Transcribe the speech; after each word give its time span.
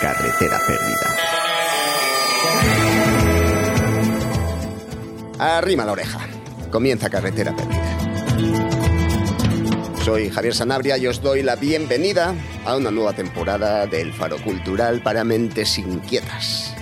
Carretera 0.00 0.58
perdida. 0.66 1.08
Arrima 5.38 5.86
la 5.86 5.92
oreja. 5.92 6.20
Comienza 6.70 7.08
Carretera 7.08 7.56
perdida. 7.56 7.96
Soy 10.04 10.28
Javier 10.28 10.54
Sanabria 10.54 10.98
y 10.98 11.06
os 11.06 11.22
doy 11.22 11.42
la 11.42 11.56
bienvenida 11.56 12.34
a 12.66 12.76
una 12.76 12.90
nueva 12.90 13.14
temporada 13.14 13.86
del 13.86 14.12
Faro 14.12 14.36
Cultural 14.42 15.00
para 15.00 15.24
Mentes 15.24 15.78
Inquietas. 15.78 16.74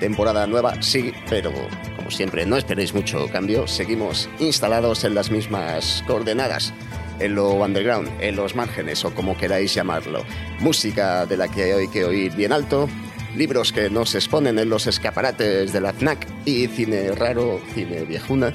Temporada 0.00 0.46
nueva, 0.46 0.82
sí, 0.82 1.14
pero 1.30 1.50
como 1.96 2.10
siempre 2.10 2.44
no 2.44 2.58
esperéis 2.58 2.92
mucho 2.92 3.26
cambio, 3.28 3.66
seguimos 3.66 4.28
instalados 4.38 5.04
en 5.04 5.14
las 5.14 5.30
mismas 5.30 6.04
coordenadas 6.06 6.74
en 7.20 7.34
lo 7.34 7.52
underground, 7.54 8.10
en 8.20 8.36
los 8.36 8.54
márgenes 8.54 9.04
o 9.04 9.14
como 9.14 9.36
queráis 9.36 9.74
llamarlo. 9.74 10.24
Música 10.60 11.26
de 11.26 11.36
la 11.36 11.48
que 11.48 11.72
hay 11.72 11.88
que 11.88 12.04
oír 12.04 12.34
bien 12.34 12.52
alto, 12.52 12.88
libros 13.36 13.72
que 13.72 13.90
no 13.90 14.06
se 14.06 14.18
exponen 14.18 14.58
en 14.58 14.68
los 14.68 14.86
escaparates 14.86 15.72
de 15.72 15.80
la 15.80 15.92
FNAC 15.92 16.26
y 16.44 16.66
cine 16.66 17.12
raro, 17.12 17.60
cine 17.74 18.04
viejuna 18.04 18.52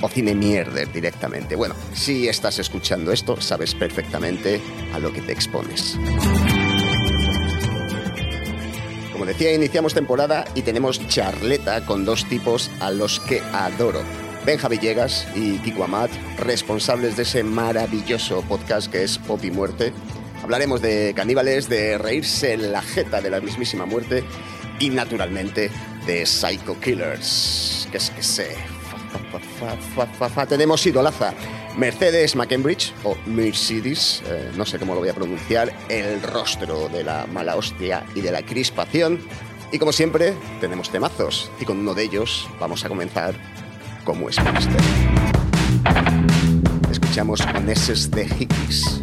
o 0.00 0.08
cine 0.08 0.34
mierder 0.34 0.90
directamente. 0.92 1.56
Bueno, 1.56 1.74
si 1.92 2.28
estás 2.28 2.58
escuchando 2.58 3.12
esto, 3.12 3.40
sabes 3.40 3.74
perfectamente 3.74 4.60
a 4.92 4.98
lo 4.98 5.12
que 5.12 5.20
te 5.20 5.32
expones. 5.32 5.98
Como 9.12 9.26
decía, 9.26 9.54
iniciamos 9.54 9.94
temporada 9.94 10.44
y 10.54 10.62
tenemos 10.62 11.06
charleta 11.06 11.86
con 11.86 12.04
dos 12.04 12.28
tipos 12.28 12.70
a 12.80 12.90
los 12.90 13.20
que 13.20 13.40
adoro. 13.52 14.02
Benja 14.44 14.68
Villegas 14.68 15.26
y 15.34 15.58
Kiko 15.60 15.84
Amat, 15.84 16.10
responsables 16.38 17.16
de 17.16 17.22
ese 17.22 17.42
maravilloso 17.42 18.42
podcast 18.42 18.92
que 18.92 19.02
es 19.02 19.16
Pop 19.16 19.42
y 19.42 19.50
Muerte. 19.50 19.90
Hablaremos 20.42 20.82
de 20.82 21.14
caníbales, 21.16 21.70
de 21.70 21.96
reírse 21.96 22.52
en 22.52 22.70
la 22.70 22.82
jeta 22.82 23.22
de 23.22 23.30
la 23.30 23.40
mismísima 23.40 23.86
muerte 23.86 24.22
y 24.78 24.90
naturalmente 24.90 25.70
de 26.06 26.26
Psycho 26.26 26.78
Killers. 26.78 27.88
Que 27.90 27.96
es 27.96 28.10
que 28.10 28.22
sé. 28.22 28.54
Tenemos 30.46 30.86
idolaza. 30.86 31.32
Mercedes 31.78 32.36
McCambridge, 32.36 32.92
o 33.02 33.16
Mercedes, 33.24 34.22
eh, 34.26 34.50
no 34.56 34.66
sé 34.66 34.78
cómo 34.78 34.92
lo 34.92 35.00
voy 35.00 35.08
a 35.08 35.14
pronunciar, 35.14 35.72
el 35.88 36.20
rostro 36.22 36.90
de 36.90 37.02
la 37.02 37.26
mala 37.26 37.56
hostia 37.56 38.04
y 38.14 38.20
de 38.20 38.30
la 38.30 38.42
crispación. 38.42 39.20
Y 39.72 39.78
como 39.78 39.90
siempre, 39.90 40.34
tenemos 40.60 40.90
temazos. 40.90 41.50
Y 41.58 41.64
con 41.64 41.78
uno 41.78 41.94
de 41.94 42.02
ellos 42.02 42.46
vamos 42.60 42.84
a 42.84 42.88
comenzar 42.88 43.34
como 44.04 44.28
es 44.28 44.42
menester. 44.42 44.80
Escuchamos 46.90 47.40
Oneses 47.56 48.10
de 48.10 48.28
Hickeys. 48.28 49.02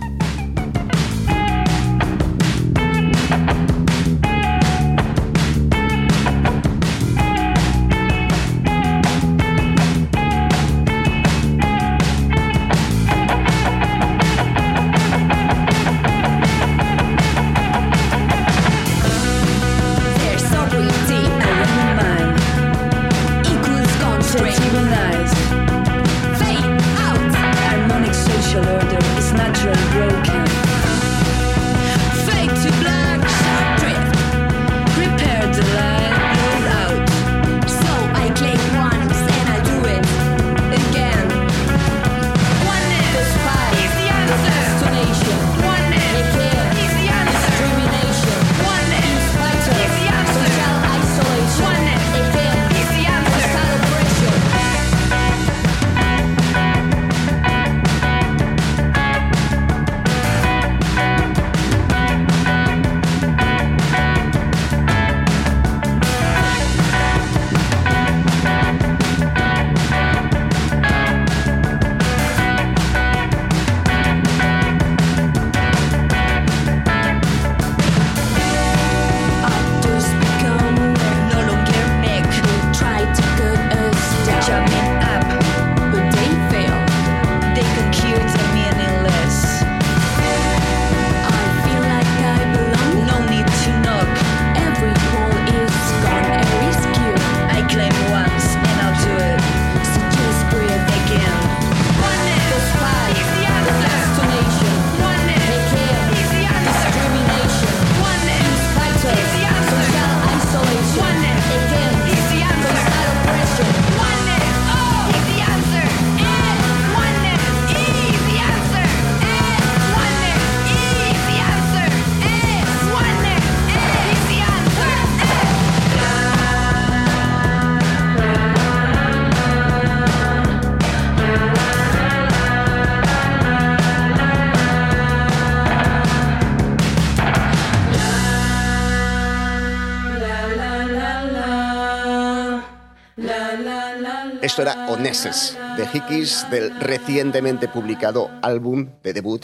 Era 144.62 144.86
Oneses, 144.90 145.58
de 145.76 145.88
Hickeys, 145.88 146.46
del 146.52 146.80
recientemente 146.80 147.68
publicado 147.68 148.30
álbum 148.44 148.90
de 149.02 149.12
debut 149.12 149.44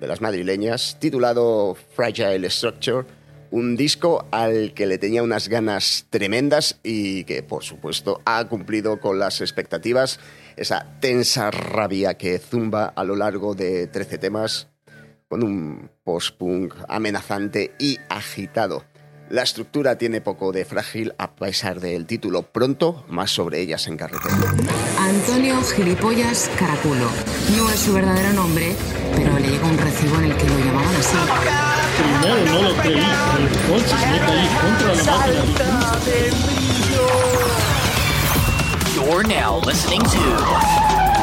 de 0.00 0.06
las 0.06 0.22
madrileñas, 0.22 0.96
titulado 0.98 1.76
Fragile 1.94 2.48
Structure, 2.48 3.06
un 3.50 3.76
disco 3.76 4.24
al 4.30 4.72
que 4.72 4.86
le 4.86 4.96
tenía 4.96 5.22
unas 5.22 5.48
ganas 5.48 6.06
tremendas 6.08 6.80
y 6.82 7.24
que, 7.24 7.42
por 7.42 7.64
supuesto, 7.64 8.22
ha 8.24 8.42
cumplido 8.48 8.98
con 8.98 9.18
las 9.18 9.42
expectativas, 9.42 10.20
esa 10.56 10.86
tensa 11.00 11.50
rabia 11.50 12.14
que 12.14 12.38
zumba 12.38 12.86
a 12.86 13.04
lo 13.04 13.14
largo 13.14 13.54
de 13.54 13.88
13 13.88 14.16
temas, 14.16 14.68
con 15.28 15.44
un 15.44 15.90
post-punk 16.02 16.72
amenazante 16.88 17.74
y 17.78 17.98
agitado. 18.08 18.84
La 19.28 19.42
estructura 19.42 19.98
tiene 19.98 20.20
poco 20.20 20.52
de 20.52 20.64
frágil 20.64 21.12
a 21.18 21.32
pesar 21.32 21.80
del 21.80 22.06
título. 22.06 22.42
Pronto, 22.42 23.04
más 23.08 23.32
sobre 23.32 23.60
ellas 23.60 23.88
en 23.88 23.96
carretera. 23.96 24.36
Antonio 24.98 25.60
Gilipollas 25.62 26.48
Caraculo. 26.56 27.10
No 27.56 27.68
es 27.70 27.80
su 27.80 27.92
verdadero 27.92 28.32
nombre, 28.34 28.72
pero 29.16 29.36
le 29.38 29.48
llega 29.48 29.66
un 29.66 29.78
recibo 29.78 30.16
en 30.16 30.24
el 30.26 30.36
que 30.36 30.44
lo 30.44 30.58
llamaban 30.58 30.94
así. 30.94 31.16
Primero 31.98 32.52
no 32.52 32.62
lo 32.68 32.76
creí, 32.76 33.02
pero 33.32 33.48
entonces 33.48 34.10
me 34.10 34.18
caí 34.18 34.48
contra 34.60 34.94
la 34.94 35.04
máquina 35.18 35.98
de 36.04 36.30
You're 38.94 39.24
now 39.24 39.60
listening 39.66 40.02
to 40.02 40.08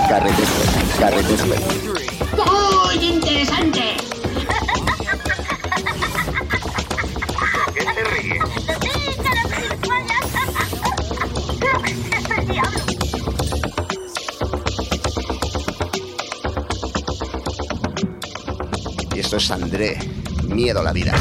Carretera, 0.09 0.49
carretera. 0.99 1.45
¡Muy 2.35 3.05
interesante! 3.05 4.12
Esto 19.15 19.37
es 19.37 19.51
André, 19.51 19.97
miedo 20.47 20.81
a 20.81 20.83
la 20.83 20.91
vida. 20.91 21.13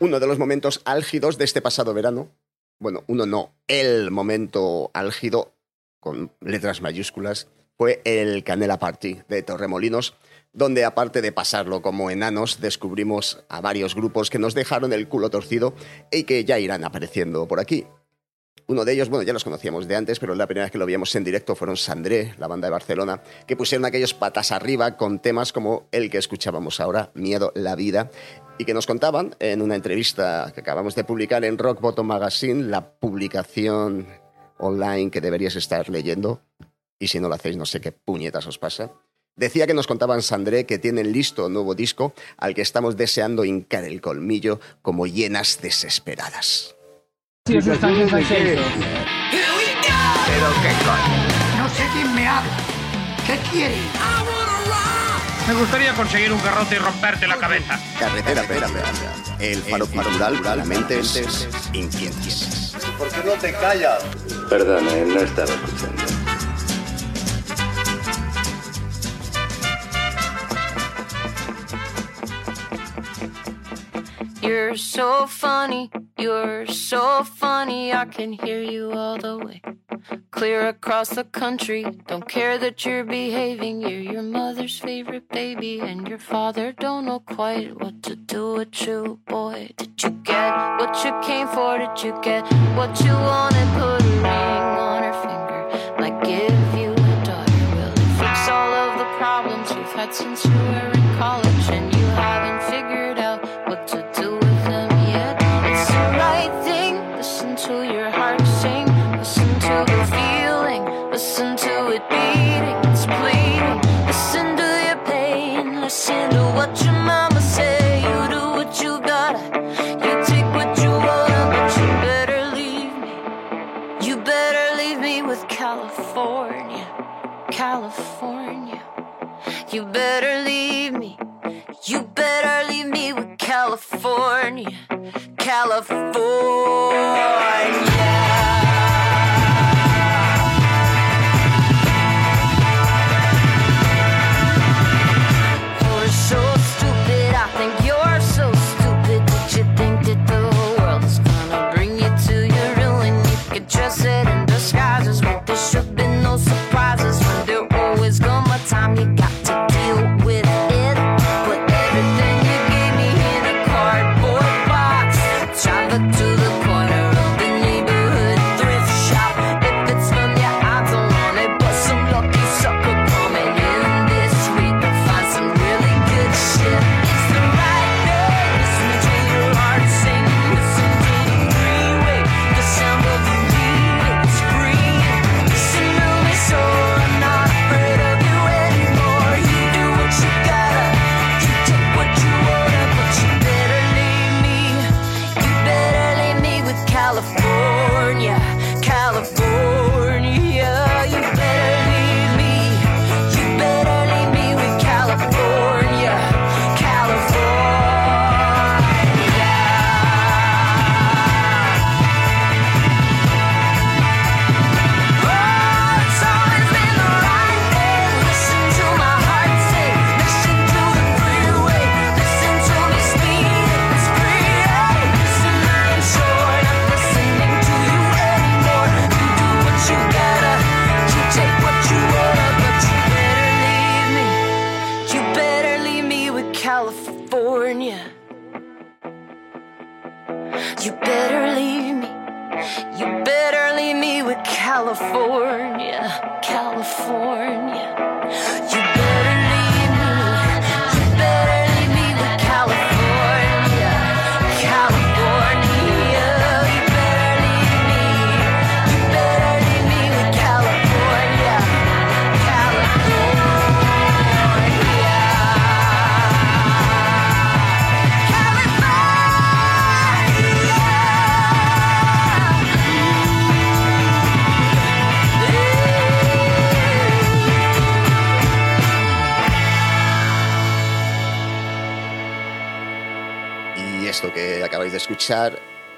Uno 0.00 0.18
de 0.18 0.26
los 0.26 0.38
momentos 0.38 0.82
álgidos 0.84 1.38
de 1.38 1.44
este 1.44 1.62
pasado 1.62 1.94
verano, 1.94 2.28
bueno, 2.80 3.04
uno 3.06 3.26
no, 3.26 3.54
el 3.68 4.10
momento 4.10 4.90
álgido, 4.92 5.54
con 6.00 6.32
letras 6.40 6.82
mayúsculas, 6.82 7.48
fue 7.76 8.02
el 8.04 8.42
Canela 8.42 8.78
Party 8.78 9.20
de 9.28 9.42
Torremolinos, 9.42 10.14
donde 10.52 10.84
aparte 10.84 11.22
de 11.22 11.32
pasarlo 11.32 11.80
como 11.80 12.10
enanos, 12.10 12.60
descubrimos 12.60 13.44
a 13.48 13.60
varios 13.60 13.94
grupos 13.94 14.30
que 14.30 14.38
nos 14.38 14.54
dejaron 14.54 14.92
el 14.92 15.08
culo 15.08 15.30
torcido 15.30 15.74
y 16.10 16.24
que 16.24 16.44
ya 16.44 16.58
irán 16.58 16.84
apareciendo 16.84 17.46
por 17.46 17.60
aquí. 17.60 17.86
Uno 18.66 18.86
de 18.86 18.94
ellos, 18.94 19.10
bueno, 19.10 19.24
ya 19.24 19.34
los 19.34 19.44
conocíamos 19.44 19.86
de 19.86 19.94
antes, 19.94 20.18
pero 20.18 20.34
la 20.34 20.46
primera 20.46 20.64
vez 20.64 20.72
que 20.72 20.78
lo 20.78 20.86
vimos 20.86 21.14
en 21.16 21.24
directo 21.24 21.54
fueron 21.54 21.76
Sandré, 21.76 22.34
la 22.38 22.46
banda 22.46 22.66
de 22.66 22.72
Barcelona, 22.72 23.22
que 23.46 23.56
pusieron 23.56 23.84
aquellos 23.84 24.14
patas 24.14 24.52
arriba 24.52 24.96
con 24.96 25.18
temas 25.18 25.52
como 25.52 25.86
el 25.92 26.10
que 26.10 26.16
escuchábamos 26.16 26.80
ahora, 26.80 27.10
Miedo, 27.12 27.52
la 27.54 27.76
vida, 27.76 28.10
y 28.58 28.64
que 28.64 28.74
nos 28.74 28.86
contaban 28.86 29.34
en 29.40 29.62
una 29.62 29.74
entrevista 29.74 30.52
que 30.54 30.60
acabamos 30.60 30.94
de 30.94 31.04
publicar 31.04 31.44
en 31.44 31.58
Rock 31.58 31.80
Bottom 31.80 32.06
Magazine, 32.06 32.64
la 32.64 32.98
publicación 32.98 34.06
online 34.58 35.10
que 35.10 35.20
deberías 35.20 35.56
estar 35.56 35.88
leyendo, 35.88 36.40
y 36.98 37.08
si 37.08 37.20
no 37.20 37.28
lo 37.28 37.34
hacéis 37.34 37.56
no 37.56 37.66
sé 37.66 37.80
qué 37.80 37.92
puñetas 37.92 38.46
os 38.46 38.58
pasa. 38.58 38.92
Decía 39.36 39.66
que 39.66 39.74
nos 39.74 39.88
contaban 39.88 40.22
Sandré 40.22 40.64
que 40.64 40.78
tienen 40.78 41.10
listo 41.10 41.46
un 41.46 41.54
nuevo 41.54 41.74
disco 41.74 42.14
al 42.36 42.54
que 42.54 42.62
estamos 42.62 42.96
deseando 42.96 43.44
hincar 43.44 43.82
el 43.84 44.00
colmillo 44.00 44.60
como 44.80 45.06
hienas 45.06 45.60
desesperadas. 45.60 46.76
Sí, 47.46 47.56
eso 47.56 47.72
está 47.72 47.88
bien, 47.88 48.02
está 48.02 48.18
bien. 48.18 48.58
No 51.58 51.68
sé 51.68 51.82
quién 51.92 52.14
me 52.14 52.26
habla. 52.28 52.56
¿Qué 53.26 53.38
quiere? 53.50 54.33
Me 55.46 55.54
gustaría 55.54 55.92
conseguir 55.92 56.32
un 56.32 56.42
garrote 56.42 56.76
y 56.76 56.78
romperte 56.78 57.26
la 57.26 57.36
cabeza. 57.36 57.78
Carretera 57.98 58.42
Pedra, 58.44 58.68
el 59.40 59.62
faro 59.62 59.86
cultural 59.86 60.40
para 60.42 60.64
mentes 60.64 61.48
inquietas. 61.72 62.74
¿Por 62.96 63.08
qué 63.08 63.22
no 63.24 63.32
te 63.32 63.52
callas? 63.52 64.02
Perdone, 64.48 65.04
no 65.04 65.20
estaba 65.20 65.50
escuchando. 65.50 66.23
You're 74.44 74.76
so 74.76 75.26
funny, 75.26 75.90
you're 76.18 76.66
so 76.66 77.24
funny. 77.24 77.94
I 77.94 78.04
can 78.04 78.34
hear 78.34 78.60
you 78.60 78.92
all 78.92 79.16
the 79.16 79.38
way. 79.38 79.62
Clear 80.32 80.68
across 80.68 81.08
the 81.08 81.24
country. 81.24 81.82
Don't 82.06 82.28
care 82.28 82.58
that 82.58 82.84
you're 82.84 83.04
behaving. 83.04 83.80
You're 83.80 84.12
your 84.12 84.22
mother's 84.22 84.78
favorite 84.78 85.30
baby, 85.30 85.80
and 85.80 86.06
your 86.06 86.18
father 86.18 86.72
don't 86.72 87.06
know 87.06 87.20
quite 87.20 87.80
what 87.80 88.02
to 88.02 88.16
do 88.16 88.52
with 88.52 88.86
you, 88.86 89.18
boy. 89.26 89.70
Did 89.78 90.02
you 90.02 90.10
get 90.10 90.52
what 90.76 91.02
you 91.02 91.12
came 91.22 91.48
for? 91.48 91.78
Did 91.78 92.02
you 92.04 92.12
get 92.20 92.44
what 92.76 93.00
you 93.00 93.14
wanted? 93.14 93.66
Put 93.80 94.02
a 94.02 94.14
ring 94.20 94.26
on 94.26 95.02
her 95.04 95.16
finger, 95.24 95.60
like 96.02 96.22
give 96.22 96.74
you 96.78 96.92
a 96.92 97.24
daughter. 97.24 97.64
Will 97.76 97.92
it 97.92 98.10
fix 98.20 98.48
all 98.50 98.72
of 98.74 98.98
the 98.98 99.08
problems 99.16 99.70
you've 99.70 99.92
had 99.92 100.12
since 100.12 100.44
you 100.44 100.52
were 100.52 100.93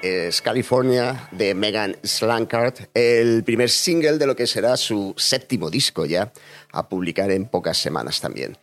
es 0.03 0.41
California 0.41 1.29
de 1.33 1.53
Megan 1.55 1.97
Slankard, 2.05 2.75
el 2.95 3.43
primer 3.43 3.71
single 3.71 4.19
de 4.19 4.27
lo 4.27 4.37
que 4.37 4.47
será 4.47 4.77
su 4.77 5.15
séptimo 5.17 5.69
disco 5.69 6.07
ya, 6.07 6.33
a 6.71 6.89
publicar 6.89 7.33
en 7.33 7.47
pocas 7.49 7.77
semanas 7.77 8.21
también. 8.21 8.57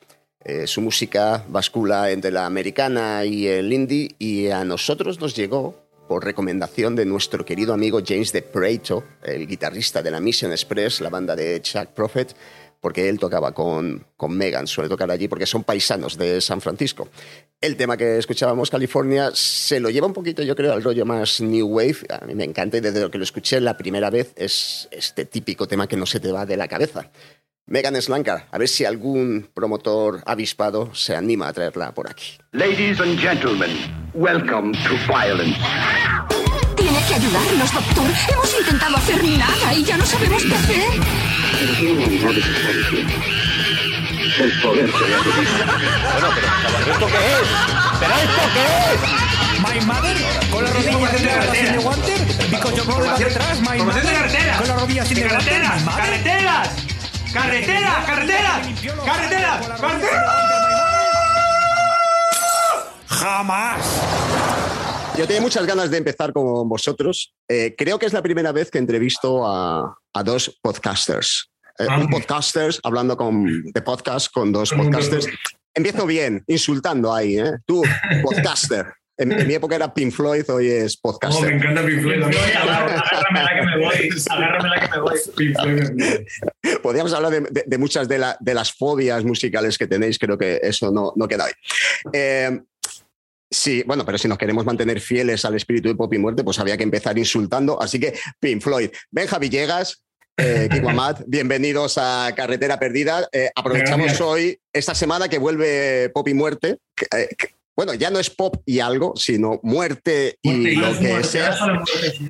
Eh, 0.45 0.65
su 0.65 0.79
música 0.79 1.43
bascula 1.49 2.11
entre 2.11 2.31
la 2.31 2.45
americana 2.45 3.25
y 3.25 3.47
el 3.47 3.73
indie 3.73 4.15
y 4.19 4.49
a 4.49 4.63
nosotros 4.63 5.19
nos 5.19 5.35
llegó 5.35 5.83
por 6.07 6.23
recomendación 6.23 6.95
de 6.95 7.05
nuestro 7.05 7.43
querido 7.43 7.73
amigo 7.73 7.99
James 8.05 8.31
de 8.31 8.41
Preto, 8.41 9.03
el 9.23 9.47
guitarrista 9.47 10.01
de 10.01 10.11
la 10.11 10.21
Mission 10.21 10.51
Express, 10.51 11.01
la 11.01 11.09
banda 11.09 11.35
de 11.35 11.61
Chuck 11.61 11.87
Prophet, 11.87 12.35
porque 12.83 13.07
él 13.07 13.17
tocaba 13.17 13.53
con, 13.53 14.05
con 14.17 14.37
Megan, 14.37 14.67
suele 14.67 14.89
tocar 14.89 15.09
allí 15.09 15.29
porque 15.29 15.45
son 15.45 15.63
paisanos 15.63 16.17
de 16.17 16.41
San 16.41 16.59
Francisco. 16.59 17.07
El 17.61 17.77
tema 17.77 17.95
que 17.95 18.17
escuchábamos, 18.17 18.69
California, 18.69 19.31
se 19.33 19.79
lo 19.79 19.89
lleva 19.89 20.05
un 20.05 20.11
poquito, 20.11 20.43
yo 20.43 20.53
creo, 20.53 20.73
al 20.73 20.83
rollo 20.83 21.05
más 21.05 21.39
New 21.39 21.65
Wave. 21.65 21.99
A 22.09 22.25
mí 22.25 22.35
me 22.35 22.43
encanta 22.43 22.75
y 22.75 22.81
desde 22.81 22.99
lo 22.99 23.09
que 23.09 23.17
lo 23.17 23.23
escuché 23.23 23.61
la 23.61 23.77
primera 23.77 24.09
vez 24.09 24.33
es 24.35 24.89
este 24.91 25.23
típico 25.23 25.65
tema 25.65 25.87
que 25.87 25.95
no 25.95 26.05
se 26.05 26.19
te 26.19 26.33
va 26.33 26.45
de 26.45 26.57
la 26.57 26.67
cabeza. 26.67 27.09
Megan 27.67 27.95
Slankar, 28.01 28.49
a 28.51 28.57
ver 28.57 28.67
si 28.67 28.83
algún 28.83 29.49
promotor 29.53 30.21
avispado 30.25 30.93
se 30.93 31.15
anima 31.15 31.47
a 31.47 31.53
traerla 31.53 31.93
por 31.93 32.09
aquí. 32.09 32.37
Ladies 32.51 32.99
and 32.99 33.17
gentlemen, 33.17 33.71
welcome 34.13 34.73
to 34.73 34.95
violence. 35.07 35.57
Tiene 36.75 36.99
que 37.07 37.13
ayudarnos, 37.13 37.73
doctor. 37.73 38.11
Hemos 38.29 38.59
intentado 38.59 38.97
hacer 38.97 39.23
nada 39.23 39.73
y 39.73 39.85
ya 39.85 39.95
no 39.95 40.05
sabemos 40.05 40.43
qué 40.43 40.53
hacer. 40.53 41.32
El 44.39 44.51
poder 44.61 44.91
de 44.91 45.09
la. 45.09 45.17
Bueno, 46.11 46.29
pero 46.33 46.91
¿esto 46.91 47.07
qué 47.07 47.13
es? 47.13 47.47
¿Pero 47.99 48.13
esto 48.15 48.43
qué 48.53 48.65
es? 48.93 48.99
My 49.61 49.79
mother 49.85 50.17
con 50.51 50.63
las 50.63 50.73
rodillas 50.73 51.11
sin 51.17 51.25
de, 51.71 51.77
guanter, 51.77 52.19
because 52.49 52.75
yo 52.75 52.83
por 52.85 53.17
detrás, 53.17 53.61
my 53.61 53.77
mother, 53.77 54.03
carreteras. 54.03 54.57
con 54.57 54.67
las 54.67 54.81
rodillas 54.81 55.07
sin 55.07 55.27
carreteras, 55.27 55.81
mother. 55.83 56.03
carreteras, 56.03 56.69
carreteras, 57.33 58.05
carreteras, 58.05 58.67
carreteras, 59.05 59.59
Jamás. 63.07 63.77
Yo 65.17 65.27
tenía 65.27 65.41
muchas 65.41 65.65
ganas 65.65 65.91
de 65.91 65.97
empezar 65.97 66.33
con 66.33 66.67
vosotros. 66.67 67.33
Eh, 67.47 67.75
creo 67.77 67.99
que 67.99 68.05
es 68.07 68.13
la 68.13 68.21
primera 68.23 68.51
vez 68.51 68.71
que 68.71 68.79
entrevisto 68.79 69.45
a, 69.45 69.95
a 70.13 70.23
dos 70.23 70.59
podcasters. 70.61 71.51
Eh, 71.77 71.85
un 71.99 72.09
podcasters 72.09 72.79
hablando 72.83 73.15
con, 73.15 73.63
de 73.63 73.81
podcast 73.81 74.31
con 74.33 74.51
dos 74.51 74.71
podcasters. 74.71 75.27
Empiezo 75.75 76.05
bien, 76.07 76.43
insultando 76.47 77.13
ahí. 77.13 77.37
¿eh? 77.37 77.51
Tú, 77.65 77.83
podcaster. 78.23 78.87
En, 79.15 79.31
en 79.31 79.47
mi 79.47 79.53
época 79.53 79.75
era 79.75 79.93
Pink 79.93 80.11
Floyd, 80.11 80.43
hoy 80.49 80.67
es 80.69 80.97
Oh, 81.03 81.11
podcaster. 81.11 81.47
me 81.47 81.55
encanta 81.57 81.85
Pink 81.85 82.01
Floyd. 82.01 82.23
Agárrame 82.23 83.43
la 83.43 83.53
que 83.53 83.61
me 83.61 83.77
voy, 83.85 84.09
agárrame 84.31 84.69
la 84.69 84.79
que 84.81 84.89
me 84.89 84.99
voy. 84.99 85.19
Pink 85.37 85.55
Floyd. 85.61 86.79
Podríamos 86.81 87.13
hablar 87.13 87.31
de, 87.31 87.41
de- 87.41 87.63
de 87.67 87.77
muchas 87.77 88.07
de, 88.07 88.17
la- 88.17 88.37
de 88.39 88.53
las 88.55 88.73
fobias 88.73 89.23
musicales 89.23 89.77
que 89.77 89.85
tenéis, 89.85 90.17
creo 90.17 90.37
que 90.39 90.59
eso 90.63 90.91
no, 90.91 91.13
no 91.15 91.27
queda 91.27 91.45
ahí. 91.45 91.53
Eh, 92.11 92.59
sí, 93.53 93.83
bueno, 93.85 94.05
pero 94.05 94.17
si 94.17 94.27
nos 94.27 94.37
queremos 94.37 94.65
mantener 94.65 94.99
fieles 94.99 95.45
al 95.45 95.55
espíritu 95.55 95.89
de 95.89 95.95
Pop 95.95 96.13
y 96.13 96.17
Muerte, 96.17 96.43
pues 96.43 96.59
había 96.59 96.75
que 96.77 96.83
empezar 96.83 97.17
insultando. 97.17 97.81
Así 97.81 97.99
que, 97.99 98.13
Pink 98.39 98.61
Floyd, 98.61 98.89
Benja 99.11 99.37
Villegas, 99.39 100.03
eh, 100.37 100.67
Kiko 100.71 100.89
Amat, 100.89 101.21
bienvenidos 101.27 101.97
a 101.97 102.33
Carretera 102.35 102.79
Perdida. 102.79 103.27
Eh, 103.31 103.49
aprovechamos 103.55 104.07
Gracias. 104.07 104.21
hoy, 104.21 104.59
esta 104.73 104.95
semana 104.95 105.29
que 105.29 105.37
vuelve 105.37 106.09
Pop 106.13 106.27
y 106.27 106.33
Muerte. 106.33 106.77
que, 106.95 107.05
eh, 107.17 107.29
que- 107.37 107.55
bueno, 107.75 107.95
ya 107.95 108.11
no 108.11 108.19
es 108.19 108.29
pop 108.29 108.57
y 108.67 108.81
algo, 108.81 109.15
sino 109.15 109.59
muerte 109.63 110.37
y 110.43 110.51
Muerte 110.51 110.75
lo 110.75 110.99
que 110.99 111.07
muerte, 111.07 111.27
sea. 111.27 111.57
Sí. 111.87 112.29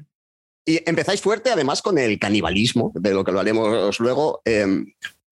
Y 0.65 0.89
empezáis 0.89 1.19
fuerte, 1.19 1.49
además, 1.51 1.81
con 1.81 1.97
el 1.97 2.17
canibalismo, 2.17 2.93
de 2.95 3.13
lo 3.13 3.25
que 3.25 3.33
lo 3.33 3.41
haremos 3.41 3.99
luego. 3.99 4.41
Eh, 4.45 4.65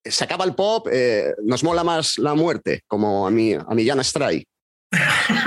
se 0.04 0.24
acaba 0.26 0.44
el 0.44 0.54
pop, 0.54 0.90
eh, 0.92 1.34
nos 1.46 1.64
mola 1.64 1.86
más 1.86 2.18
la 2.18 2.34
muerte, 2.34 2.82
como 2.88 3.26
a 3.26 3.32
mi, 3.32 3.54
a 3.54 3.68
mi 3.70 3.88
Jan 3.88 4.04
Stray. 4.04 4.46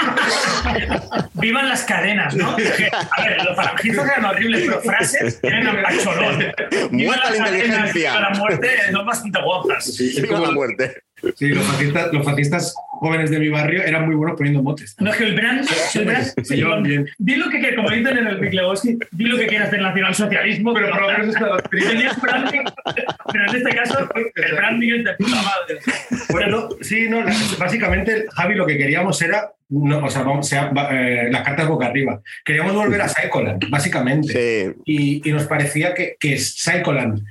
Vivan 1.34 1.68
las 1.68 1.82
cadenas, 1.84 2.34
¿no? 2.34 2.50
A 3.16 3.22
ver, 3.22 3.44
los 3.44 3.56
falangistas 3.56 4.04
eran 4.06 4.24
horribles, 4.24 4.62
pero 4.66 4.80
frases 4.82 5.40
eran 5.42 5.84
a 5.84 5.96
cholón. 5.98 6.38
Viva 6.38 6.88
Muerta 6.90 7.30
las 7.30 7.38
la 7.38 7.44
cadenas, 7.44 7.66
inteligencia. 7.66 8.10
viva 8.10 8.20
la 8.20 8.30
muerte, 8.38 8.70
son 8.92 9.06
bastante 9.06 9.42
guapas. 9.42 9.98
Viva 9.98 10.40
la 10.40 10.50
muerte. 10.50 11.02
Sí, 11.36 11.48
los 11.48 11.64
fascistas, 11.64 12.12
los 12.12 12.24
fascistas 12.24 12.74
jóvenes 13.00 13.30
de 13.30 13.38
mi 13.38 13.48
barrio 13.48 13.82
eran 13.82 14.06
muy 14.06 14.14
buenos 14.14 14.36
poniendo 14.36 14.62
motes. 14.62 14.96
No, 15.00 15.10
es 15.10 15.16
que 15.16 15.24
el 15.24 15.34
brand, 15.34 15.66
el 15.94 16.04
brand 16.04 16.26
Se 16.42 16.56
llevan 16.56 16.82
bien. 16.82 17.08
Di 17.18 17.36
lo 17.36 17.48
que 17.50 17.58
quieras, 17.58 17.76
como 17.76 17.90
dicen 17.90 18.18
en 18.18 18.26
el 18.26 18.38
Big 18.38 18.54
Lebowski, 18.54 18.98
di 19.10 19.24
lo 19.24 19.36
que 19.36 19.46
quieras 19.46 19.70
del 19.70 19.82
nacionalsocialismo, 19.82 20.72
pero 20.74 20.90
por 20.90 21.00
lo 21.02 21.08
menos 21.08 21.28
está 21.34 21.56
tenías 21.70 22.20
branding, 22.20 22.60
pero 23.32 23.50
en 23.50 23.56
este 23.56 23.74
caso 23.76 24.08
el 24.34 24.52
branding 24.54 24.92
es 24.98 25.04
de 25.04 25.14
puta 25.14 25.36
madre. 25.36 25.78
Bueno, 26.30 26.68
sí, 26.80 27.08
no, 27.08 27.22
la- 27.22 27.34
básicamente, 27.58 28.26
Javi, 28.32 28.54
lo 28.54 28.66
que 28.66 28.78
queríamos 28.78 29.20
era, 29.22 29.50
no, 29.68 30.04
o 30.04 30.10
sea, 30.10 30.22
vamos, 30.22 30.48
sea, 30.48 30.70
eh, 30.92 31.28
las 31.30 31.42
cartas 31.42 31.66
boca 31.68 31.86
arriba. 31.86 32.20
Queríamos 32.44 32.74
volver 32.74 33.00
a 33.02 33.08
Psycholand, 33.08 33.68
básicamente. 33.70 34.74
Y, 34.84 35.28
y 35.28 35.32
nos 35.32 35.44
parecía 35.44 35.94
que, 35.94 36.16
que 36.18 36.38
Psycholand. 36.38 37.22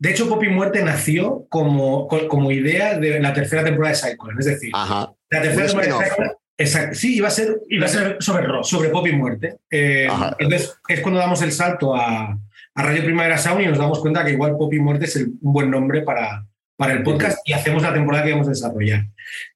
De 0.00 0.10
hecho, 0.10 0.28
Pop 0.28 0.42
y 0.44 0.48
Muerte 0.48 0.82
nació 0.82 1.46
como, 1.48 2.06
co- 2.06 2.28
como 2.28 2.50
idea 2.52 2.98
de 2.98 3.18
la 3.20 3.32
tercera 3.32 3.64
temporada 3.64 3.94
de 3.94 4.00
Psycholand. 4.00 4.38
Es 4.40 4.46
decir, 4.46 4.70
Ajá. 4.74 5.12
la 5.30 5.42
tercera 5.42 5.66
temporada 5.66 5.98
de. 5.98 6.04
Psycholand. 6.06 6.32
Exacto. 6.60 6.94
Sí, 6.96 7.16
iba 7.16 7.28
a 7.28 7.30
ser, 7.30 7.60
Iba 7.68 7.86
a 7.86 7.88
ser 7.88 8.16
sobre 8.20 8.46
rock. 8.46 8.64
sobre 8.64 8.88
Pop 8.90 9.06
y 9.06 9.12
Muerte. 9.12 9.56
Eh, 9.70 10.08
entonces, 10.38 10.76
es 10.88 11.00
cuando 11.00 11.20
damos 11.20 11.40
el 11.42 11.52
salto 11.52 11.94
a, 11.94 12.30
a 12.74 12.82
Radio 12.82 13.04
Primavera 13.04 13.38
Sound 13.38 13.60
y 13.62 13.66
nos 13.66 13.78
damos 13.78 14.00
cuenta 14.00 14.24
que 14.24 14.32
igual 14.32 14.56
Pop 14.56 14.72
y 14.74 14.78
Muerte 14.80 15.04
es 15.06 15.16
el- 15.16 15.28
un 15.40 15.52
buen 15.52 15.70
nombre 15.70 16.02
para, 16.02 16.44
para 16.76 16.92
el 16.94 17.02
podcast 17.02 17.38
y 17.44 17.52
hacemos 17.52 17.82
la 17.82 17.92
temporada 17.94 18.24
que 18.24 18.32
vamos 18.32 18.46
a 18.48 18.50
desarrollar. 18.50 19.04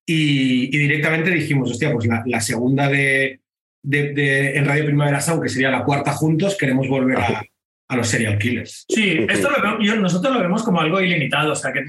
Y, 0.07 0.75
y 0.75 0.79
directamente 0.79 1.31
dijimos, 1.31 1.71
hostia, 1.71 1.93
pues 1.93 2.07
la, 2.07 2.23
la 2.27 2.41
segunda 2.41 2.89
de, 2.89 3.41
de- 3.83 4.13
de- 4.13 4.57
en 4.59 4.65
Radio 4.65 4.87
Primavera 4.87 5.21
Sound, 5.21 5.43
que 5.43 5.49
sería 5.49 5.71
la 5.71 5.85
cuarta 5.85 6.13
juntos, 6.13 6.57
queremos 6.59 6.89
volver 6.89 7.19
a, 7.19 7.43
a 7.89 7.97
los 7.97 8.09
serial 8.09 8.39
killers. 8.39 8.85
Sí, 8.89 9.27
esto 9.29 9.51
lo 9.51 9.81
yo- 9.83 9.97
nosotros 9.97 10.33
lo 10.35 10.41
vemos 10.41 10.63
como 10.63 10.81
algo 10.81 11.01
ilimitado. 11.01 11.53
O 11.53 11.57
sea, 11.57 11.73
que 11.73 11.81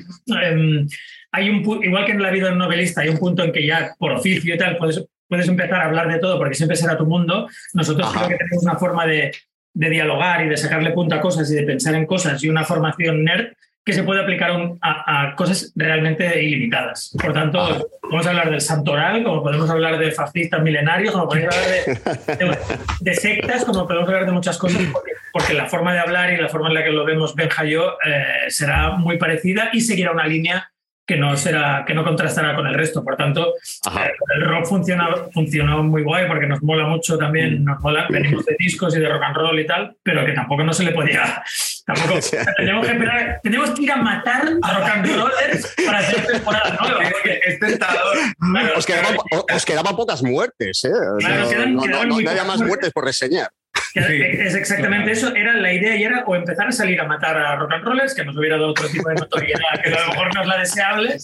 em, 0.42 0.88
hay 1.32 1.50
un 1.50 1.84
igual 1.84 2.06
que 2.06 2.12
en 2.12 2.22
la 2.22 2.32
vida 2.32 2.48
de 2.48 2.52
un 2.54 2.58
novelista, 2.60 3.02
hay 3.02 3.10
un 3.10 3.18
punto 3.18 3.44
en 3.44 3.52
que 3.52 3.66
ya 3.66 3.94
por 3.98 4.12
oficio 4.12 4.54
y 4.54 4.58
tal 4.58 4.78
puedes, 4.78 5.04
puedes 5.28 5.48
empezar 5.48 5.82
a 5.82 5.86
hablar 5.86 6.12
de 6.12 6.20
todo 6.20 6.38
porque 6.38 6.56
siempre 6.56 6.76
será 6.76 6.98
tu 6.98 7.06
mundo. 7.06 7.48
Nosotros 7.74 8.08
Ajá. 8.08 8.26
creo 8.26 8.38
que 8.38 8.44
tenemos 8.44 8.64
una 8.64 8.76
forma 8.76 9.06
de, 9.06 9.32
de 9.74 9.90
dialogar 9.90 10.46
y 10.46 10.50
de 10.50 10.58
sacarle 10.58 10.92
punta 10.92 11.16
a 11.16 11.22
cosas 11.22 11.50
y 11.52 11.56
de 11.56 11.64
pensar 11.64 11.96
en 11.96 12.06
cosas 12.06 12.44
y 12.44 12.50
una 12.50 12.64
formación 12.64 13.24
nerd 13.24 13.54
que 13.86 13.94
se 13.94 14.04
puede 14.04 14.22
aplicar 14.22 14.52
a 14.82 15.24
a, 15.24 15.36
cosas 15.36 15.74
realmente 15.76 16.42
ilimitadas. 16.42 17.16
Por 17.22 17.34
tanto, 17.34 17.90
podemos 18.02 18.26
hablar 18.28 18.50
del 18.50 18.62
santoral, 18.62 19.24
como 19.24 19.44
podemos 19.44 19.70
hablar 19.70 19.98
de 19.98 20.12
fascistas 20.12 20.62
milenarios, 20.62 21.12
como 21.12 21.28
podemos 21.28 21.56
hablar 21.56 21.70
de, 21.70 22.58
de, 23.02 23.14
sectas, 23.16 23.66
como 23.66 23.86
podemos 23.86 24.08
hablar 24.08 24.26
de 24.26 24.32
muchas 24.32 24.58
cosas, 24.58 24.82
porque, 24.92 25.12
porque 25.32 25.54
la 25.54 25.66
forma 25.66 25.94
de 25.94 26.00
hablar 26.00 26.32
y 26.32 26.38
la 26.38 26.50
forma 26.50 26.70
en 26.70 26.76
la 26.76 26.84
que 26.84 26.92
lo 26.92 27.04
vemos 27.04 27.36
Benja 27.36 27.66
y 27.66 27.72
yo 27.72 27.98
eh, 28.06 28.50
será 28.50 28.92
muy 28.92 29.18
parecida 29.18 29.70
y 29.74 29.82
seguirá 29.82 30.12
una 30.12 30.28
línea 30.28 30.73
que 31.06 31.18
no 31.18 31.36
será 31.36 31.84
que 31.86 31.94
no 31.94 32.04
contrastará 32.04 32.56
con 32.56 32.66
el 32.68 32.74
resto. 32.74 33.04
Por 33.04 33.16
tanto, 33.16 33.54
eh, 33.56 34.12
el 34.36 34.42
rock 34.46 34.66
funciona, 34.66 35.08
funcionó 35.34 35.84
muy 35.84 36.04
guay 36.04 36.28
porque 36.28 36.48
nos 36.48 36.62
mola 36.64 36.86
mucho 36.88 37.18
también, 37.18 37.64
nos 37.64 37.80
mola, 37.82 38.08
venimos 38.10 38.46
de 38.46 38.56
discos 38.58 38.96
y 38.96 39.00
de 39.00 39.10
rock 39.10 39.24
and 39.24 39.36
roll 39.36 39.60
y 39.60 39.66
tal, 39.68 39.96
pero 40.02 40.26
que 40.26 40.32
tampoco 40.34 40.64
no 40.64 40.74
se 40.74 40.84
le 40.84 40.92
podía. 40.92 41.44
Tampoco, 41.86 42.18
tenemos, 42.58 42.86
que 42.88 42.94
esperar, 42.94 43.40
tenemos 43.44 43.72
que 43.72 43.82
ir 43.84 43.92
a 43.92 43.98
matar 43.98 44.44
a 44.62 44.74
rock 44.80 44.88
and 44.90 45.06
rollers 45.06 45.76
para 45.86 45.98
hacer 45.98 46.26
temporada 46.26 46.78
nueva. 46.82 47.10
Es 47.46 47.60
tentador. 47.60 48.18
Claro, 48.40 48.78
Os 48.78 48.86
quedaban, 48.86 49.16
os 49.54 49.66
quedaban 49.66 49.96
pocas 49.98 50.24
muertes, 50.24 50.86
¿eh? 50.86 50.92
O 50.94 51.20
sea, 51.20 51.30
Claro, 51.30 51.50
quedan- 51.50 51.76
no, 51.76 51.86
no 52.06 52.30
había 52.30 52.46
más 52.46 52.62
muertes 52.62 52.90
por 52.94 53.04
reseñar. 53.04 53.50
Que 53.94 54.32
Es 54.48 54.56
exactamente 54.56 55.12
eso. 55.12 55.36
Era 55.36 55.54
la 55.54 55.72
idea 55.74 55.96
y 55.96 56.04
era 56.04 56.24
o 56.26 56.36
empezar 56.36 56.68
a 56.68 56.72
salir 56.72 57.00
a 57.00 57.06
matar 57.06 57.38
a 57.38 57.56
rock 57.56 57.74
and 57.74 57.84
rollers, 57.86 58.16
que 58.16 58.26
nos 58.26 58.36
hubiera 58.38 58.56
dado 58.58 58.70
otro 58.70 58.88
tipo 58.88 59.08
de 59.10 59.16
notoriedad, 59.16 59.60
que 59.84 59.90
a 59.94 60.00
lo 60.02 60.08
mejor 60.14 60.36
no 60.36 60.42
es 60.42 60.48
la 60.48 60.58
deseable, 60.58 61.16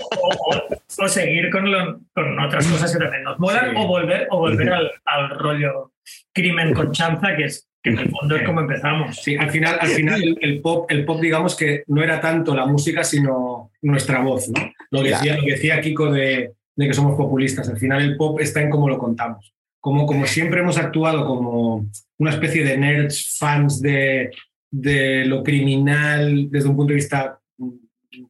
o, 0.00 0.28
o- 0.28 1.04
o 1.04 1.08
seguir 1.08 1.50
con, 1.50 1.70
lo- 1.70 2.00
con 2.14 2.38
otras 2.40 2.66
cosas 2.66 2.92
que 2.92 2.98
también 2.98 3.24
nos 3.24 3.38
molan, 3.38 3.70
Sí. 3.70 3.76
o 3.76 3.86
volver, 3.86 4.26
o 4.30 4.38
volver 4.38 4.70
al, 4.72 4.90
al 5.04 5.30
rollo 5.38 5.92
crimen 6.32 6.72
con 6.74 6.92
chanza, 6.92 7.36
que 7.36 7.44
es 7.44 7.68
que 7.82 7.90
en 7.90 7.98
el 7.98 8.10
fondo 8.10 8.36
es 8.36 8.42
como 8.44 8.60
empezamos. 8.60 9.16
Sí, 9.16 9.36
al 9.36 9.50
final, 9.50 9.76
al 9.78 9.88
final 9.88 10.22
el, 10.22 10.38
el 10.40 10.60
pop, 10.62 10.90
el 10.90 11.04
pop, 11.04 11.20
digamos 11.20 11.54
que 11.54 11.84
no 11.88 12.02
era 12.02 12.18
tanto 12.20 12.54
la 12.54 12.64
música, 12.64 13.04
sino 13.04 13.70
nuestra 13.82 14.20
voz, 14.20 14.48
¿no? 14.48 14.72
Lo 14.90 15.02
que 15.02 15.10
decía, 15.10 15.36
lo 15.36 15.42
que 15.44 15.50
decía 15.52 15.80
Kiko 15.82 16.10
de, 16.10 16.52
de 16.76 16.86
que 16.88 16.94
somos 16.94 17.14
populistas. 17.16 17.68
Al 17.68 17.76
final 17.76 18.00
el 18.02 18.16
pop 18.16 18.40
está 18.40 18.62
en 18.62 18.70
cómo 18.70 18.88
lo 18.88 18.96
contamos. 18.98 19.53
Como, 19.84 20.06
como 20.06 20.24
siempre 20.24 20.60
hemos 20.60 20.78
actuado 20.78 21.26
como 21.26 21.86
una 22.16 22.30
especie 22.30 22.64
de 22.64 22.78
nerds, 22.78 23.36
fans 23.38 23.82
de, 23.82 24.30
de 24.70 25.26
lo 25.26 25.42
criminal 25.42 26.48
desde 26.50 26.70
un 26.70 26.76
punto 26.76 26.92
de 26.92 26.94
vista 26.94 27.38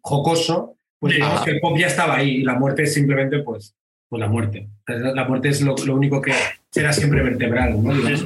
jocoso, 0.01 0.77
pues 0.99 1.15
digamos 1.15 1.37
Ajá. 1.37 1.45
que 1.45 1.51
el 1.53 1.61
pop 1.61 1.79
ya 1.79 1.87
estaba 1.87 2.17
ahí 2.17 2.39
y 2.39 2.43
la 2.43 2.59
muerte 2.59 2.83
es 2.83 2.95
simplemente 2.95 3.39
pues, 3.45 3.77
pues 4.09 4.19
la 4.19 4.27
muerte. 4.27 4.69
La 4.89 5.27
muerte 5.29 5.51
es 5.51 5.61
lo, 5.61 5.77
lo 5.87 5.95
único 5.95 6.21
que 6.21 6.33
será 6.71 6.93
siempre 6.93 7.23
vertebral, 7.23 7.81
¿no? 7.81 7.95
Digamos. 7.95 8.25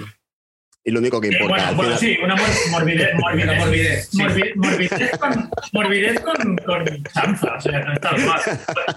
Y 0.88 0.90
lo 0.90 1.00
único 1.00 1.20
que 1.20 1.28
importa. 1.28 1.54
bueno, 1.66 1.76
bueno, 1.76 1.96
sí, 1.98 2.16
una 2.24 2.34
mor- 2.34 2.48
morbidez, 2.70 3.14
morbidez, 3.16 3.58
morbidez, 3.58 4.08
sí. 4.10 4.18
morbi- 4.18 4.52
morbidez 4.54 5.10
con, 5.18 5.50
morbidez 5.72 6.20
con, 6.20 6.56
con 6.56 7.02
chanza, 7.12 7.54
o 7.56 7.60
sea, 7.60 7.80
no 7.80 7.92
es 7.92 8.00
tal 8.00 8.16
cual. 8.24 8.40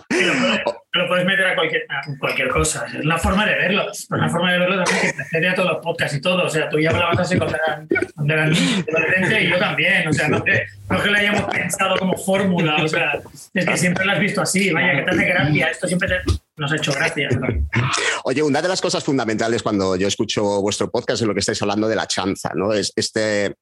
Y 0.10 0.98
lo, 0.98 1.08
puedes, 1.10 1.26
meter 1.26 1.48
a 1.48 1.56
cualquier, 1.56 1.82
a 1.90 2.02
cualquier 2.18 2.48
cosa, 2.48 2.86
es 2.98 3.04
la 3.04 3.18
forma 3.18 3.46
de 3.46 3.56
verlo, 3.56 3.92
es 3.92 4.08
una 4.10 4.30
forma 4.30 4.54
de 4.54 4.60
verlo 4.60 4.84
también 4.84 5.02
que 5.08 5.14
precede 5.16 5.50
a 5.50 5.54
todos 5.54 5.70
los 5.74 5.78
podcasts 5.84 6.16
y 6.16 6.22
todo, 6.22 6.46
o 6.46 6.50
sea, 6.50 6.70
tú 6.70 6.80
ya 6.80 6.92
hablabas 6.92 7.20
así 7.20 7.38
cuando 7.38 7.58
eran, 7.58 7.88
cuando 8.16 8.34
eran 8.34 8.50
niños, 8.52 8.86
adolescentes, 8.90 9.42
y 9.44 9.48
yo 9.50 9.58
también, 9.60 10.08
o 10.08 10.14
sea, 10.14 10.28
no, 10.30 10.44
que, 10.46 10.64
no 10.90 10.96
es 10.98 11.04
que 11.04 11.10
lo 11.12 11.18
hayamos 11.18 11.44
pensado 11.54 11.98
como 11.98 12.18
fórmula, 12.18 12.78
o 12.84 12.88
sea, 12.88 13.20
es 13.54 13.66
que 13.66 13.78
siempre 13.78 14.06
lo 14.06 14.14
has 14.14 14.20
visto 14.20 14.42
así, 14.42 14.72
vaya, 14.72 14.96
que 14.96 15.02
te 15.04 15.12
hace 15.12 15.26
gracia, 15.26 15.68
esto 15.68 15.88
siempre 15.88 16.08
te- 16.08 16.22
nos 16.62 16.72
ha 16.72 16.76
hecho 16.78 16.94
gracia. 16.94 17.28
Oye, 18.24 18.42
una 18.44 18.62
de 18.62 18.68
las 18.68 18.80
cosas 18.80 19.04
fundamentales 19.04 19.64
cuando 19.64 19.96
yo 19.96 20.08
escucho 20.08 20.62
vuestro 20.62 20.90
podcast 20.90 21.22
es 21.22 21.28
lo 21.28 21.34
que 21.34 21.40
estáis 21.40 21.62
hablando 21.62 21.88
de 21.88 21.96
la 21.96 22.08
chanza, 22.08 22.52
¿no? 22.56 22.72
Es 22.72 22.94
este, 22.96 23.56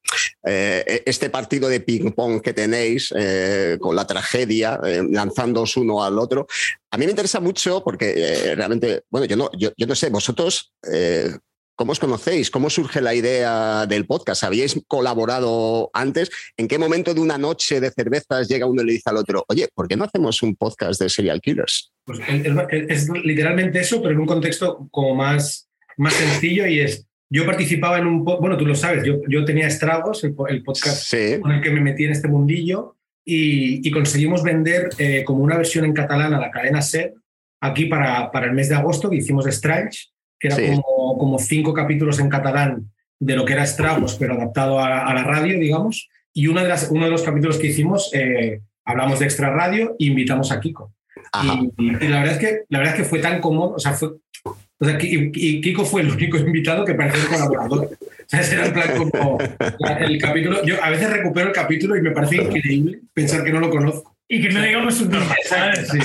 eh, 0.45 1.03
este 1.05 1.29
partido 1.29 1.69
de 1.69 1.79
ping-pong 1.79 2.41
que 2.41 2.53
tenéis 2.53 3.11
eh, 3.17 3.77
con 3.79 3.95
la 3.95 4.05
tragedia, 4.05 4.79
eh, 4.85 5.01
lanzándoos 5.09 5.77
uno 5.77 6.03
al 6.03 6.19
otro. 6.19 6.45
A 6.91 6.97
mí 6.97 7.05
me 7.05 7.11
interesa 7.11 7.39
mucho 7.39 7.81
porque 7.83 8.13
eh, 8.15 8.55
realmente, 8.55 9.03
bueno, 9.09 9.25
yo 9.25 9.37
no, 9.37 9.49
yo, 9.57 9.71
no 9.87 9.95
sé, 9.95 10.09
vosotros, 10.09 10.73
¿cómo 11.79 11.93
os 11.93 11.99
conocéis? 11.99 12.51
¿Cómo 12.51 12.69
surge 12.69 12.99
la 12.99 13.15
idea 13.15 13.85
del 13.87 14.05
podcast? 14.05 14.43
¿Habíais 14.43 14.77
colaborado 14.85 15.89
antes? 15.93 16.29
¿En 16.57 16.67
qué 16.67 16.77
momento 16.77 17.13
de 17.13 17.21
una 17.21 17.37
noche 17.37 17.79
de 17.79 17.89
cervezas 17.89 18.49
llega 18.49 18.65
uno 18.65 18.81
y 18.81 18.85
le 18.85 18.91
dice 18.91 19.09
al 19.09 19.15
otro, 19.15 19.45
oye, 19.47 19.69
¿por 19.73 19.87
qué 19.87 19.95
no 19.95 20.03
hacemos 20.03 20.43
un 20.43 20.57
podcast 20.57 21.01
de 21.01 21.07
serial 21.07 21.39
killers? 21.39 21.93
Pues 22.03 22.19
es, 22.27 23.07
literalmente 23.23 23.79
eso, 23.79 24.01
pero 24.01 24.13
en 24.13 24.19
un 24.19 24.25
contexto 24.25 24.89
como 24.91 25.15
más, 25.15 25.69
más 25.95 26.13
sencillo 26.15 26.67
y 26.67 26.81
es, 26.81 27.07
yo 27.29 27.45
participaba 27.45 27.97
en 27.97 28.07
un, 28.07 28.25
bueno, 28.25 28.57
tú 28.57 28.65
lo 28.65 28.75
sabes, 28.75 29.05
yo, 29.05 29.21
yo 29.29 29.45
tenía 29.45 29.67
Estragos, 29.67 30.25
el, 30.25 30.35
el 30.49 30.63
podcast 30.63 31.03
Sí. 31.03 31.39
con 31.39 31.53
el 31.53 31.61
que 31.61 31.71
me 31.71 31.79
metí 31.79 32.03
en 32.03 32.11
este 32.11 32.27
mundillo 32.27 32.97
y, 33.23 33.87
y 33.87 33.91
conseguimos 33.91 34.43
vender 34.43 34.89
eh, 34.97 35.23
como 35.23 35.45
una 35.45 35.55
versión 35.55 35.85
en 35.85 35.93
catalán 35.93 36.33
a 36.33 36.41
la 36.41 36.51
cadena 36.51 36.81
SER 36.81 37.13
aquí 37.61 37.85
para, 37.85 38.29
para 38.33 38.47
el 38.47 38.51
mes 38.51 38.67
de 38.67 38.75
agosto 38.75 39.09
que 39.09 39.15
hicimos 39.15 39.47
Strange, 39.47 40.09
que 40.39 40.47
era 40.47 40.57
Sí. 40.57 40.81
como, 40.81 41.17
como 41.17 41.39
cinco 41.39 41.73
capítulos 41.73 42.19
en 42.19 42.29
catalán 42.29 42.89
de 43.19 43.35
lo 43.35 43.45
que 43.45 43.53
era 43.53 43.63
Estragos, 43.63 44.15
pero 44.17 44.33
adaptado 44.35 44.79
a, 44.79 45.05
a 45.05 45.13
la 45.13 45.23
radio, 45.23 45.59
digamos. 45.59 46.09
Y 46.33 46.47
una 46.47 46.63
de 46.63 46.69
las, 46.69 46.89
uno 46.89 47.05
de 47.05 47.11
los 47.11 47.23
capítulos 47.23 47.57
que 47.57 47.67
hicimos 47.67 48.11
eh, 48.13 48.61
hablamos 48.85 49.19
de 49.19 49.25
Extra 49.25 49.51
Radio 49.51 49.95
e 49.99 50.05
invitamos 50.05 50.51
a 50.51 50.59
Kiko. 50.59 50.93
Y, 51.43 51.85
y 51.85 52.07
la, 52.07 52.21
verdad 52.21 52.35
es 52.35 52.39
que, 52.39 52.61
la 52.69 52.79
verdad 52.79 52.95
es 52.95 53.01
que 53.01 53.07
fue 53.07 53.19
tan 53.19 53.39
cómodo, 53.41 53.73
o 53.75 53.79
sea, 53.79 53.93
fue, 53.93 54.09
o 54.81 54.85
sea, 54.85 54.97
y 55.01 55.61
Kiko 55.61 55.83
fue 55.85 56.01
el 56.01 56.11
único 56.11 56.37
invitado 56.47 56.85
que 56.85 56.93
parecía 56.95 57.21
un 57.23 57.27
colaborador. 57.33 57.85
O 57.85 58.29
sea, 58.29 58.41
ese 58.41 58.55
era 58.55 58.67
el 58.67 58.73
plan 58.73 58.95
como 58.95 59.37
el 59.99 60.17
capítulo. 60.21 60.63
Yo 60.65 60.75
a 60.83 60.89
veces 60.89 61.09
recupero 61.09 61.47
el 61.47 61.53
capítulo 61.53 61.97
y 61.97 62.01
me 62.01 62.11
parece 62.11 62.37
increíble 62.37 63.01
pensar 63.13 63.43
que 63.43 63.51
no 63.51 63.59
lo 63.59 63.69
conozco. 63.69 64.15
Y 64.31 64.41
que 64.41 64.49
no 64.49 64.61
digamos 64.61 65.01
un 65.01 65.09
normal, 65.09 65.37
¿sabes? 65.45 65.87
Sí. 65.89 65.97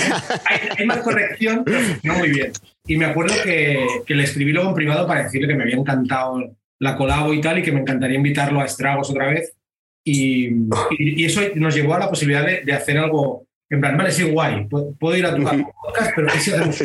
Hay, 0.45 0.59
hay 0.79 0.85
más 0.87 0.97
corrección, 0.97 1.61
pero 1.63 1.79
funcionó 1.79 2.17
muy 2.19 2.29
bien. 2.29 2.51
Y 2.87 2.97
me 2.97 3.05
acuerdo 3.05 3.35
que, 3.43 3.85
que 4.05 4.15
le 4.15 4.23
escribí 4.23 4.51
luego 4.51 4.69
en 4.69 4.75
privado 4.75 5.05
para 5.07 5.23
decirle 5.23 5.47
que 5.47 5.53
me 5.55 5.63
había 5.63 5.75
encantado 5.75 6.55
la 6.79 6.95
colabo 6.97 7.33
y 7.33 7.39
tal, 7.41 7.59
y 7.59 7.61
que 7.61 7.71
me 7.71 7.81
encantaría 7.81 8.17
invitarlo 8.17 8.59
a 8.61 8.65
Estragos 8.65 9.09
otra 9.11 9.27
vez. 9.29 9.53
Y, 10.03 10.47
y- 10.47 11.21
y 11.21 11.25
eso 11.25 11.41
nos 11.55 11.73
llevó 11.75 11.95
a 11.95 11.99
la 11.99 12.09
posibilidad 12.09 12.45
de, 12.45 12.61
de 12.63 12.73
hacer 12.73 12.97
algo, 12.97 13.45
en 13.69 13.79
plan, 13.79 13.95
vale, 13.97 14.11
sí, 14.11 14.23
guay, 14.23 14.65
puedo, 14.67 14.93
puedo 14.99 15.15
ir 15.17 15.25
a 15.25 15.35
tu, 15.35 15.43
podcast, 15.43 16.11
pero 16.15 16.27
¿qué 16.27 16.39
si 16.39 16.51
hacemos? 16.51 16.79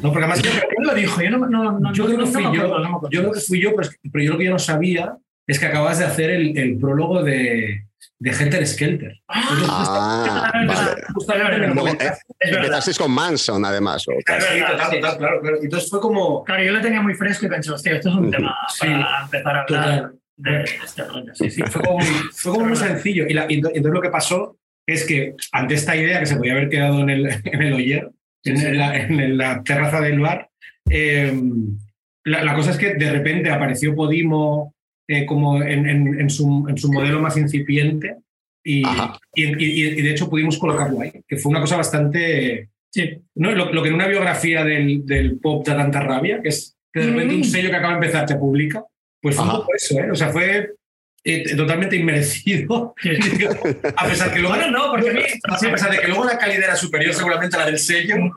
No, 0.00 0.12
porque 0.12 0.18
además 0.24 0.42
yo, 0.42 0.50
¿Quién 0.50 0.86
lo 0.86 0.94
dijo? 0.94 1.22
Yo 1.22 1.30
no, 1.30 1.38
no, 1.48 1.78
no, 1.78 1.92
yo 1.92 2.06
creo 2.06 2.18
que 2.18 2.24
no 2.24 2.30
fui 2.30 2.42
yo, 2.56 2.78
no 2.78 3.00
yo 3.10 3.20
creo 3.20 3.32
que 3.32 3.40
fui 3.40 3.60
yo, 3.60 3.70
pero, 3.70 3.82
es 3.82 3.90
que- 3.90 4.10
pero 4.10 4.24
yo 4.24 4.32
lo 4.32 4.38
que 4.38 4.44
yo 4.46 4.50
no 4.52 4.58
sabía 4.58 5.16
es 5.46 5.58
que 5.58 5.66
acabas 5.66 5.98
de 5.98 6.04
hacer 6.06 6.30
el, 6.30 6.56
el 6.56 6.76
prólogo 6.78 7.22
de, 7.22 7.84
de 8.18 8.30
Helter 8.30 8.66
Skelter. 8.66 9.12
Ah, 9.28 10.52
eh, 10.54 12.12
empezasteis 12.40 12.98
con 12.98 13.10
Manson, 13.10 13.64
además. 13.64 14.06
o- 14.08 14.12
Sí, 14.12 14.22
claro, 14.24 15.18
claro. 15.18 15.58
Entonces 15.62 15.90
fue 15.90 16.00
como. 16.00 16.44
Claro, 16.44 16.62
yo 16.62 16.72
lo 16.72 16.80
tenía 16.80 17.00
muy 17.00 17.14
fresco 17.14 17.46
y 17.46 17.48
pensé, 17.48 17.70
hostia, 17.70 17.92
esto 17.96 18.08
es 18.10 18.14
un 18.14 18.30
tema 18.30 18.56
Sí. 18.68 18.86
para 18.86 19.22
empezar 19.24 19.56
a 19.56 19.60
hablar 19.62 19.66
Total. 19.66 20.12
de 20.36 20.64
este 20.64 21.04
rollo. 21.04 21.34
Sí, 21.34 21.50
sí. 21.50 21.62
Fue 21.62 21.82
como, 21.82 21.98
muy- 21.98 22.06
fue 22.34 22.52
como 22.52 22.66
muy 22.66 22.76
sencillo. 22.76 23.26
Y, 23.28 23.34
la- 23.34 23.46
y 23.48 23.60
ento- 23.60 23.68
entonces 23.74 23.92
lo 23.92 24.00
que 24.00 24.10
pasó 24.10 24.56
es 24.86 25.04
que 25.06 25.34
ante 25.52 25.74
esta 25.74 25.94
idea 25.96 26.20
que 26.20 26.26
se 26.26 26.36
podía 26.36 26.52
haber 26.52 26.68
quedado 26.68 27.00
en 27.00 27.10
el, 27.10 27.26
en 27.44 27.62
el 27.62 27.72
Oyer, 27.74 28.10
en, 28.44 28.78
la, 28.78 28.96
en 28.96 29.38
la 29.38 29.62
terraza 29.62 30.00
del 30.00 30.18
bar, 30.20 30.48
eh, 30.90 31.32
la, 32.24 32.44
la 32.44 32.54
cosa 32.54 32.70
es 32.72 32.76
que 32.78 32.94
de 32.94 33.10
repente 33.10 33.50
apareció 33.50 33.94
Podimo 33.94 34.74
eh, 35.12 35.26
como 35.26 35.62
en, 35.62 35.88
en- 35.88 36.20
en 36.20 36.30
su, 36.30 36.66
en 36.68 36.76
su 36.78 36.92
modelo 36.92 37.20
más 37.20 37.36
incipiente 37.36 38.16
y, 38.64 38.82
y, 39.34 39.44
y- 39.44 39.88
y 39.98 40.02
de 40.02 40.10
hecho 40.10 40.30
pudimos 40.30 40.58
colocarlo 40.58 41.00
ahí, 41.00 41.12
que 41.26 41.36
fue 41.36 41.50
una 41.50 41.60
cosa 41.60 41.76
bastante... 41.76 42.68
Sí. 42.94 43.10
¿no? 43.36 43.52
Lo, 43.52 43.72
lo 43.72 43.82
que 43.82 43.88
en 43.88 43.94
una 43.94 44.06
biografía 44.06 44.64
del, 44.64 45.06
del 45.06 45.38
pop 45.38 45.66
da 45.66 45.76
tanta 45.76 46.00
rabia, 46.00 46.40
que 46.42 46.50
es 46.50 46.76
que 46.92 47.00
de 47.00 47.06
repente 47.06 47.34
un 47.36 47.40
Mm. 47.40 47.44
sello 47.44 47.70
que 47.70 47.76
acaba 47.76 47.94
de 47.94 48.00
empezar 48.06 48.26
te 48.26 48.36
publica, 48.36 48.84
pues 49.20 49.34
fue 49.34 49.44
un 49.46 49.50
poco 49.50 49.74
eso, 49.74 49.98
¿eh? 49.98 50.10
O 50.10 50.14
sea, 50.14 50.28
fue 50.28 50.72
eh, 51.24 51.56
totalmente 51.56 51.96
inmerecido. 51.96 52.94
A 53.96 54.06
pesar 54.08 54.30
que 54.34 54.40
luego, 54.40 54.56
no, 54.70 54.90
porque 54.90 55.08
a 55.08 55.12
mí- 55.14 55.22
a 55.48 55.58
pesar 55.72 55.90
de 55.90 56.00
que 56.00 56.08
luego 56.08 56.24
la 56.26 56.36
calidad 56.36 56.64
era 56.64 56.76
superior 56.76 57.14
seguramente 57.14 57.56
a 57.56 57.60
la 57.60 57.66
del 57.66 57.78
sello, 57.78 58.16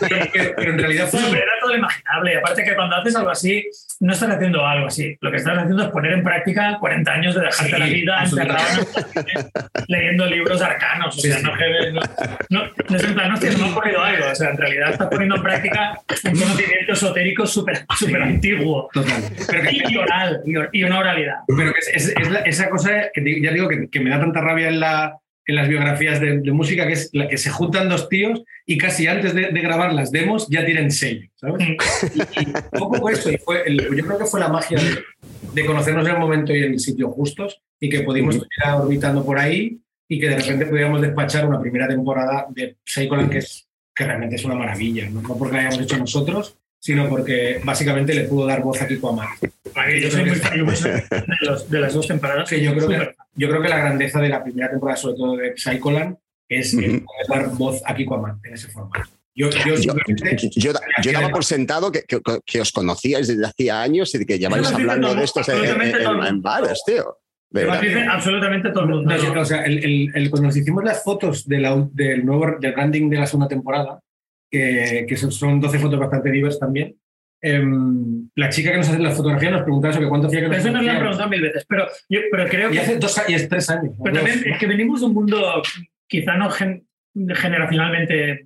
pero, 0.00 0.26
pero- 0.56 0.72
en 0.72 0.78
realidad 0.78 1.08
fue 1.08 1.20
pero 1.20 1.36
era 1.36 1.52
todo 1.60 1.72
lo 1.72 1.78
imaginable. 1.78 2.36
Aparte 2.38 2.64
que 2.64 2.74
cuando 2.74 2.96
haces 2.96 3.14
algo 3.16 3.30
así, 3.30 3.64
no 4.00 4.12
estás 4.12 4.30
haciendo 4.30 4.66
algo 4.66 4.86
así. 4.86 5.16
Lo 5.20 5.30
que 5.30 5.36
estás 5.36 5.58
haciendo 5.58 5.82
es 5.82 5.88
poner 5.90 6.12
en 6.12 6.22
práctica 6.22 6.78
40 6.80 7.12
años 7.12 7.34
de 7.34 7.42
dejarte 7.42 7.72
Sí, 7.74 7.78
la 7.80 7.86
vida 7.86 8.22
encerrado 8.24 8.80
en 9.14 9.84
leyendo 9.88 10.26
libros 10.26 10.62
arcanos. 10.62 11.16
O 11.16 11.20
sea, 11.20 11.36
Sí, 11.36 11.42
no, 11.44 11.52
no, 11.92 12.00
no, 12.48 12.70
no 12.88 12.96
es 12.96 13.04
en 13.04 13.14
plan, 13.14 13.32
hostia, 13.32 13.50
no 13.52 13.58
me 13.58 13.64
ha 13.64 13.70
ocurrido 13.72 14.02
algo. 14.02 14.24
O 14.30 14.34
sea, 14.34 14.50
en 14.50 14.56
realidad 14.56 14.90
estás 14.92 15.08
poniendo 15.08 15.36
en 15.36 15.42
práctica 15.42 16.00
un 16.24 16.38
conocimiento 16.40 16.92
esotérico 16.92 17.46
súper 17.46 17.84
súper 17.98 18.22
antiguo. 18.22 18.88
total. 18.92 19.22
Pero 19.48 19.62
que, 19.62 19.82
Y 19.88 19.96
oral, 19.96 20.40
y 20.46 20.56
or- 20.56 20.70
y 20.72 20.82
una 20.84 20.98
oralidad. 20.98 21.34
pero 21.46 21.72
que 21.72 21.78
es, 21.80 21.88
es- 21.94 22.14
es 22.16 22.30
la- 22.30 22.40
esa 22.40 22.70
cosa 22.70 23.10
que 23.12 23.40
ya 23.42 23.52
digo 23.52 23.68
que, 23.68 23.88
que 23.90 24.00
me 24.00 24.10
da 24.10 24.18
tanta 24.20 24.40
rabia 24.40 24.68
en, 24.68 24.80
la, 24.80 25.14
en 25.50 25.56
las 25.56 25.68
biografías 25.68 26.20
de, 26.20 26.38
de 26.40 26.52
música, 26.52 26.86
que 26.86 26.94
es 26.94 27.10
la 27.12 27.28
que 27.28 27.36
se 27.38 27.50
juntan 27.50 27.88
dos 27.88 28.08
tíos 28.08 28.42
y 28.66 28.78
casi 28.78 29.06
antes 29.06 29.34
de, 29.34 29.48
de 29.50 29.60
grabar 29.60 29.92
las 29.92 30.10
demos 30.10 30.48
ya 30.48 30.64
tienen 30.64 30.90
sello, 30.90 31.28
¿sabes? 31.34 31.68
Mm. 31.68 31.72
Y, 32.14 32.40
y 32.42 32.78
poco 32.78 33.08
eso, 33.10 33.30
y 33.30 33.36
fue 33.38 33.62
el- 33.66 33.94
yo 33.96 34.06
creo 34.06 34.18
que 34.18 34.24
fue 34.26 34.40
la 34.40 34.48
magia 34.48 34.78
de, 34.78 34.98
de 35.52 35.66
conocernos 35.66 36.06
en 36.06 36.14
el 36.14 36.18
momento 36.20 36.54
y 36.54 36.62
en 36.62 36.72
el 36.72 36.80
sitio 36.80 37.10
justos 37.10 37.60
y 37.78 37.88
que 37.88 38.00
pudimos 38.00 38.36
ir 38.36 38.42
orbitando 38.74 39.24
por 39.24 39.38
ahí 39.38 39.78
y 40.08 40.18
que 40.18 40.28
de 40.28 40.36
repente 40.36 40.66
pudiéramos 40.66 41.00
despachar 41.00 41.46
una 41.46 41.60
primera 41.60 41.86
temporada 41.88 42.46
de 42.50 42.76
Psycholand 42.84 43.30
que, 43.30 43.38
es, 43.38 43.68
que 43.94 44.04
realmente 44.04 44.36
es 44.36 44.44
una 44.44 44.54
maravilla, 44.54 45.08
¿no? 45.10 45.22
no 45.22 45.36
porque 45.36 45.54
la 45.56 45.60
hayamos 45.62 45.80
hecho 45.80 45.96
nosotros, 45.98 46.56
sino 46.80 47.08
porque 47.08 47.60
básicamente 47.62 48.14
le 48.14 48.24
pudo 48.24 48.46
dar 48.46 48.62
voz 48.62 48.80
a 48.82 48.88
Kiko 48.88 49.10
Amar. 49.10 49.28
A 49.74 49.86
ver, 49.86 50.00
yo 50.00 50.10
soy 50.10 50.24
muy 50.24 50.34
fan 50.36 50.52
de, 50.58 51.36
los- 51.42 51.70
de 51.70 51.80
las 51.80 51.92
dos 51.94 52.08
temporadas. 52.08 52.48
Que 52.48 52.60
yo 52.62 52.74
creo 52.74 52.88
que, 52.88 53.14
yo 53.36 53.48
creo 53.48 53.62
que 53.62 53.68
la 53.68 53.78
grandeza 53.78 54.18
de 54.20 54.28
la 54.30 54.42
primera 54.42 54.70
temporada, 54.70 54.96
sobre 54.96 55.16
todo 55.16 55.36
de 55.36 55.52
Psycholand, 55.56 56.16
es 56.48 56.72
el 56.74 56.96
Ujú. 56.96 57.04
poder 57.04 57.26
dar 57.28 57.56
voz 57.56 57.82
a 57.84 57.94
Kiko 57.94 58.14
Amar 58.16 58.34
en 58.42 58.54
ese 58.54 58.68
formato. 58.68 59.08
Yo, 59.34 59.48
yo, 59.50 59.76
Yo, 59.76 59.94
yo, 60.56 60.72
yo 61.02 61.12
daba 61.12 61.28
por 61.28 61.44
sentado 61.44 61.92
que, 61.92 62.02
que- 62.02 62.20
que 62.44 62.60
os 62.60 62.72
conocíais 62.72 63.28
desde 63.28 63.46
hacía 63.46 63.80
años 63.80 64.14
y 64.14 64.24
que 64.26 64.38
lleváis 64.38 64.66
hablando 64.72 65.08
todo- 65.08 65.16
de 65.18 65.24
estos 65.24 65.48
en, 65.48 65.54
absolutamente 65.56 66.02
en- 66.02 66.24
en 66.26 66.42
bares, 66.42 66.82
tío. 66.84 67.16
De 67.50 67.62
Lo 67.64 67.70
verdad. 67.72 67.82
dice 67.82 68.00
absolutamente 68.08 68.70
todo 68.70 68.84
el 68.84 68.90
mundo. 68.90 69.10
No, 69.10 69.18
sí, 69.20 69.26
o 69.26 69.44
sea, 69.44 69.62
el, 69.64 69.78
el- 69.84 70.12
el- 70.14 70.30
cuando 70.30 70.48
nos 70.48 70.56
hicimos 70.56 70.84
las 70.84 71.02
fotos 71.04 71.46
de 71.48 71.58
la- 71.58 71.88
del 71.92 72.24
nuevo 72.24 72.46
del 72.60 72.72
branding 72.72 73.08
de 73.10 73.16
la 73.18 73.26
segunda 73.26 73.48
temporada, 73.48 74.00
que, 74.50 75.04
que 75.08 75.16
son, 75.16 75.30
son 75.30 75.60
12 75.60 75.78
fotos 75.78 75.98
bastante 75.98 76.30
diversas 76.30 76.60
también, 76.60 76.96
em, 77.42 78.28
la 78.34 78.48
chica 78.50 78.70
que 78.72 78.78
nos 78.78 78.88
hace 78.88 78.98
la 78.98 79.10
fotografía 79.12 79.50
nos 79.50 79.62
preguntaba 79.62 79.94
sobre 79.94 80.08
cuánto 80.08 80.26
hacía 80.26 80.40
que 80.40 80.48
nos 80.48 80.56
Eso 80.58 80.70
nos 80.72 80.84
lo 80.84 80.90
han 80.90 80.98
preguntado 80.98 81.28
mil 81.30 81.40
veces, 81.42 81.64
pero, 81.68 81.86
yo, 82.08 82.20
pero 82.30 82.48
creo 82.48 82.68
Y 82.70 82.72
que... 82.74 82.80
hace 82.80 82.96
dos 82.98 83.16
a- 83.18 83.30
y 83.30 83.34
es 83.34 83.48
tres 83.48 83.70
años. 83.70 83.94
Pero 84.02 84.16
dos. 84.16 84.24
también 84.28 84.52
es 84.52 84.58
que 84.58 84.66
venimos 84.66 85.00
de 85.00 85.06
un 85.06 85.14
mundo 85.14 85.62
quizá 86.08 86.36
no 86.36 86.50
gen- 86.50 86.86
generacionalmente 87.34 88.30
el, 88.30 88.38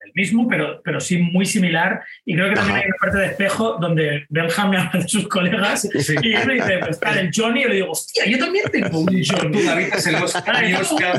el 0.00 0.12
mismo, 0.14 0.48
pero, 0.48 0.80
pero 0.82 1.00
sí 1.00 1.18
muy 1.18 1.44
similar. 1.46 2.02
Y 2.24 2.34
creo 2.34 2.48
que 2.48 2.54
también 2.54 2.76
Ajá. 2.76 2.84
hay 2.84 2.88
una 2.88 2.96
parte 3.00 3.18
de 3.18 3.26
espejo 3.26 3.76
donde 3.80 4.26
Benjam 4.28 4.70
me 4.70 4.76
habla 4.78 5.00
de 5.00 5.08
sus 5.08 5.28
colegas 5.28 5.88
y 6.22 6.32
él 6.32 6.46
me 6.46 6.54
dice, 6.54 6.78
pues 6.78 7.00
tal, 7.00 7.18
el 7.18 7.30
Johnny, 7.34 7.62
y 7.62 7.68
le 7.68 7.74
digo, 7.74 7.90
hostia, 7.90 8.24
yo 8.26 8.38
también 8.38 8.64
tengo 8.70 9.00
un 9.00 9.06
Johnny. 9.06 9.52
Tú, 9.52 9.58
es 9.96 10.06
el 10.06 10.14
Oscar. 10.16 10.64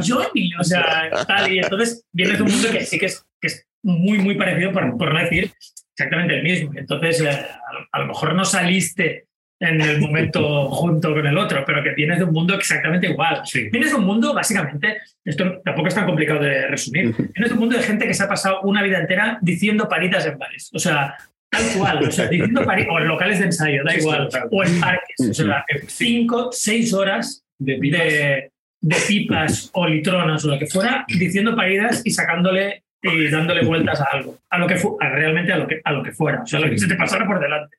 Yo 0.02 0.18
Johnny, 0.24 0.50
o 0.60 0.64
sea, 0.64 1.10
tal. 1.28 1.52
Y 1.52 1.60
entonces 1.60 2.06
vienes 2.12 2.38
de 2.38 2.44
un 2.44 2.52
mundo 2.52 2.70
que 2.72 2.86
sí 2.86 2.98
que 3.00 3.06
es, 3.08 3.26
que 3.42 3.48
es 3.48 3.68
muy, 3.86 4.18
muy 4.20 4.36
parecido, 4.36 4.72
por, 4.72 4.98
por 4.98 5.14
no 5.14 5.20
decir 5.20 5.52
exactamente 5.98 6.36
el 6.36 6.44
mismo. 6.44 6.72
Entonces, 6.76 7.22
eh, 7.22 7.30
a, 7.30 7.74
lo- 7.74 7.88
a 7.92 8.00
lo 8.00 8.06
mejor 8.08 8.36
no 8.36 8.44
saliste 8.44 9.26
en 9.62 9.80
el 9.80 10.00
momento 10.02 10.70
junto 10.72 11.14
con 11.14 11.26
el 11.26 11.38
otro, 11.38 11.64
pero 11.66 11.82
que 11.84 11.94
vienes 11.94 12.18
de 12.20 12.26
un 12.26 12.34
mundo 12.34 12.56
exactamente 12.56 13.08
igual. 13.08 13.42
Vienes 13.72 13.92
de 13.92 13.96
un 13.96 14.06
mundo, 14.06 14.34
básicamente, 14.34 14.98
esto 15.24 15.62
tampoco 15.64 15.88
es 15.88 15.96
tan 15.96 16.06
complicado 16.06 16.42
de 16.42 16.68
resumir, 16.68 17.16
vienes 17.16 17.50
de 17.50 17.54
un 17.54 17.60
mundo 17.60 17.78
de 17.78 17.84
gente 17.84 18.06
que 18.08 18.14
se 18.14 18.24
ha 18.24 18.28
pasado 18.28 18.62
una 18.64 18.84
vida 18.84 19.00
entera 19.00 19.38
diciendo 19.42 19.88
paritas 19.88 20.26
en 20.26 20.38
bares. 20.38 20.70
O 20.74 20.80
sea, 20.80 21.16
tal 21.50 21.64
cual, 21.78 22.04
o 22.04 22.12
sea, 22.12 22.28
diciendo 22.28 22.66
paritas, 22.66 22.92
o 22.94 23.00
en 23.00 23.08
locales 23.08 23.40
de 23.40 23.46
ensayo, 23.46 23.84
da 23.86 23.92
Sí, 23.94 24.00
igual, 24.00 24.28
sí, 24.32 24.40
o 24.52 24.64
en 24.64 24.80
parques. 24.82 25.30
O 25.30 25.34
sea, 25.34 25.66
cinco, 25.88 26.50
seis 26.52 26.94
horas 26.94 27.44
De 27.58 27.78
de, 27.80 28.52
de 28.82 28.96
pipas 29.08 29.70
o 29.74 29.88
litronas 29.88 30.44
o 30.44 30.50
lo 30.50 30.60
que 30.60 30.68
fuera, 30.68 31.06
diciendo 31.08 31.56
paridas 31.56 32.02
y 32.04 32.12
sacándole 32.12 32.84
y 33.14 33.30
dándole 33.30 33.64
vueltas 33.66 34.02
a 34.02 34.06
algo, 34.14 34.38
a 34.50 34.58
lo 34.58 34.68
que 34.68 34.76
fu- 34.76 34.98
a 35.00 35.10
realmente 35.10 35.52
a 35.54 35.58
lo 35.58 35.68
que, 35.68 35.82
a 35.84 35.92
lo 35.92 36.04
que 36.04 36.12
fuera, 36.12 36.42
o 36.44 36.46
sea, 36.46 36.60
lo 36.60 36.70
que 36.70 36.78
se 36.78 36.88
te 36.88 36.96
pasara 36.96 37.26
por 37.26 37.40
delante. 37.40 37.76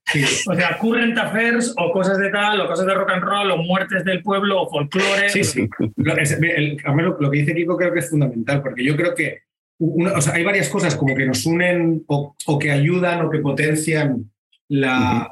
O 0.48 0.54
sea, 0.54 0.78
current 0.78 1.16
affairs 1.18 1.74
o 1.76 1.90
cosas 1.92 2.18
de 2.18 2.30
tal, 2.30 2.60
o 2.60 2.66
cosas 2.66 2.86
de 2.86 2.94
rock 2.94 3.10
and 3.10 3.22
roll, 3.22 3.50
o 3.50 3.56
muertes 3.58 4.04
del 4.04 4.22
pueblo, 4.22 4.62
o 4.62 4.70
folclore. 4.70 5.28
Sí, 5.30 5.44
sí. 5.44 5.68
Lo, 5.96 6.16
es- 6.16 6.32
el- 6.40 6.76
a 6.84 6.92
mí 6.94 7.02
lo, 7.02 7.16
lo 7.20 7.30
que 7.30 7.38
dice 7.38 7.54
Kiko 7.54 7.76
creo 7.76 7.92
que 7.92 7.98
es 8.00 8.10
fundamental, 8.10 8.62
porque 8.62 8.84
yo 8.84 8.96
creo 8.96 9.14
que 9.14 9.40
una- 9.78 10.12
o 10.12 10.20
sea, 10.22 10.34
hay 10.34 10.42
varias 10.44 10.68
cosas 10.68 10.94
como 10.96 11.14
que 11.14 11.26
nos 11.26 11.44
unen 11.44 12.02
o, 12.06 12.34
o 12.46 12.58
que 12.58 12.70
ayudan 12.70 13.20
o 13.22 13.30
que 13.30 13.40
potencian 13.40 14.30
la, 14.68 15.30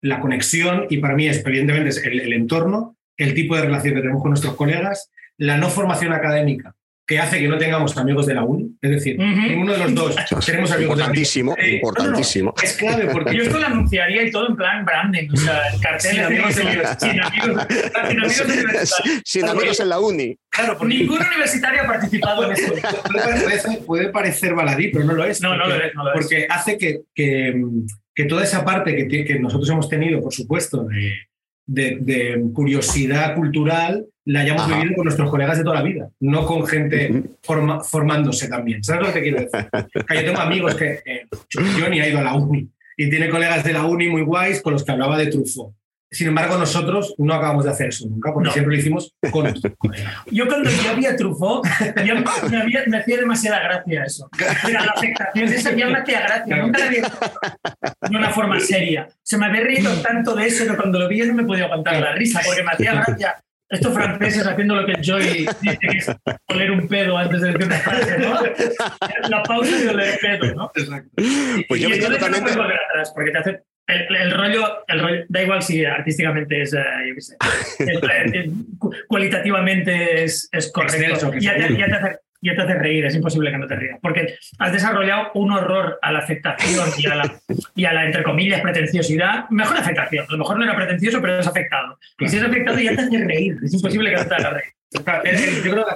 la 0.00 0.20
conexión, 0.20 0.86
y 0.90 0.98
para 0.98 1.14
mí 1.14 1.28
es, 1.28 1.44
evidentemente, 1.46 1.90
es 1.90 2.04
el, 2.04 2.20
el 2.20 2.32
entorno, 2.32 2.96
el 3.16 3.34
tipo 3.34 3.54
de 3.56 3.62
relación 3.62 3.94
que 3.94 4.00
tenemos 4.00 4.20
con 4.22 4.30
nuestros 4.30 4.54
colegas, 4.56 5.10
la 5.38 5.56
no 5.56 5.68
formación 5.68 6.12
académica, 6.12 6.74
que 7.12 7.18
hace 7.20 7.38
que 7.38 7.48
no 7.48 7.58
tengamos 7.58 7.96
amigos 7.96 8.26
de 8.26 8.34
la 8.34 8.42
uni, 8.44 8.74
es 8.80 8.90
decir, 8.90 9.16
Ujú. 9.20 9.26
ninguno 9.40 9.72
de 9.72 9.78
los 9.78 9.94
dos 9.94 10.16
tenemos 10.46 10.70
amigos 10.72 10.96
de 10.96 11.02
la 11.04 11.10
uni. 11.10 11.18
Importantísimo, 11.20 11.54
Eh, 11.58 11.74
importantísimo. 11.76 12.54
Es 12.62 12.72
clave 12.76 13.06
porque 13.12 13.34
Yo 13.36 13.42
esto 13.42 13.58
lo 13.58 13.66
anunciaría 13.66 14.22
y 14.24 14.30
todo 14.30 14.48
en 14.48 14.56
plan 14.56 14.84
branding, 14.84 15.28
o 15.32 15.36
sea, 15.36 15.68
el 15.72 15.80
cartel 15.80 16.10
Sin 16.10 16.18
de 16.20 16.24
amigos 16.26 16.54
sin 16.54 16.62
sin 16.62 16.70
amigos, 16.70 16.96
sin 16.98 17.20
amigos 17.20 18.40
universitarios. 18.40 19.22
Sin 19.24 19.44
amigos 19.48 19.80
en 19.80 19.88
la 19.88 20.00
uni. 20.00 20.36
Claro, 20.50 20.76
porque 20.78 20.94
Ningún 20.94 21.18
universitario 21.20 21.82
ha 21.82 21.86
participado 21.86 22.44
en 22.46 22.52
esto. 22.52 22.72
puede 22.72 23.22
parecer, 23.42 23.78
puede 23.86 24.08
parecer 24.10 24.54
baladí, 24.54 24.88
pero 24.88 25.04
no 25.04 25.12
lo 25.14 25.24
es. 25.24 25.40
No, 25.40 25.56
no 25.56 25.64
porque, 25.64 25.78
lo 25.78 25.84
es, 25.84 25.94
no 25.94 26.04
lo 26.04 26.10
es. 26.10 26.14
porque 26.14 26.46
hace 26.48 26.78
que, 26.78 27.00
que, 27.14 27.54
que 28.14 28.24
toda 28.24 28.44
esa 28.44 28.64
parte 28.64 29.08
que, 29.08 29.38
nosotros 29.38 29.68
hemos 29.70 29.88
tenido, 29.88 30.20
por 30.20 30.32
supuesto, 30.32 30.84
de, 30.84 31.12
de- 31.66 31.98
de 32.00 32.42
curiosidad 32.52 33.34
cultural, 33.34 34.04
la 34.24 34.40
hayamos 34.40 34.62
Ajá. 34.62 34.76
vivido 34.76 34.94
con 34.96 35.04
nuestros 35.04 35.30
colegas 35.30 35.58
de 35.58 35.64
toda 35.64 35.76
la 35.76 35.82
vida, 35.82 36.08
no 36.20 36.46
con 36.46 36.66
gente 36.66 37.22
forma- 37.42 37.80
formándose 37.82 38.48
también. 38.48 38.82
¿Sabes 38.84 39.06
lo 39.08 39.12
que 39.12 39.22
quiero 39.22 39.38
decir? 39.40 39.68
Que 40.08 40.14
yo 40.16 40.24
tengo 40.26 40.40
amigos 40.40 40.74
que 40.76 41.00
eh, 41.04 41.26
Johnny 41.52 42.00
ha 42.00 42.08
ido 42.08 42.18
a 42.18 42.22
la 42.22 42.34
uni 42.34 42.68
y 42.96 43.10
tiene 43.10 43.28
colegas 43.30 43.64
de 43.64 43.72
la 43.72 43.84
uni 43.84 44.08
muy 44.08 44.22
guays 44.22 44.62
con 44.62 44.74
los 44.74 44.84
que 44.84 44.92
hablaba 44.92 45.18
de 45.18 45.26
Truffaut. 45.26 45.74
Sin 46.14 46.28
embargo, 46.28 46.58
nosotros 46.58 47.14
no 47.16 47.32
acabamos 47.32 47.64
de 47.64 47.70
hacer 47.70 47.88
eso 47.88 48.06
nunca, 48.06 48.34
porque 48.34 48.48
No. 48.48 48.52
siempre 48.52 48.74
lo 48.74 48.80
hicimos 48.80 49.14
con. 49.30 49.46
Yo 50.30 50.46
cuando 50.46 50.68
ya 50.70 50.90
había 50.90 51.16
Truffaut, 51.16 51.66
ya 52.04 52.14
me, 52.14 52.22
me 52.50 52.56
había- 52.62 52.82
me 52.86 52.98
hacía 52.98 53.16
demasiada 53.16 53.60
gracia 53.62 54.04
eso. 54.04 54.28
Mira, 54.66 54.84
la 54.84 54.92
afectación 54.92 55.48
esa 55.48 55.72
ya 55.74 55.86
me 55.88 55.98
hacía 55.98 56.20
gracia. 56.20 56.56
Nunca 56.58 56.78
la 56.80 56.86
había 56.86 57.02
de 58.10 58.16
una 58.16 58.28
forma 58.30 58.60
seria. 58.60 59.08
Se 59.22 59.38
me 59.38 59.46
había 59.46 59.62
reído 59.62 59.90
tanto 60.02 60.34
de 60.36 60.46
eso 60.46 60.66
que 60.66 60.76
cuando 60.76 60.98
lo 60.98 61.08
vi 61.08 61.16
yo 61.18 61.26
no 61.26 61.34
me 61.34 61.44
podía 61.44 61.64
aguantar 61.64 61.98
la 61.98 62.12
risa 62.12 62.40
porque 62.44 62.62
me 62.62 62.70
hacía 62.72 62.92
gracia. 62.92 63.42
Estos 63.72 63.94
franceses 63.94 64.46
haciendo 64.46 64.76
lo 64.76 64.86
que 64.86 64.94
Joy 65.02 65.48
dice 65.60 65.78
que 65.80 65.98
es 65.98 66.10
oler 66.48 66.70
un 66.70 66.86
pedo 66.88 67.16
antes 67.18 67.40
de 67.40 67.48
decir 67.52 67.66
una 67.66 67.78
frase, 67.78 68.18
¿no? 68.18 68.38
La 69.28 69.42
pausa 69.42 69.76
de 69.78 69.88
oler 69.88 70.18
pedo, 70.20 70.54
¿no? 70.54 70.70
Pues 70.74 71.80
yo 71.80 71.88
y 71.88 71.90
me 71.90 71.96
entonces 71.96 72.08
no 72.08 72.14
totalmente. 72.16 72.40
puedes 72.42 72.56
volver 72.56 72.78
atrás 72.90 73.12
porque 73.14 73.30
te 73.30 73.38
hace 73.38 73.60
el, 73.88 74.16
el 74.16 74.30
rollo, 74.30 74.84
el 74.88 75.00
rollo, 75.00 75.24
da 75.28 75.42
igual 75.42 75.62
si 75.62 75.84
artísticamente 75.84 76.62
es, 76.62 76.72
eh, 76.72 76.78
yo 77.08 77.14
qué 77.14 77.20
sé, 77.20 77.36
es, 77.80 77.88
eh, 78.34 78.50
cu- 78.78 78.92
cualitativamente 79.08 80.24
es, 80.24 80.48
es 80.52 80.70
correcto. 80.70 80.96
Excelso, 80.98 81.30
que 81.30 81.40
ya, 81.40 81.54
te, 81.54 81.62
seguro. 81.62 81.78
ya, 81.80 81.86
te 81.86 81.94
hace, 81.94 82.18
ya 82.42 82.54
te 82.56 82.62
hace 82.62 82.74
reír, 82.74 83.06
es 83.06 83.14
imposible 83.14 83.50
que 83.50 83.58
no 83.58 83.66
te 83.66 83.76
rías, 83.76 83.98
porque 84.02 84.34
has 84.58 84.72
desarrollado 84.72 85.30
un 85.34 85.52
horror 85.52 85.98
a 86.02 86.12
la 86.12 86.18
afectación 86.18 86.88
y 86.98 87.06
a 87.06 87.14
la, 87.14 87.40
y 87.74 87.84
a 87.84 87.92
la 87.92 88.04
entre 88.06 88.22
comillas, 88.22 88.60
pretenciosidad. 88.60 89.48
Mejor 89.50 89.76
afectación, 89.76 90.26
a 90.28 90.32
lo 90.32 90.38
mejor 90.38 90.58
no 90.58 90.64
era 90.64 90.76
pretencioso, 90.76 91.20
pero 91.20 91.38
es 91.38 91.46
afectado. 91.46 91.98
Y 92.18 92.28
si 92.28 92.36
es 92.36 92.42
afectado 92.42 92.78
ya 92.78 92.94
te 92.96 93.02
hace 93.02 93.24
reír, 93.24 93.56
es 93.62 93.72
imposible 93.74 94.10
que 94.10 94.16
no 94.16 94.26
te 94.26 94.34
haga 94.34 94.50
reír. 94.50 94.72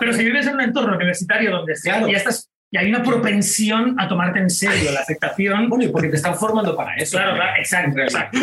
Pero 0.01 0.13
si 0.13 0.25
vives 0.25 0.47
en 0.47 0.55
un 0.55 0.61
entorno 0.63 0.97
universitario 0.97 1.51
donde 1.51 1.75
Claro. 1.83 2.09
ya 2.09 2.17
estás 2.17 2.51
y 2.71 2.79
hay 2.79 2.89
una 2.89 3.03
propensión 3.03 3.95
a 3.99 4.09
tomarte 4.09 4.41
en 4.41 4.51
serio 4.51 4.91
la 4.91 5.01
afectación. 5.01 5.69
Bueno, 5.69 5.85
y 5.85 5.89
porque 5.89 6.09
te 6.09 6.17
están 6.17 6.35
formando 6.35 6.77
para 6.77 6.97
eso. 6.97 7.17
Claro, 7.17 7.37
claro, 7.37 7.53
exacto, 7.59 8.01
exacto. 8.01 8.39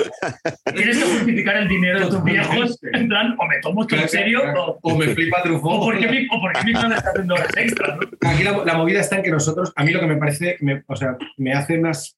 Tienes 0.73 0.97
que 0.97 1.03
justificar 1.03 1.57
el 1.57 1.67
dinero 1.67 1.99
de 1.99 2.05
tus 2.07 2.23
viejos, 2.23 2.79
en 2.93 3.07
plan, 3.09 3.35
o 3.37 3.45
me 3.47 3.59
tomo 3.59 3.81
esto 3.81 3.95
en 3.97 4.09
serio, 4.09 4.41
claro. 4.41 4.79
o, 4.81 4.93
O 4.93 4.97
me 4.97 5.07
flipa 5.07 5.43
Truffaut. 5.43 5.81
o 5.81 5.85
porque 5.85 6.07
mi, 6.07 6.25
o 6.31 6.39
porque 6.41 6.63
mi 6.63 6.71
plan 6.71 6.93
está 6.93 7.09
haciendo 7.09 7.33
horas 7.35 7.57
extras. 7.57 7.97
¿no? 7.97 8.29
Aquí 8.29 8.43
la, 8.43 8.65
la 8.65 8.73
movida 8.75 9.01
está 9.01 9.17
en 9.17 9.23
que 9.23 9.31
nosotros, 9.31 9.73
a 9.75 9.83
mí 9.83 9.91
lo 9.91 9.99
que 9.99 10.07
me 10.07 10.15
parece, 10.17 10.57
me, 10.61 10.83
o 10.87 10.95
sea, 10.95 11.17
me 11.37 11.51
hace 11.53 11.77
más, 11.77 12.17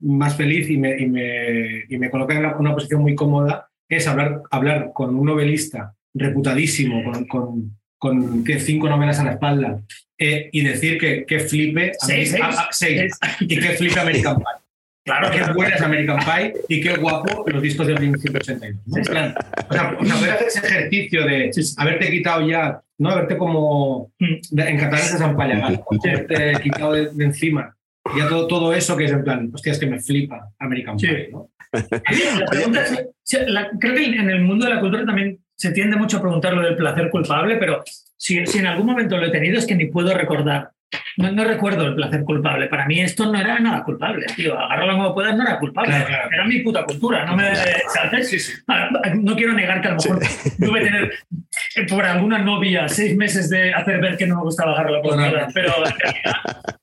más 0.00 0.36
feliz 0.36 0.70
y 0.70 0.78
me, 0.78 0.96
y, 0.96 1.06
me, 1.06 1.84
y 1.88 1.98
me 1.98 2.08
coloca 2.10 2.34
en 2.34 2.40
una, 2.40 2.56
una 2.56 2.74
posición 2.74 3.02
muy 3.02 3.14
cómoda, 3.16 3.68
es 3.88 4.06
hablar, 4.06 4.42
hablar 4.50 4.92
con 4.94 5.14
un 5.16 5.26
novelista 5.26 5.94
reputadísimo, 6.14 7.02
con, 7.04 7.26
con, 7.26 7.78
con 8.02 8.42
que 8.42 8.58
cinco 8.58 8.88
novelas 8.88 9.20
a 9.20 9.24
la 9.24 9.32
espalda, 9.34 9.80
eh, 10.18 10.48
y 10.50 10.62
decir 10.64 10.98
que, 10.98 11.24
que 11.24 11.38
flipe 11.38 11.92
Seis, 12.00 12.30
seis. 12.32 12.42
a- 12.42 12.48
a- 12.48 12.68
seis, 12.72 13.16
y 13.40 13.46
que 13.60 13.68
flipe 13.78 14.00
American 14.00 14.36
Pie. 14.38 14.44
Claro, 15.04 15.30
qué 15.30 15.38
claro. 15.38 15.54
buena 15.54 15.74
es 15.76 15.82
American 15.82 16.18
Pie 16.18 16.52
y 16.68 16.80
qué 16.80 16.96
guapo 16.96 17.44
los 17.48 17.62
discos 17.62 17.86
de 17.86 17.94
1982. 17.94 18.82
¿no? 18.86 18.96
En 18.96 19.04
plan, 19.04 19.34
O 19.68 19.72
sea, 19.72 19.96
o 20.00 20.04
sea, 20.04 20.16
poder 20.16 20.30
hacer 20.32 20.46
ese 20.48 20.58
ejercicio 20.66 21.24
de 21.26 21.50
haberte 21.76 22.10
quitado 22.10 22.48
ya, 22.48 22.80
no 22.98 23.10
haberte 23.10 23.36
como 23.36 24.10
de- 24.18 24.68
en 24.68 24.76
catalán 24.78 25.04
se 25.06 25.18
zampallagar, 25.18 25.80
haberte 26.04 26.60
quitado 26.60 26.92
de, 26.94 27.08
de 27.12 27.24
encima 27.24 27.76
ya 28.18 28.28
todo, 28.28 28.48
todo 28.48 28.74
eso 28.74 28.96
que 28.96 29.04
es 29.04 29.12
en 29.12 29.22
plan, 29.22 29.48
hostia, 29.54 29.70
es 29.72 29.78
que 29.78 29.86
me 29.86 30.00
flipa 30.00 30.48
American 30.58 30.96
Pie, 30.96 31.28
¿no? 31.30 31.48
La 31.72 32.46
pregunta 32.50 32.82
es- 32.84 33.06
sí, 33.22 33.36
la- 33.46 33.70
creo 33.80 33.94
que 33.94 34.04
en 34.06 34.28
el 34.28 34.42
mundo 34.42 34.64
de 34.66 34.74
la 34.74 34.80
cultura 34.80 35.04
también 35.06 35.38
se 35.62 35.70
tiende 35.70 35.96
mucho 35.96 36.16
a 36.16 36.20
preguntar 36.20 36.54
lo 36.54 36.62
del 36.62 36.74
placer 36.74 37.08
culpable, 37.08 37.56
pero 37.56 37.84
si, 38.16 38.44
si 38.46 38.58
en 38.58 38.66
algún 38.66 38.84
momento 38.84 39.16
lo 39.16 39.26
he 39.26 39.30
tenido 39.30 39.60
es 39.60 39.64
que 39.64 39.76
ni 39.76 39.86
puedo 39.86 40.12
recordar. 40.12 40.70
No, 41.16 41.30
no 41.32 41.44
recuerdo 41.44 41.86
el 41.86 41.94
placer 41.94 42.24
culpable. 42.24 42.66
Para 42.68 42.86
mí 42.86 43.00
esto 43.00 43.26
no 43.26 43.38
era 43.38 43.58
nada 43.60 43.82
culpable, 43.84 44.26
tío. 44.36 44.58
Agárralo 44.58 44.92
como 44.94 45.14
puedas, 45.14 45.36
no 45.36 45.42
era 45.42 45.58
culpable. 45.58 45.90
Claro, 45.90 46.06
claro. 46.06 46.28
Era 46.32 46.44
mi 46.46 46.58
puta 46.60 46.84
cultura. 46.84 47.24
No, 47.26 47.36
me, 47.36 47.54
¿sabes? 47.56 48.62
Ahora, 48.66 48.90
No 49.14 49.36
quiero 49.36 49.52
negar 49.52 49.80
que 49.80 49.88
a 49.88 49.90
lo 49.92 49.96
mejor 49.96 50.18
tuve 50.58 50.78
que 50.80 50.84
tener 50.86 51.12
eh, 51.76 51.86
por 51.88 52.04
alguna 52.04 52.38
novia 52.38 52.88
seis 52.88 53.16
meses 53.16 53.50
de 53.50 53.72
hacer 53.74 54.00
ver 54.00 54.16
que 54.16 54.26
no 54.26 54.36
me 54.36 54.42
gustaba 54.42 54.72
agarrarlo 54.72 55.02
por 55.02 55.16
nada, 55.16 55.48
pero 55.52 55.72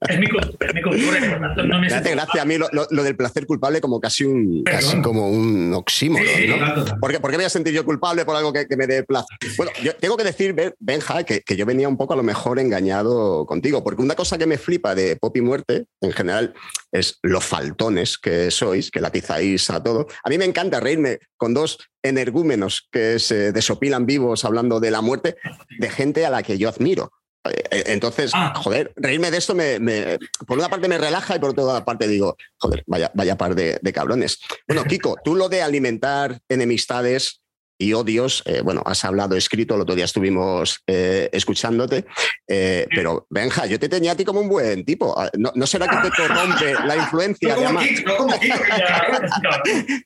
es 0.07 0.19
mi 0.19 0.27
cultura, 0.27 0.67
es 0.67 0.73
mi 0.73 0.81
cultura 0.81 1.17
y 1.25 1.29
por 1.29 1.39
tanto 1.39 1.63
no 1.63 1.79
me 1.79 1.87
Me 1.87 1.93
hace 1.93 2.11
gracia 2.11 2.41
a 2.41 2.45
mí 2.45 2.57
lo, 2.57 2.67
lo- 2.71 2.87
lo 2.89 3.03
del 3.03 3.15
placer 3.15 3.45
culpable 3.45 3.81
como 3.81 3.99
casi 3.99 4.23
un 4.25 4.63
casi 4.63 5.01
como 5.01 5.29
un 5.29 5.73
oxímoron, 5.73 6.25
Sí, 6.27 6.43
sí, 6.43 6.47
¿no? 6.47 6.55
total, 6.57 6.75
total. 6.75 6.99
¿Por 6.99 7.11
qué, 7.11 7.19
por 7.19 7.31
qué 7.31 7.37
me 7.37 7.43
voy 7.43 7.47
a 7.47 7.49
sentir 7.49 7.73
yo 7.73 7.85
culpable 7.85 8.25
por 8.25 8.35
algo 8.35 8.53
que, 8.53 8.67
que 8.67 8.77
me 8.77 8.87
dé 8.87 9.03
placer? 9.03 9.37
Bueno, 9.57 9.71
yo 9.83 9.95
tengo 9.95 10.17
que 10.17 10.23
decir, 10.23 10.53
Ben- 10.53 10.73
Benja, 10.79 11.23
que, 11.23 11.41
que 11.41 11.55
yo 11.55 11.65
venía 11.65 11.87
un 11.89 11.97
poco 11.97 12.13
a 12.13 12.17
lo 12.17 12.23
mejor 12.23 12.59
engañado 12.59 13.45
contigo, 13.45 13.83
porque 13.83 14.01
una 14.01 14.15
cosa 14.19 14.37
que 14.37 14.45
me 14.45 14.57
flipa 14.57 14.93
de 14.95 15.15
Pop 15.15 15.37
y 15.37 15.41
Muerte, 15.41 15.85
en 16.01 16.11
general, 16.11 16.53
es 16.91 17.19
los 17.23 17.45
faltones 17.45 18.17
que 18.17 18.51
sois, 18.51 18.91
que 18.91 18.99
latizáis 18.99 19.69
a 19.69 19.81
todo. 19.81 20.07
A 20.25 20.29
mí 20.29 20.37
me 20.37 20.43
encanta 20.43 20.81
reírme 20.81 21.19
con 21.37 21.53
dos 21.53 21.77
energúmenos 22.03 22.89
que 22.91 23.17
se 23.19 23.53
desopilan 23.53 24.05
vivos 24.05 24.43
hablando 24.43 24.81
de 24.81 24.91
la 24.91 24.99
muerte 24.99 25.37
de 25.79 25.89
gente 25.89 26.25
a 26.25 26.29
la 26.29 26.43
que 26.43 26.57
yo 26.57 26.67
admiro. 26.67 27.13
Eh, 27.45 27.83
Entonces, 27.87 28.31
Ah. 28.33 28.53
joder, 28.61 28.91
reírme 28.97 29.31
de 29.31 29.37
esto 29.37 29.55
me, 29.55 29.79
me- 29.79 30.19
por 30.45 30.57
una 30.57 30.67
parte 30.67 30.89
me 30.89 30.97
relaja 30.97 31.37
y 31.37 31.39
por 31.39 31.51
otra 31.51 31.85
parte 31.85 32.05
digo, 32.09 32.35
joder, 32.57 32.83
vaya, 32.87 33.09
vaya 33.15 33.37
par 33.37 33.55
de, 33.55 33.79
de 33.81 33.93
cabrones. 33.93 34.39
Bueno, 34.67 34.83
Kiko, 34.83 35.15
tú 35.23 35.33
lo 35.35 35.47
de 35.47 35.61
alimentar 35.61 36.39
enemistades, 36.49 37.39
y 37.79 37.93
odios. 37.93 38.43
Eh, 38.45 38.61
bueno, 38.61 38.83
has 38.85 39.03
hablado 39.05 39.35
escrito, 39.35 39.73
el 39.75 39.81
otro 39.81 39.95
día 39.95 40.05
estuvimos 40.05 40.83
eh, 40.85 41.29
escuchándote, 41.31 42.05
eh, 42.47 42.85
pero 42.93 43.25
Benja, 43.31 43.65
yo 43.65 43.79
te 43.79 43.89
tenía 43.89 44.11
a 44.11 44.15
ti 44.15 44.25
como 44.25 44.41
un 44.41 44.49
buen 44.49 44.85
tipo. 44.85 45.17
Ah, 45.19 45.29
¿No, 45.37 45.51
no 45.55 45.65
será 45.65 45.87
que 45.87 46.09
te 46.09 46.15
corrompe 46.15 46.73
la 46.85 46.95
influencia? 46.97 47.49
No 47.49 47.55
como 47.55 47.67
además? 47.79 47.87
Kiko, 47.87 48.09
no 48.11 48.17
como 48.17 48.39
Kiko, 48.39 48.55
ya- 48.77 49.21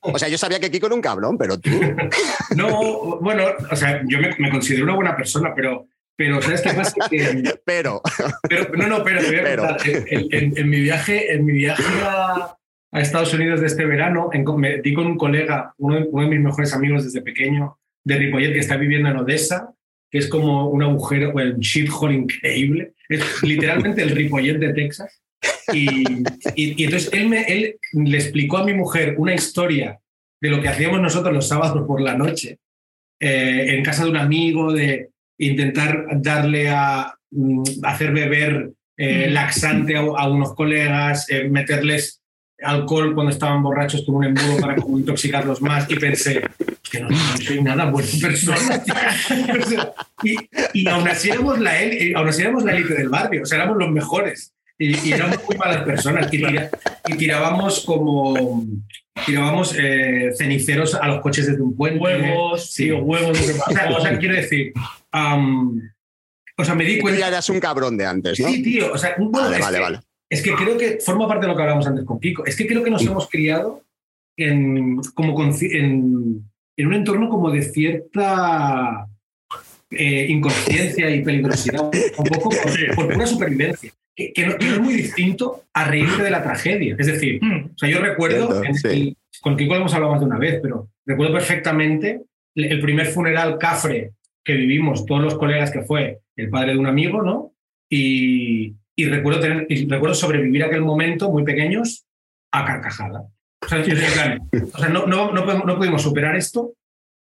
O 0.02 0.18
sea, 0.18 0.28
yo 0.28 0.38
sabía 0.38 0.60
que 0.60 0.70
Kiko 0.70 0.86
era 0.86 0.94
un 0.94 1.02
cabrón, 1.02 1.36
pero 1.36 1.58
tú. 1.58 1.70
No, 2.56 3.18
bueno, 3.20 3.44
o 3.70 3.76
sea, 3.76 4.00
yo 4.06 4.18
me, 4.20 4.34
me 4.38 4.50
considero 4.50 4.84
una 4.84 4.94
buena 4.94 5.16
persona, 5.16 5.52
pero, 5.56 5.88
pero 6.16 6.40
¿sabes 6.40 6.60
qué 6.60 6.72
pasa? 6.72 6.94
Que, 7.10 7.42
pero, 7.64 8.00
pero, 8.48 8.68
no, 8.76 8.86
no, 8.86 9.02
pero 9.04 9.20
te 9.20 9.26
voy 9.26 9.36
a 9.38 9.42
Pero. 9.42 9.66
en- 9.84 10.56
en 10.56 10.70
mi 10.70 10.80
viaje, 10.80 11.32
en 11.34 11.44
mi 11.44 11.52
viaje 11.54 11.82
a, 12.04 12.56
a 12.94 13.00
Estados 13.00 13.34
Unidos 13.34 13.60
de 13.60 13.66
este 13.66 13.84
verano, 13.84 14.30
en- 14.32 14.44
me 14.56 14.80
di 14.80 14.94
con 14.94 15.06
un 15.06 15.18
colega, 15.18 15.74
uno 15.78 15.96
de, 15.96 16.06
uno 16.10 16.22
de 16.24 16.30
mis 16.36 16.40
mejores 16.44 16.72
amigos 16.72 17.04
desde 17.04 17.22
pequeño, 17.22 17.76
de 18.04 18.16
Ripollet, 18.16 18.52
que 18.52 18.60
está 18.60 18.76
viviendo 18.76 19.08
en 19.08 19.16
Odessa, 19.16 19.74
que 20.10 20.18
es 20.18 20.28
como 20.28 20.68
un 20.68 20.82
agujero, 20.82 21.32
un 21.34 21.58
shithole 21.60 22.14
increíble. 22.14 22.92
Es 23.08 23.42
literalmente 23.42 24.00
el 24.02 24.10
Ripollet 24.10 24.58
de 24.58 24.72
Texas. 24.72 25.20
Y, 25.72 25.88
y- 26.54 26.80
y 26.80 26.84
entonces 26.84 27.10
él, 27.12 27.28
me, 27.28 27.42
él 27.42 27.76
le 27.94 28.16
explicó 28.16 28.58
a 28.58 28.64
mi 28.64 28.74
mujer 28.74 29.16
una 29.18 29.34
historia 29.34 29.98
de 30.40 30.50
lo 30.50 30.60
que 30.60 30.68
hacíamos 30.68 31.00
nosotros 31.00 31.34
los 31.34 31.48
sábados 31.48 31.84
por 31.86 32.00
la 32.00 32.16
noche 32.16 32.58
eh, 33.20 33.74
en 33.76 33.82
casa 33.84 34.04
de 34.04 34.10
un 34.10 34.16
amigo, 34.18 34.72
de 34.72 35.08
intentar 35.38 36.06
darle 36.20 36.68
a 36.68 37.14
mm, 37.30 37.62
hacer 37.82 38.12
beber 38.12 38.70
eh, 38.96 39.28
laxante 39.30 39.96
a, 39.96 40.00
a 40.00 40.28
unos 40.30 40.54
colegas, 40.54 41.28
eh, 41.30 41.48
meterles 41.48 42.20
alcohol 42.62 43.14
cuando 43.14 43.32
estaban 43.32 43.62
borrachos 43.62 44.02
con 44.06 44.16
un 44.16 44.24
embudo 44.24 44.58
para 44.60 44.76
como 44.76 44.98
intoxicarlos 44.98 45.60
más 45.60 45.90
y 45.90 45.96
pensé 45.96 46.42
que 46.90 47.00
no, 47.00 47.10
no 47.10 47.16
soy 47.44 47.62
nada 47.62 47.86
buena 47.90 48.08
persona. 48.20 48.82
tío". 48.82 48.94
O 49.64 49.66
sea, 49.68 49.92
y, 50.22 50.36
y 50.72 50.88
aún 50.88 51.08
así 51.08 51.30
éramos 51.30 51.58
la 51.58 51.72
aún 52.16 52.28
así 52.28 52.42
éramos 52.42 52.64
la 52.64 52.72
élite 52.76 52.94
del 52.94 53.08
barrio, 53.08 53.42
o 53.42 53.46
sea, 53.46 53.56
éramos 53.58 53.76
los 53.78 53.90
mejores. 53.90 54.52
Y, 54.76 55.08
y 55.08 55.12
éramos 55.12 55.38
muy 55.46 55.56
malas 55.56 55.84
personas. 55.84 56.26
Y, 56.32 56.38
tira- 56.38 56.68
y 57.06 57.14
tirábamos 57.14 57.84
como 57.84 58.64
tirábamos 59.24 59.72
eh, 59.78 60.32
ceniceros 60.36 60.94
a 60.96 61.06
los 61.06 61.20
coches 61.20 61.46
desde 61.46 61.62
un 61.62 61.76
puente. 61.76 62.00
Huevos, 62.00 62.72
Sí. 62.72 62.90
huevos. 62.90 63.38
O 63.40 63.44
sea, 63.72 63.84
pasó. 63.84 63.96
o 63.96 64.00
sea, 64.00 64.18
quiero 64.18 64.34
decir, 64.34 64.72
am, 65.12 65.80
o 66.58 66.64
sea, 66.64 66.74
me 66.74 66.84
di 66.84 66.98
cuenta. 66.98 67.20
ya 67.20 67.28
eras 67.28 67.48
un 67.50 67.60
cabrón 67.60 67.96
de 67.96 68.04
antes, 68.06 68.40
¿no? 68.40 68.48
Sí, 68.48 68.62
tío, 68.62 68.92
o 68.92 68.98
sea, 68.98 69.14
un- 69.18 69.30
bueno, 69.30 69.48
Vale, 69.48 69.60
vale, 69.62 69.76
que, 69.76 69.82
vale. 69.82 70.00
Es 70.34 70.42
que 70.42 70.52
creo 70.54 70.76
que 70.76 70.98
forma 71.00 71.26
parte 71.28 71.46
de 71.46 71.52
lo 71.52 71.56
que 71.56 71.62
hablábamos 71.62 71.86
antes 71.86 72.04
con 72.04 72.20
Kiko. 72.20 72.44
Es 72.46 72.56
que 72.56 72.66
creo 72.66 72.82
que 72.82 72.90
nos 72.90 73.04
hemos 73.06 73.28
criado 73.28 73.82
en, 74.36 74.96
como 75.14 75.34
con 75.34 75.52
en, 75.60 76.42
en 76.76 76.86
un 76.86 76.94
entorno 76.94 77.28
como 77.28 77.50
de 77.50 77.62
cierta 77.62 79.06
eh, 79.90 80.26
inconsciencia 80.28 81.10
y 81.14 81.22
peligrosidad, 81.22 81.90
un 82.18 82.24
poco 82.26 82.50
por, 82.50 82.94
por 82.96 83.12
pura 83.12 83.26
supervivencia. 83.26 83.92
Que, 84.16 84.32
que 84.32 84.46
no, 84.46 84.56
que 84.56 84.66
no 84.66 84.72
es 84.74 84.80
muy 84.80 84.94
distinto 84.94 85.64
a 85.72 85.86
reírte 85.86 86.22
de 86.22 86.30
la 86.30 86.42
tragedia. 86.42 86.94
Es 86.98 87.06
decir, 87.08 87.40
Mm. 87.42 87.64
o 87.74 87.78
sea, 87.78 87.88
yo 87.88 87.98
recuerdo, 88.00 88.46
Cierto, 88.62 88.64
en- 88.64 88.74
sí. 88.76 88.88
el- 88.88 89.16
con 89.42 89.56
Kiko 89.56 89.74
lo 89.74 89.80
hemos 89.80 89.94
hablado 89.94 90.12
más 90.12 90.20
de 90.20 90.26
una 90.26 90.38
vez, 90.38 90.60
pero 90.62 90.88
recuerdo 91.04 91.32
perfectamente 91.34 92.22
el 92.54 92.64
el 92.72 92.80
primer 92.80 93.06
funeral 93.06 93.58
cafre 93.58 94.12
que 94.44 94.54
vivimos 94.54 95.04
todos 95.06 95.20
los 95.22 95.34
colegas, 95.36 95.72
que 95.72 95.82
fue 95.82 96.20
el 96.36 96.48
padre 96.50 96.72
de 96.74 96.78
un 96.78 96.86
amigo, 96.86 97.22
¿no? 97.22 97.52
Y, 97.90 98.74
y 98.96 99.06
recuerdo, 99.06 99.40
tener, 99.40 99.66
y 99.68 99.88
recuerdo 99.88 100.14
sobrevivir 100.14 100.64
aquel 100.64 100.82
momento 100.82 101.30
muy 101.30 101.44
pequeños 101.44 102.04
a 102.52 102.64
carcajada. 102.64 103.22
O 103.64 103.68
sea, 103.68 103.82
plan, 103.82 104.48
o 104.74 104.78
sea, 104.78 104.88
no, 104.88 105.06
no, 105.06 105.32
no, 105.32 105.44
podemos- 105.44 105.64
no 105.66 105.76
pudimos 105.76 106.02
superar 106.02 106.36
esto, 106.36 106.72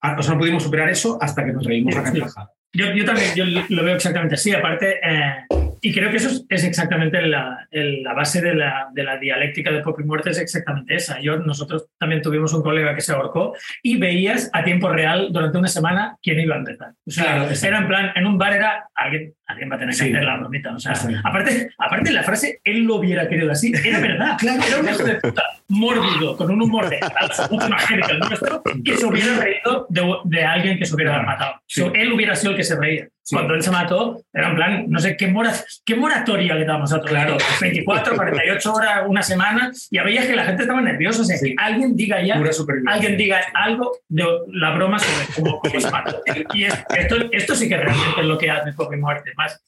o 0.01 0.21
sea, 0.23 0.33
no 0.33 0.39
pudimos 0.39 0.63
superar 0.63 0.89
eso 0.89 1.17
hasta 1.21 1.45
que 1.45 1.51
nos 1.53 1.65
reímos 1.65 1.95
a 1.97 2.03
carcajada. 2.03 2.51
Yo, 2.71 2.91
yo 2.93 3.03
también 3.03 3.33
yo 3.35 3.45
lo 3.69 3.83
veo 3.83 3.95
exactamente 3.95 4.35
así. 4.35 4.53
Aparte, 4.53 4.99
eh, 5.03 5.45
y 5.81 5.91
creo 5.93 6.11
que 6.11 6.17
eso 6.17 6.29
es, 6.29 6.45
es 6.49 6.63
exactamente 6.65 7.19
la, 7.23 7.67
el- 7.71 8.03
la 8.03 8.13
base 8.13 8.41
de 8.41 8.53
la, 8.53 8.89
de 8.93 9.03
la 9.03 9.17
dialéctica 9.17 9.71
de 9.71 9.81
Pop 9.81 9.99
y 9.99 10.03
Muerte, 10.03 10.29
es 10.29 10.37
exactamente 10.39 10.95
esa. 10.95 11.19
Yo, 11.19 11.37
nosotros 11.37 11.87
también 11.97 12.21
tuvimos 12.21 12.53
un 12.53 12.61
colega 12.61 12.93
que 12.93 13.01
se 13.01 13.11
ahorcó 13.11 13.55
y 13.81 13.97
veías 13.97 14.49
a 14.53 14.63
tiempo 14.63 14.87
real 14.89 15.29
durante 15.31 15.57
una 15.57 15.67
semana 15.67 16.17
quién 16.21 16.39
iba 16.39 16.55
a 16.55 16.59
empezar. 16.59 16.91
O 17.07 17.11
sea, 17.11 17.23
Claro, 17.23 17.49
era 17.51 17.77
en 17.79 17.87
plan, 17.87 18.11
en 18.15 18.25
un 18.27 18.37
bar 18.37 18.53
era 18.53 18.87
alguien, 18.93 19.33
alguien 19.49 19.69
va 19.71 19.75
a 19.75 19.79
tener 19.79 19.93
que 19.95 20.03
Sí. 20.03 20.09
hacer 20.11 20.23
la 20.23 20.37
bromita. 20.37 20.73
O 20.75 20.79
sea, 20.79 20.93
aparte, 21.23 21.71
aparte 21.77 22.11
la 22.11 22.23
frase, 22.23 22.61
él 22.63 22.83
lo 22.83 22.95
hubiera 22.95 23.27
querido 23.27 23.51
así, 23.51 23.71
era 23.83 23.99
verdad. 23.99 24.37
Claro, 24.39 24.61
era 24.65 24.77
un 24.79 24.87
hijo 24.89 25.03
de 25.03 25.15
puta 25.15 25.43
mórbido, 25.67 26.35
con 26.37 26.49
un 26.51 26.61
humor 26.61 26.89
de 26.89 26.99
mucho 27.51 27.69
más 27.69 27.85
heavy 27.87 28.01
que 28.03 28.11
el 28.13 28.19
nuestro, 28.19 28.63
que 28.85 28.95
se 28.97 29.05
hubiera 29.05 29.37
reído 29.39 29.85
de, 29.89 30.15
de 30.25 30.43
alguien 30.45 30.77
que 30.79 30.85
se 30.85 30.95
hubiera 30.95 31.21
matado. 31.23 31.55
Sí. 31.67 31.81
So, 31.81 31.91
él 31.93 32.11
hubiera 32.13 32.35
sido 32.35 32.51
el 32.51 32.57
que 32.57 32.63
se 32.63 32.75
reía. 32.79 33.07
Sí. 33.29 33.35
Cuando 33.35 33.53
él 33.53 33.61
se 33.61 33.69
mató, 33.69 34.23
era 34.33 34.49
en 34.49 34.55
plan, 34.55 34.85
no 34.89 34.99
sé, 34.99 35.15
¿qué, 35.15 35.27
mora, 35.27 35.53
qué 35.85 35.95
moratoria 35.95 36.55
le 36.55 36.65
damos 36.65 36.91
a 36.91 36.97
todo 36.97 37.09
Claro. 37.09 37.37
esto? 37.37 37.45
24, 37.61 38.15
48 38.15 38.73
horas, 38.73 39.03
una 39.07 39.21
semana, 39.21 39.71
y 39.91 39.99
veías 39.99 40.25
que 40.25 40.35
la 40.35 40.45
gente 40.45 40.63
estaba 40.63 40.81
nerviosa. 40.81 41.21
O 41.21 41.25
sea, 41.25 41.37
Sí. 41.37 41.49
que 41.49 41.55
alguien 41.63 41.95
diga 41.95 42.23
ya, 42.23 42.41
alguien 42.87 43.17
diga 43.17 43.39
algo 43.53 43.91
de 44.07 44.23
la 44.53 44.71
broma 44.71 44.97
sobre 44.97 45.27
cómo, 45.35 45.59
cómo 45.59 45.79
se 45.79 45.91
mata. 45.91 46.15
Y 46.55 46.63
es- 46.63 46.83
esto, 46.97 47.17
esto 47.31 47.53
sí 47.53 47.69
que 47.69 47.77
realmente 47.77 48.19
es 48.19 48.25
lo 48.25 48.37
que 48.39 48.49
hace 48.49 48.71
y 48.71 48.97
Muerte. 48.97 49.31
Más, 49.37 49.63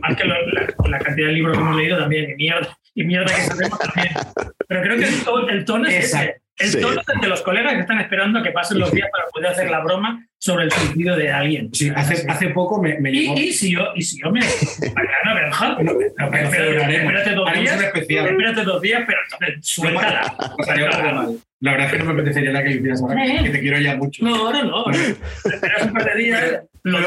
más 0.00 0.16
que 0.16 0.24
lo- 0.24 0.46
la, 0.52 0.66
la 0.88 0.98
cantidad 1.00 1.26
de 1.26 1.32
libros 1.32 1.56
que 1.56 1.62
hemos 1.64 1.76
leído 1.76 1.98
también, 1.98 2.30
y 2.30 2.34
mierda, 2.36 2.78
y 2.94 3.02
mierda 3.04 3.34
que 3.34 3.42
sabemos 3.42 3.78
también. 3.80 4.14
Pero 4.68 4.82
creo 4.82 4.96
que 4.96 5.04
el 5.06 5.50
el 5.50 5.64
tono 5.64 5.88
es 5.88 6.04
ese. 6.04 6.40
El 6.60 6.68
Sí. 6.68 6.78
de 7.22 7.28
los 7.28 7.42
colegas 7.42 7.72
que 7.74 7.80
están 7.80 8.00
esperando 8.00 8.38
a 8.38 8.42
que 8.42 8.50
pasen 8.52 8.78
los 8.78 8.92
días 8.92 9.08
para 9.10 9.24
poder 9.28 9.48
hacer 9.48 9.70
la 9.70 9.80
broma 9.80 10.26
sobre 10.38 10.64
el 10.64 10.72
suicidio 10.72 11.16
de 11.16 11.30
alguien. 11.32 11.70
Sí, 11.72 11.90
hace, 11.94 12.24
hace 12.30 12.48
poco 12.50 12.80
me, 12.82 12.98
me 13.00 13.10
Y, 13.10 13.20
llegó. 13.22 13.34
y 13.38 13.52
si 13.52 13.72
yo, 13.72 13.88
y 13.94 14.02
si 14.02 14.20
yo 14.20 14.30
me. 14.30 14.40
Mariana 14.94 15.34
Benja, 15.34 15.68
No, 15.82 15.92
no, 15.94 16.00
espérate, 16.00 17.34
dos 17.34 17.52
días. 17.54 17.82
Espérate 17.94 18.64
dos 18.64 18.82
días, 18.82 19.02
pero 19.06 19.18
entonces 19.24 19.58
suéltala. 19.66 20.34
La 21.62 21.72
verdad 21.72 21.86
es 21.86 21.92
que 21.92 21.98
no 21.98 22.04
me 22.06 22.12
apetecería 22.12 22.52
nada 22.52 22.64
que 22.64 22.70
lo 22.70 22.76
hicieras 22.76 23.02
ahora, 23.02 23.16
que- 23.24 23.42
que 23.44 23.50
te 23.50 23.60
quiero 23.60 23.78
ya 23.80 23.96
mucho. 23.96 24.24
No, 24.24 24.50
no, 24.52 24.64
no. 24.64 24.90
Esperas 24.90 25.82
un 25.82 25.92
par 25.92 26.04
de 26.04 26.14
días. 26.22 26.60
Lo, 26.84 26.98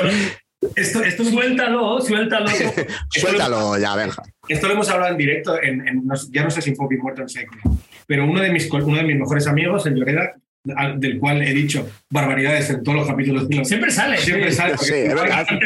Esto, 0.75 1.03
esto, 1.03 1.25
suéltalo, 1.25 1.99
suéltalo. 1.99 2.47
Suéltalo 3.09 3.77
ya, 3.77 3.95
Benja. 3.97 4.21
esto 4.47 4.67
lo 4.67 4.73
hemos 4.75 4.89
hablado 4.89 5.11
en 5.11 5.17
directo, 5.17 5.61
en, 5.61 5.83
ya 6.31 6.43
no 6.43 6.49
sé 6.51 6.61
si 6.61 6.69
en 6.69 6.75
Poppy 6.77 6.95
Muerto 6.97 7.19
o 7.21 7.23
en 7.25 7.29
Seco, 7.29 7.55
pero 8.07 8.25
uno 8.25 8.41
de, 8.41 8.51
mis, 8.51 8.69
uno 8.71 8.97
de 8.97 9.03
mis 9.03 9.17
mejores 9.17 9.47
amigos, 9.47 9.85
el 9.85 9.95
Lloreda, 9.95 10.33
del 10.97 11.19
cual 11.19 11.41
he 11.41 11.53
dicho 11.53 11.89
barbaridades 12.09 12.69
en 12.69 12.83
todos 12.83 12.99
los 12.99 13.07
capítulos. 13.07 13.47
Siempre 13.63 13.91
sale. 13.91 14.17
Siempre 14.17 14.49
sí. 14.51 14.55
sale. 14.57 14.77
Sí, 14.77 14.93
es. 14.93 15.13
Bastante. 15.13 15.59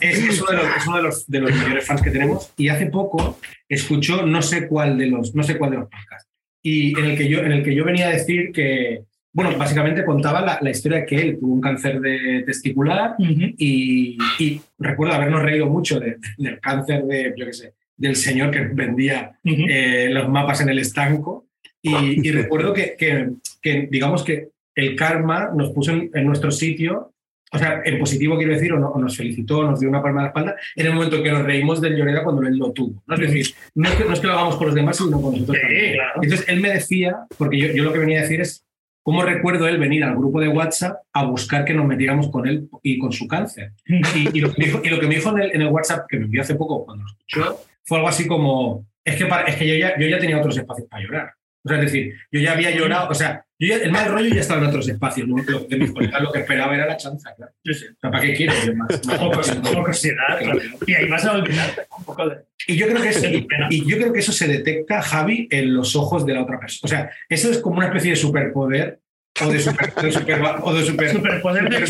Es, 0.00 0.18
es 0.18 0.40
uno, 0.40 0.50
de 0.52 0.56
los, 0.56 0.76
es 0.76 0.86
uno 0.86 0.96
de 0.96 1.02
los, 1.02 1.26
de 1.26 1.40
los 1.40 1.54
mayores 1.54 1.86
fans 1.86 2.00
que 2.02 2.10
tenemos 2.10 2.52
y 2.56 2.68
hace 2.68 2.86
poco 2.86 3.38
escuchó 3.68 4.24
no 4.24 4.40
sé 4.40 4.66
cuál 4.66 4.96
de 4.96 5.06
los, 5.08 5.34
no 5.34 5.42
sé 5.42 5.58
cuál 5.58 5.72
de 5.72 5.76
los 5.76 5.88
podcasts 5.90 6.26
y 6.62 6.98
en 6.98 7.04
el 7.04 7.16
que 7.18 7.28
yo, 7.28 7.40
en 7.40 7.52
el 7.52 7.62
que 7.62 7.74
yo 7.74 7.84
venía 7.84 8.08
a 8.08 8.12
decir 8.12 8.50
que, 8.52 9.02
bueno, 9.34 9.56
básicamente 9.58 10.04
contaba 10.04 10.40
la, 10.40 10.58
la 10.62 10.70
historia 10.70 10.98
de 11.00 11.06
que 11.06 11.16
él 11.16 11.36
tuvo 11.38 11.52
un 11.54 11.60
cáncer 11.60 12.00
de 12.00 12.42
testicular 12.46 13.16
Ujú. 13.18 13.52
y, 13.58 14.16
y 14.38 14.60
recuerdo 14.78 15.14
habernos 15.14 15.42
reído 15.42 15.66
mucho 15.66 16.00
de- 16.00 16.16
del 16.38 16.58
cáncer 16.58 17.04
de, 17.04 17.34
yo 17.36 17.44
qué 17.46 17.52
sé, 17.52 17.74
del 17.96 18.16
señor 18.16 18.50
que 18.50 18.60
vendía 18.60 19.38
Ujú. 19.44 19.62
eh, 19.68 20.08
los 20.10 20.28
mapas 20.30 20.62
en 20.62 20.70
el 20.70 20.78
estanco. 20.78 21.47
Y, 21.82 22.26
y 22.28 22.32
recuerdo 22.32 22.72
que, 22.72 22.94
que- 22.98 23.30
que, 23.60 23.88
digamos 23.90 24.22
que 24.24 24.48
el 24.74 24.94
karma 24.94 25.50
nos 25.54 25.70
puso 25.70 25.90
en, 25.92 26.10
en 26.14 26.24
nuestro 26.24 26.50
sitio, 26.50 27.12
o 27.50 27.58
sea, 27.58 27.80
en 27.84 27.98
positivo 27.98 28.36
quiero 28.36 28.52
decir, 28.52 28.72
o, 28.72 28.78
no- 28.78 28.90
o 28.90 29.00
nos 29.00 29.16
felicitó, 29.16 29.62
nos 29.64 29.80
dio 29.80 29.88
una 29.88 30.02
palma 30.02 30.20
a 30.20 30.22
la 30.24 30.28
espalda, 30.28 30.56
en 30.76 30.86
el 30.86 30.92
momento 30.94 31.22
que 31.22 31.30
nos 31.32 31.42
reímos 31.44 31.80
del 31.80 31.96
Lloreda 31.96 32.22
cuando 32.22 32.42
él 32.42 32.56
lo 32.56 32.72
tuvo. 32.72 33.02
¿no? 33.06 33.14
Es 33.14 33.20
decir, 33.20 33.46
no 33.74 33.88
es, 33.88 33.94
que, 33.96 34.04
no 34.04 34.12
es 34.12 34.20
que 34.20 34.26
lo 34.26 34.32
hagamos 34.34 34.56
con 34.56 34.66
los 34.66 34.74
demás, 34.76 34.96
sino 34.96 35.20
con 35.20 35.32
nosotros. 35.32 35.56
Sí, 35.56 35.62
también. 35.62 35.92
claro. 35.94 36.20
Entonces 36.22 36.48
él 36.48 36.60
me 36.60 36.70
decía, 36.70 37.16
porque 37.36 37.58
yo, 37.58 37.68
yo 37.68 37.84
lo 37.84 37.92
que 37.92 37.98
venía 38.00 38.18
a 38.18 38.22
decir 38.22 38.40
es, 38.40 38.64
¿cómo 39.02 39.22
recuerdo 39.22 39.66
él 39.66 39.78
venir 39.78 40.04
al 40.04 40.14
grupo 40.16 40.40
de 40.40 40.48
WhatsApp 40.48 40.98
a 41.14 41.24
buscar 41.24 41.64
que 41.64 41.74
nos 41.74 41.86
metiéramos 41.86 42.28
con 42.30 42.46
él 42.46 42.68
y 42.82 42.98
con 42.98 43.10
su 43.12 43.26
cáncer? 43.26 43.72
Y, 43.86 44.36
y 44.38 44.40
lo, 44.40 44.52
que 44.52 44.60
me 44.60 44.66
dijo, 44.66 44.80
y 44.84 44.88
lo 44.90 45.00
que 45.00 45.06
me 45.06 45.14
dijo 45.16 45.30
en 45.36 45.42
el, 45.42 45.50
en 45.54 45.62
el 45.62 45.68
WhatsApp, 45.68 46.06
que 46.08 46.18
me 46.18 46.26
envió 46.26 46.42
hace 46.42 46.54
poco 46.54 46.84
cuando 46.84 47.04
lo 47.04 47.10
escuchó, 47.10 47.60
fue 47.84 47.96
algo 47.98 48.08
así 48.10 48.26
como, 48.28 48.86
es 49.04 49.16
que, 49.16 49.24
para- 49.26 49.44
es 49.48 49.56
que 49.56 49.66
yo, 49.66 49.74
ya, 49.74 49.98
yo 49.98 50.06
ya 50.06 50.18
tenía 50.18 50.38
otros 50.38 50.56
espacios 50.58 50.86
para 50.88 51.02
llorar. 51.02 51.32
O 51.68 51.74
sea, 51.74 51.78
es 51.84 51.92
decir, 51.92 52.14
yo 52.32 52.40
ya 52.40 52.52
había 52.52 52.70
llorado, 52.70 53.08
o 53.10 53.14
sea, 53.14 53.44
yo 53.58 53.68
ya- 53.68 53.76
el 53.84 53.90
mal 53.92 54.06
rollo 54.10 54.34
ya 54.34 54.40
estaba 54.40 54.60
en 54.62 54.68
otros 54.68 54.88
espacios. 54.88 55.28
¿no? 55.28 55.36
Lo- 55.42 55.60
de 55.60 55.76
mis 55.76 55.92
colegas 55.92 56.22
lo 56.22 56.32
que 56.32 56.38
esperaba 56.40 56.74
era 56.74 56.86
la 56.86 56.96
chanza, 56.96 57.34
claro. 57.36 57.52
Sí, 57.64 57.74
sí. 57.74 57.84
O 57.94 58.00
sea, 58.00 58.10
¿para 58.10 58.22
qué 58.24 58.34
quieres 58.34 58.64
yo 58.64 58.74
más? 58.74 58.88
claro. 60.38 60.60
Y 60.86 60.94
ahí 60.94 61.08
vas 61.08 61.24
a 61.24 61.32
olvidarte 61.32 61.82
un 61.98 62.04
poco 62.04 62.28
de. 62.28 62.36
Y 62.66 62.76
yo 62.76 62.86
creo 62.88 63.02
que 63.02 63.46
y 63.70 63.84
yo 63.90 63.96
creo 63.98 64.12
que 64.12 64.18
eso 64.20 64.32
se 64.32 64.48
detecta, 64.48 65.02
Javi, 65.02 65.48
en 65.50 65.74
los 65.74 65.94
ojos 65.96 66.24
de 66.26 66.34
la 66.34 66.42
otra 66.42 66.58
persona. 66.58 66.80
O 66.84 66.88
sea, 66.88 67.10
eso 67.28 67.50
es 67.50 67.58
como 67.58 67.76
una 67.78 67.86
especie 67.86 68.10
de 68.10 68.16
superpoder 68.16 69.00
o 69.40 69.50
de 69.50 69.60
super, 69.60 69.94
de 69.94 70.12
super- 70.12 70.40
o 70.62 70.74
de 70.74 70.84
super, 70.84 71.10
Superpoder 71.12 71.68
de 71.70 71.86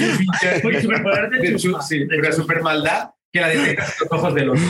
superpoder 0.81 1.31
de 1.31 1.59
sí, 1.59 2.05
de 2.05 2.19
una 2.19 2.33
super 2.33 2.63
maldad 2.63 3.11
que 3.33 3.41
la 3.41 3.49
detectas 3.49 3.91
en 4.01 4.09
los 4.11 4.19
ojos 4.19 4.35
del 4.35 4.51
otro. 4.51 4.63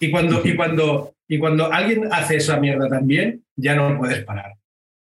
Y 0.00 0.10
cuando, 0.10 0.42
y, 0.44 0.54
cuando, 0.56 1.13
y 1.28 1.38
cuando 1.38 1.72
alguien 1.72 2.08
hace 2.12 2.36
esa 2.36 2.58
mierda 2.58 2.88
también, 2.88 3.44
ya 3.56 3.74
no 3.74 3.96
puedes 3.98 4.24
parar. 4.24 4.52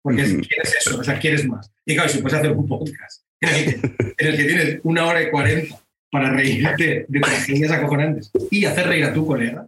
Porque 0.03 0.23
es- 0.23 0.33
Ujú. 0.33 0.43
quieres 0.43 0.77
eso, 0.81 0.99
o 0.99 1.05
sea, 1.05 1.19
quieres 1.19 1.47
más. 1.47 1.71
Y 1.85 1.95
claro, 1.95 2.09
si 2.09 2.19
puedes 2.23 2.39
hacer 2.39 2.53
un 2.53 2.67
podcast 2.69 3.23
en 3.41 3.49
el, 3.55 3.65
que, 3.65 3.71
en 4.19 4.27
el 4.29 4.37
que 4.37 4.45
tienes 4.45 4.81
una 4.83 5.07
hora 5.07 5.23
y 5.23 5.31
cuarenta 5.31 5.77
para 6.11 6.31
reírte 6.31 7.07
de 7.09 7.21
tragedias 7.21 7.71
acojonantes 7.71 8.31
y 8.51 8.65
hacer 8.65 8.87
reír 8.89 9.05
a 9.05 9.13
tu 9.15 9.27
colega, 9.27 9.67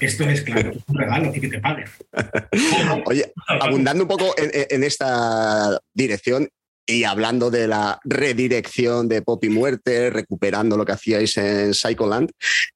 esto 0.00 0.22
es 0.24 0.42
claro, 0.42 0.70
es 0.70 0.78
un 0.86 0.94
regalo 0.96 1.32
y 1.34 1.40
que 1.40 1.48
te 1.48 1.60
paguen. 1.60 1.86
Oye, 3.06 3.32
abundando 3.48 4.04
un 4.04 4.08
poco 4.08 4.34
en, 4.38 4.50
en 4.70 4.84
esta 4.84 5.80
dirección, 5.92 6.48
y 6.86 7.04
hablando 7.04 7.50
de 7.50 7.66
la 7.66 7.98
redirección 8.04 9.08
de 9.08 9.22
Pop 9.22 9.42
y 9.44 9.48
Muerte, 9.48 10.10
recuperando 10.10 10.76
lo 10.76 10.84
que 10.84 10.92
hacíais 10.92 11.36
en 11.38 11.72
Psycholand, 11.72 12.30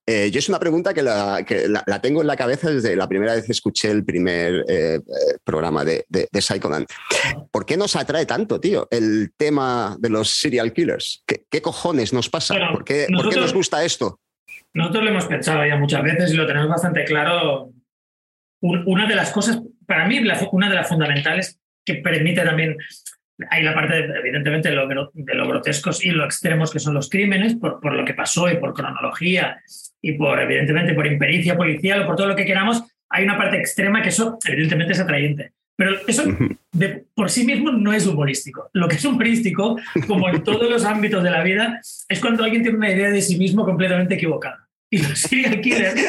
eh, 0.07 0.31
yo 0.31 0.39
es 0.39 0.49
una 0.49 0.59
pregunta 0.59 0.95
que, 0.95 1.03
la, 1.03 1.45
que 1.47 1.69
la, 1.69 1.85
la, 1.87 2.01
tengo 2.01 2.21
en 2.23 2.27
la 2.27 2.37
cabeza 2.37 2.71
desde 2.71 2.97
la 2.97 3.09
primera 3.09 3.35
vez 3.35 3.45
que 3.45 3.53
escuché 3.53 3.91
el 3.91 4.05
primer 4.05 4.65
eh, 4.69 5.01
programa 5.45 5.85
de, 5.85 6.07
de, 6.09 6.29
de, 6.31 6.41
Psycholand. 6.41 6.87
¿Por 7.51 7.67
qué 7.67 7.77
nos 7.77 7.97
atrae 7.97 8.25
tanto, 8.25 8.59
tío, 8.61 8.89
el 8.91 9.33
tema 9.37 9.97
de 9.99 10.09
los 10.09 10.31
serial 10.31 10.73
killers? 10.73 11.23
¿Qué, 11.27 11.45
qué 11.51 11.61
cojones 11.61 12.13
nos 12.13 12.31
pasa? 12.31 12.55
Bueno, 12.55 12.73
¿Por, 12.73 12.85
qué, 12.85 13.07
nosotros, 13.09 13.35
¿Por 13.35 13.35
qué 13.35 13.41
nos 13.41 13.55
gusta 13.55 13.85
esto? 13.85 14.21
Nosotros 14.73 15.05
lo 15.05 15.11
hemos 15.11 15.27
pensado 15.27 15.67
ya 15.67 15.77
muchas 15.77 16.03
veces 16.03 16.33
y 16.33 16.37
lo 16.37 16.47
tenemos 16.47 16.69
bastante 16.69 17.05
claro. 17.05 17.73
Una 18.61 19.07
de 19.07 19.15
las 19.15 19.31
cosas, 19.33 19.61
para 19.87 20.07
mí, 20.07 20.19
una 20.53 20.69
de 20.69 20.75
las 20.75 20.89
fundamentales 20.89 21.61
que 21.85 21.97
permite 21.97 22.43
también 22.43 22.77
hay 23.51 23.63
la 23.63 23.75
parte, 23.75 23.95
de, 23.95 24.19
evidentemente, 24.19 24.71
de 24.71 24.77
lo, 24.77 24.87
de 24.87 25.35
lo, 25.35 25.49
grotescos 25.49 26.05
y 26.05 26.11
lo 26.11 26.25
extremos 26.25 26.73
que 26.73 26.79
son 26.79 26.95
los 26.95 27.09
crímenes, 27.09 27.55
por, 27.55 27.81
por, 27.81 27.95
lo 27.95 28.05
que 28.05 28.15
pasó 28.15 28.51
y 28.51 28.57
por 28.57 28.75
cronología 28.75 29.61
y 30.03 30.13
por, 30.13 30.41
evidentemente, 30.41 30.95
por 30.95 31.07
impericia 31.07 31.57
policial 31.57 32.03
o 32.03 32.07
por 32.07 32.17
todo 32.17 32.29
lo 32.29 32.37
que 32.37 32.45
queramos. 32.45 32.83
Hay 33.11 33.25
una 33.25 33.39
parte 33.39 33.59
extrema 33.59 34.03
que 34.03 34.11
eso, 34.11 34.39
evidentemente, 34.47 34.93
es 34.93 35.01
atrayente. 35.01 35.53
Pero 35.77 35.93
eso 36.09 36.25
de, 36.73 37.05
por 37.15 37.31
sí 37.31 37.45
mismo 37.45 37.71
no 37.71 37.93
es 37.93 38.05
humorístico. 38.07 38.69
Lo 38.73 38.89
que 38.89 38.97
es 38.97 39.05
humorístico, 39.05 39.79
como 40.09 40.29
en 40.29 40.43
todos 40.43 40.69
los 40.69 40.85
ámbitos 40.85 41.23
de 41.23 41.31
la 41.31 41.45
vida, 41.45 41.81
es 42.09 42.21
cuando 42.21 42.43
alguien 42.43 42.63
tiene 42.63 42.79
una 42.79 42.91
idea 42.91 43.11
de 43.11 43.23
sí 43.23 43.39
mismo 43.39 43.65
completamente 43.65 44.15
equivocada. 44.15 44.68
Y 44.91 45.03
los 45.03 45.19
serial 45.19 45.61
killers, 45.61 46.01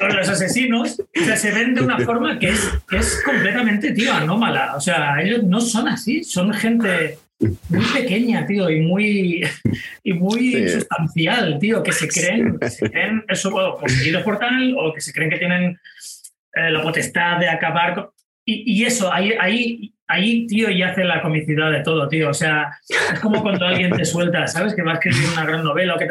los 0.00 0.28
asesinos, 0.28 1.00
o 1.00 1.24
sea, 1.24 1.34
se 1.34 1.50
ven 1.50 1.74
de 1.74 1.80
una 1.80 1.98
forma 2.00 2.38
que 2.38 2.50
es, 2.50 2.60
que 2.86 2.98
es 2.98 3.22
completamente, 3.24 3.92
tío, 3.92 4.12
anómala. 4.12 4.76
O 4.76 4.80
sea, 4.80 5.22
ellos 5.22 5.44
no 5.44 5.62
son 5.62 5.88
así, 5.88 6.22
son 6.22 6.52
gente 6.52 7.18
muy 7.68 7.84
pequeña, 7.94 8.44
tío, 8.44 8.68
y 8.68 8.80
muy, 8.80 9.48
y 10.04 10.12
muy 10.12 10.52
sí. 10.52 10.68
sustancial, 10.68 11.58
tío, 11.58 11.82
que 11.82 11.92
se 11.92 12.08
creen, 12.08 12.58
que 12.58 12.68
se 12.68 12.90
creen 12.90 13.24
eso, 13.28 13.48
o 13.48 13.80
por 14.24 14.38
tal, 14.38 14.74
o 14.76 14.92
que 14.92 15.00
se 15.00 15.12
creen 15.12 15.30
que 15.30 15.38
tienen 15.38 15.78
eh, 16.54 16.70
la 16.70 16.82
potestad 16.82 17.38
de 17.38 17.48
acabar 17.48 17.94
con... 17.94 18.08
Y, 18.44 18.80
y 18.80 18.84
eso, 18.84 19.12
ahí, 19.12 19.32
ahí, 19.38 19.92
ahí, 20.06 20.46
tío, 20.46 20.70
ya 20.70 20.88
hace 20.88 21.04
la 21.04 21.22
comicidad 21.22 21.70
de 21.70 21.82
todo, 21.82 22.08
tío. 22.08 22.30
O 22.30 22.34
sea, 22.34 22.78
es 22.88 23.20
como 23.20 23.42
cuando 23.42 23.66
alguien 23.66 23.90
te 23.92 24.04
suelta, 24.04 24.46
¿sabes? 24.46 24.74
Que 24.74 24.82
va 24.82 24.92
a 24.92 24.94
escribir 24.94 25.28
una 25.32 25.44
gran 25.44 25.64
novela 25.64 25.94
o 25.94 25.98
que... 25.98 26.08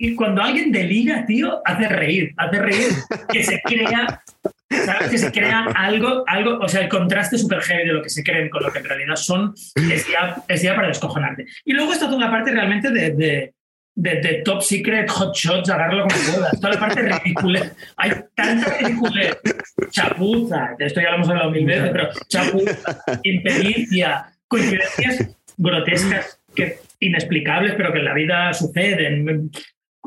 Y 0.00 0.14
cuando 0.14 0.42
alguien 0.42 0.70
delira, 0.70 1.26
tío, 1.26 1.60
hace 1.64 1.88
reír, 1.88 2.32
hace 2.36 2.58
reír, 2.60 2.88
que 3.28 3.42
se 3.42 3.60
crea, 3.62 4.22
¿sabes? 4.70 5.10
Que 5.10 5.18
se 5.18 5.32
crea 5.32 5.64
algo, 5.74 6.22
algo, 6.28 6.58
o 6.60 6.68
sea, 6.68 6.82
el 6.82 6.88
contraste 6.88 7.36
súper 7.36 7.60
heavy 7.62 7.84
de 7.84 7.94
lo 7.94 8.02
que 8.02 8.08
se 8.08 8.22
creen 8.22 8.48
con 8.48 8.62
lo 8.62 8.72
que 8.72 8.78
en 8.78 8.84
realidad 8.84 9.16
son, 9.16 9.54
es 9.74 10.06
ya, 10.06 10.36
es 10.46 10.62
ya 10.62 10.76
para 10.76 10.86
descojonarte. 10.86 11.46
Y 11.64 11.72
luego 11.72 11.92
está 11.92 12.06
toda 12.06 12.20
la 12.20 12.30
parte 12.30 12.52
realmente 12.52 12.92
de, 12.92 13.10
de, 13.10 13.52
de, 13.96 14.42
top 14.44 14.62
secret, 14.62 15.10
hot 15.10 15.34
shots, 15.34 15.68
agarrarlo 15.68 16.06
como 16.06 16.32
puedas, 16.32 16.60
toda 16.60 16.74
la 16.74 16.80
parte 16.80 17.02
ridícula. 17.02 17.72
Hay 17.96 18.12
tanta 18.36 18.78
ridiculez, 18.78 19.36
chapuza, 19.90 20.76
de 20.78 20.86
esto 20.86 21.00
ya 21.00 21.10
lo 21.10 21.16
hemos 21.16 21.28
hablado 21.28 21.50
mil 21.50 21.66
veces, 21.66 21.90
pero 21.90 22.08
chapuza, 22.28 23.02
impericia, 23.24 24.32
coincidencias 24.46 25.36
grotescas 25.56 26.40
que 26.54 26.78
inexplicables, 27.00 27.74
pero 27.76 27.92
que 27.92 27.98
en 27.98 28.04
la 28.04 28.14
vida 28.14 28.54
suceden 28.54 29.50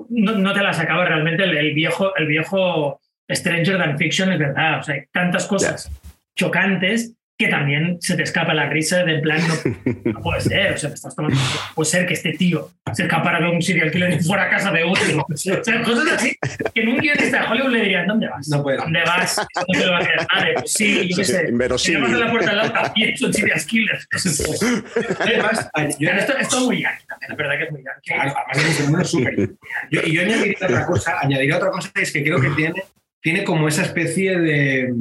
no, 0.10 0.34
no, 0.34 0.54
te 0.54 0.62
las 0.62 0.80
acaba 0.80 1.06
realmente 1.06 1.44
el, 1.44 1.58
el, 1.58 1.74
viejo, 1.74 2.16
el 2.16 2.28
viejo 2.28 3.00
Stranger 3.30 3.78
Than 3.78 3.98
Fiction, 3.98 4.32
es 4.32 4.40
verdad. 4.40 4.80
O 4.80 4.84
sea, 4.84 4.96
hay 4.96 5.02
tantas 5.12 5.48
cosas 5.48 5.86
yeah. 5.86 6.12
chocantes 6.36 7.14
que 7.38 7.48
también 7.48 7.98
se 8.00 8.16
te 8.16 8.24
escapa 8.24 8.54
la 8.54 8.70
risa 8.70 9.04
de 9.04 9.16
en 9.16 9.22
plan, 9.22 9.42
no, 9.48 10.14
no, 10.14 10.22
puede 10.22 10.42
ser, 10.42 10.74
o 10.74 10.78
sea, 10.78 10.90
te 10.90 10.96
estás 10.96 11.16
tomando, 11.16 11.40
puede 11.74 11.90
ser 11.90 12.06
que 12.06 12.14
este 12.14 12.34
tío 12.34 12.70
se 12.94 13.04
escapara 13.04 13.40
de 13.40 13.50
un 13.50 13.62
serial 13.62 13.92
killer 13.92 14.14
y 14.14 14.24
fuera 14.24 14.44
a 14.44 14.50
casa 14.50 14.72
de 14.72 14.84
otro. 14.84 15.26
O 15.28 15.38
sea, 15.38 15.82
cosas 15.82 16.14
así 16.14 16.36
que 16.74 16.82
en 16.82 16.90
un 16.90 16.98
guionista 16.98 17.42
de 17.42 17.48
Hollywood 17.48 17.72
le 17.72 17.82
dirían, 17.82 18.08
¿dónde 18.08 18.28
vas? 18.28 18.48
No 18.48 18.62
puedo. 18.62 18.78
¿Dónde 18.78 19.02
vas? 19.02 19.38
No 19.38 19.80
te 19.80 19.86
lo 19.86 19.92
va 19.92 19.98
a 20.00 20.02
quedar. 20.02 20.28
Vale, 20.34 20.54
pues 20.54 20.74
sí, 20.74 21.10
yo 21.10 21.18
qué 21.18 21.26
sé. 21.26 21.46
Tenemos 21.46 21.88
en 21.88 22.20
la 22.20 22.32
puerta 22.32 22.52
al 22.52 22.58
lado 22.58 22.72
también 22.72 23.18
son 23.18 23.34
serial 23.34 23.66
killers. 23.66 24.08
Además, 25.20 25.70
yo, 26.00 26.10
esto, 26.10 26.38
esto 26.38 26.58
es 26.58 26.64
muy 26.64 26.82
yankee 26.82 27.06
también, 27.08 27.30
la 27.30 27.36
verdad 27.36 27.58
que 27.58 27.64
es 27.64 27.72
muy 27.72 27.84
yankee. 27.84 28.12
Claro, 28.12 28.34
además 28.38 28.58
es 28.58 28.66
un 28.66 28.76
fenómeno 28.76 29.06
súper. 29.06 29.50
Yo, 29.90 30.02
y 30.04 30.14
yo 30.14 30.22
añadiría 30.22 30.58
otra 30.62 30.86
cosa, 30.86 31.20
añadiría 31.22 31.58
otra 31.58 31.72
cosa, 31.72 31.92
es 31.96 32.12
que 32.12 32.24
creo 32.24 32.40
que 32.40 32.50
tiene, 32.50 32.84
tiene 33.22 33.44
como 33.44 33.68
esa 33.68 33.84
especie 33.84 34.38
de 34.38 34.94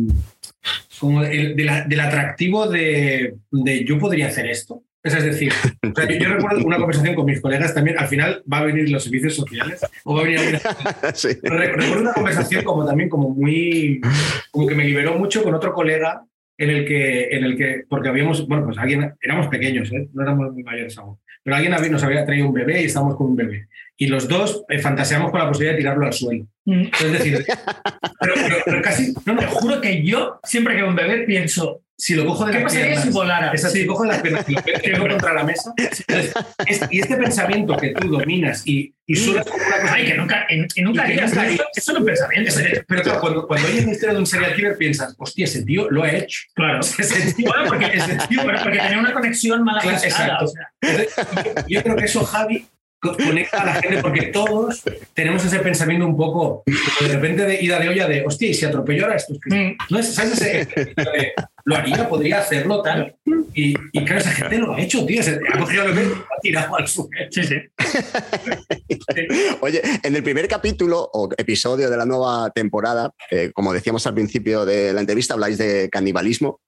como 1.00 1.24
el, 1.24 1.56
de 1.56 1.64
la, 1.64 1.84
del 1.84 2.00
atractivo 2.00 2.68
de, 2.68 3.34
de, 3.50 3.84
yo 3.84 3.98
podría 3.98 4.28
hacer 4.28 4.46
esto. 4.46 4.82
Es 5.02 5.14
decir, 5.24 5.50
o 5.82 5.94
sea, 5.94 6.06
yo, 6.06 6.18
yo, 6.18 6.28
recuerdo 6.28 6.62
una 6.62 6.76
conversación 6.76 7.14
con 7.14 7.24
mis 7.24 7.40
colegas 7.40 7.72
también, 7.72 7.98
al 7.98 8.06
final 8.06 8.42
va 8.52 8.58
a 8.58 8.64
venir 8.64 8.90
los 8.90 9.02
servicios 9.02 9.34
sociales 9.34 9.80
o 10.04 10.14
va 10.14 10.20
a 10.20 10.24
venir... 10.24 10.60
sí. 11.14 11.28
Recuerdo 11.42 12.00
una 12.00 12.12
conversación 12.12 12.64
como 12.64 12.84
también 12.84 13.08
como 13.08 13.30
muy... 13.30 14.02
como 14.50 14.66
que 14.66 14.74
me 14.74 14.84
liberó 14.84 15.18
mucho 15.18 15.42
con 15.42 15.54
otro 15.54 15.72
colega 15.72 16.22
en 16.58 16.68
el 16.68 16.84
que, 16.84 17.28
en 17.30 17.44
el 17.44 17.56
que 17.56 17.84
porque 17.88 18.10
habíamos, 18.10 18.46
bueno, 18.46 18.66
pues 18.66 18.76
alguien, 18.76 19.14
éramos 19.22 19.48
pequeños, 19.48 19.90
¿eh? 19.92 20.10
no 20.12 20.22
éramos 20.22 20.52
muy 20.52 20.62
mayores 20.62 20.98
aún, 20.98 21.16
pero 21.42 21.56
alguien 21.56 21.92
nos 21.92 22.02
había 22.02 22.24
traído 22.24 22.46
un 22.46 22.52
bebé 22.52 22.82
y 22.82 22.86
estábamos 22.86 23.16
con 23.16 23.28
un 23.28 23.36
bebé. 23.36 23.68
Y 23.96 24.06
los 24.06 24.28
dos 24.28 24.64
eh, 24.68 24.78
fantaseamos 24.78 25.30
con 25.30 25.40
la 25.40 25.48
posibilidad 25.48 25.74
de 25.74 25.78
tirarlo 25.78 26.06
al 26.06 26.12
suelo. 26.12 26.46
Mm. 26.64 26.82
Es 27.00 27.12
decir, 27.12 27.44
pero, 28.20 28.34
pero, 28.34 28.56
pero, 28.64 28.82
casi, 28.82 29.14
no, 29.26 29.34
no, 29.34 29.42
juro 29.42 29.80
que 29.80 30.02
yo, 30.02 30.40
siempre 30.44 30.74
que 30.74 30.82
veo 30.82 30.90
un 30.90 30.96
bebé, 30.96 31.24
pienso, 31.24 31.82
si 32.00 32.14
lo 32.14 32.24
cojo 32.26 32.46
de 32.46 32.52
¿Qué 32.52 32.58
las 32.58 32.64
pasaría 32.64 32.86
piernas, 32.86 33.04
si 33.04 33.10
volara? 33.10 33.52
Esa, 33.52 33.68
Sí. 33.70 33.80
si 33.82 33.86
cojo 33.86 34.02
de 34.04 34.08
las 34.08 34.22
piernas 34.22 34.44
y 34.48 34.52
lo 34.54 34.62
pego 34.82 35.08
contra 35.08 35.34
la 35.34 35.44
mesa, 35.44 35.72
entonces, 35.76 36.32
es- 36.66 36.80
y 36.90 37.00
este 37.00 37.16
pensamiento 37.16 37.76
que 37.76 37.90
tú 37.90 38.08
dominas 38.08 38.62
y, 38.66 38.94
y 39.06 39.16
suenas 39.16 39.46
como 39.46 39.64
una 39.64 39.80
cosa 39.80 39.94
Ay, 39.94 40.06
que 40.06 40.14
nunca, 40.14 40.46
en, 40.48 40.66
y 40.74 40.82
nunca 40.82 41.04
que 41.06 41.14
nunca 41.20 41.46
eso. 41.48 41.64
es 41.74 41.88
un 41.88 42.04
pensamiento. 42.04 42.48
Es- 42.58 42.84
Pero 42.88 43.02
claro, 43.02 43.20
cuando, 43.20 43.46
cuando 43.46 43.68
oyes 43.68 43.84
la 43.86 43.92
historia 43.92 44.12
de 44.14 44.18
un 44.20 44.26
serial 44.26 44.54
killer 44.54 44.76
piensas, 44.78 45.14
hostia, 45.18 45.44
ese 45.44 45.62
tío 45.64 45.90
lo 45.90 46.02
ha 46.02 46.10
hecho. 46.12 46.40
Claro. 46.54 46.80
Ese 46.98 47.34
tío, 47.34 47.46
Bueno, 47.48 47.64
porque, 47.68 47.86
ese 47.92 48.16
tío 48.28 48.42
pero 48.46 48.62
porque 48.62 48.78
tenía 48.78 48.98
una 48.98 49.12
conexión 49.12 49.62
mala 49.62 49.80
Claro, 49.80 49.98
exacto. 50.02 50.44
o 50.44 50.48
sea. 50.48 50.68
Entonces, 50.80 51.64
yo 51.68 51.82
creo 51.82 51.96
que 51.96 52.04
eso, 52.04 52.24
Javi, 52.24 52.66
conecta 53.00 53.62
a 53.62 53.66
la 53.66 53.74
gente 53.74 54.02
porque 54.02 54.26
todos 54.26 54.82
tenemos 55.14 55.44
ese 55.44 55.58
pensamiento 55.60 56.06
un 56.06 56.16
poco 56.16 56.62
de 56.66 57.08
repente 57.08 57.46
de 57.46 57.62
ida 57.62 57.78
de 57.78 57.88
olla 57.88 58.06
de 58.06 58.24
hostia, 58.26 58.50
y 58.50 58.54
si 58.54 58.64
atropelló 58.64 59.04
ahora 59.04 59.16
esto. 59.16 59.34
Mm. 59.46 59.70
¿No 59.88 59.98
es? 59.98 60.14
¿Sabes 60.14 60.40
ese 60.40 60.66
de, 60.66 61.32
lo 61.64 61.76
haría, 61.76 62.08
podría 62.08 62.40
hacerlo 62.40 62.82
tal? 62.82 63.14
Y, 63.54 63.74
y 63.92 64.04
claro, 64.04 64.20
esa 64.20 64.30
gente 64.30 64.58
lo 64.58 64.74
ha 64.74 64.80
hecho, 64.80 65.04
tío. 65.06 65.22
Se 65.22 65.40
ha 65.52 65.58
cogido 65.58 65.88
lo 65.88 65.94
que 65.94 66.00
ha 66.00 66.40
tirado 66.40 66.76
al 66.76 66.86
suelo. 66.86 67.10
Sí, 67.30 67.42
sí. 67.44 67.56
Oye, 69.60 69.80
en 70.02 70.16
el 70.16 70.22
primer 70.22 70.46
capítulo 70.48 71.10
o 71.12 71.28
episodio 71.36 71.90
de 71.90 71.96
la 71.96 72.06
nueva 72.06 72.50
temporada, 72.50 73.12
eh, 73.30 73.50
como 73.54 73.72
decíamos 73.72 74.06
al 74.06 74.14
principio 74.14 74.64
de 74.64 74.92
la 74.92 75.00
entrevista, 75.00 75.34
habláis 75.34 75.58
de 75.58 75.88
canibalismo. 75.90 76.60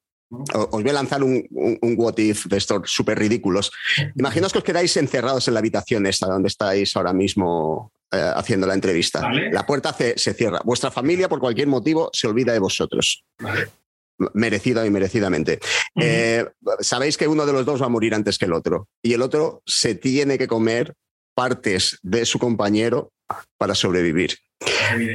Os 0.54 0.82
voy 0.82 0.88
a 0.88 0.94
lanzar 0.94 1.22
un, 1.22 1.46
un, 1.50 1.78
un 1.80 1.94
what 1.98 2.18
if 2.18 2.46
de 2.46 2.56
estos 2.56 2.90
súper 2.90 3.18
ridículos. 3.18 3.70
Imaginaos 4.16 4.52
que 4.52 4.58
os 4.58 4.64
quedáis 4.64 4.96
encerrados 4.96 5.46
en 5.48 5.54
la 5.54 5.60
habitación 5.60 6.06
esta 6.06 6.26
donde 6.26 6.48
estáis 6.48 6.96
ahora 6.96 7.12
mismo 7.12 7.92
eh, 8.10 8.32
haciendo 8.34 8.66
la 8.66 8.74
entrevista. 8.74 9.20
Vale. 9.20 9.50
La 9.52 9.66
puerta 9.66 9.92
se, 9.92 10.16
se 10.18 10.34
cierra. 10.34 10.60
Vuestra 10.64 10.90
familia, 10.90 11.28
por 11.28 11.38
cualquier 11.38 11.68
motivo, 11.68 12.10
se 12.12 12.26
olvida 12.26 12.52
de 12.52 12.58
vosotros. 12.58 13.24
Vale. 13.38 13.68
Merecida 14.34 14.86
y 14.86 14.90
merecidamente. 14.90 15.58
Eh, 16.00 16.44
Sabéis 16.80 17.16
que 17.16 17.26
uno 17.26 17.44
de 17.44 17.52
los 17.52 17.66
dos 17.66 17.82
va 17.82 17.86
a 17.86 17.90
morir 17.90 18.14
antes 18.14 18.38
que 18.38 18.44
el 18.44 18.52
otro. 18.52 18.88
Y 19.02 19.14
el 19.14 19.22
otro 19.22 19.62
se 19.66 19.94
tiene 19.94 20.38
que 20.38 20.46
comer 20.46 20.94
partes 21.34 21.98
de 22.02 22.24
su 22.24 22.38
compañero 22.38 23.10
para 23.58 23.74
sobrevivir. 23.74 24.36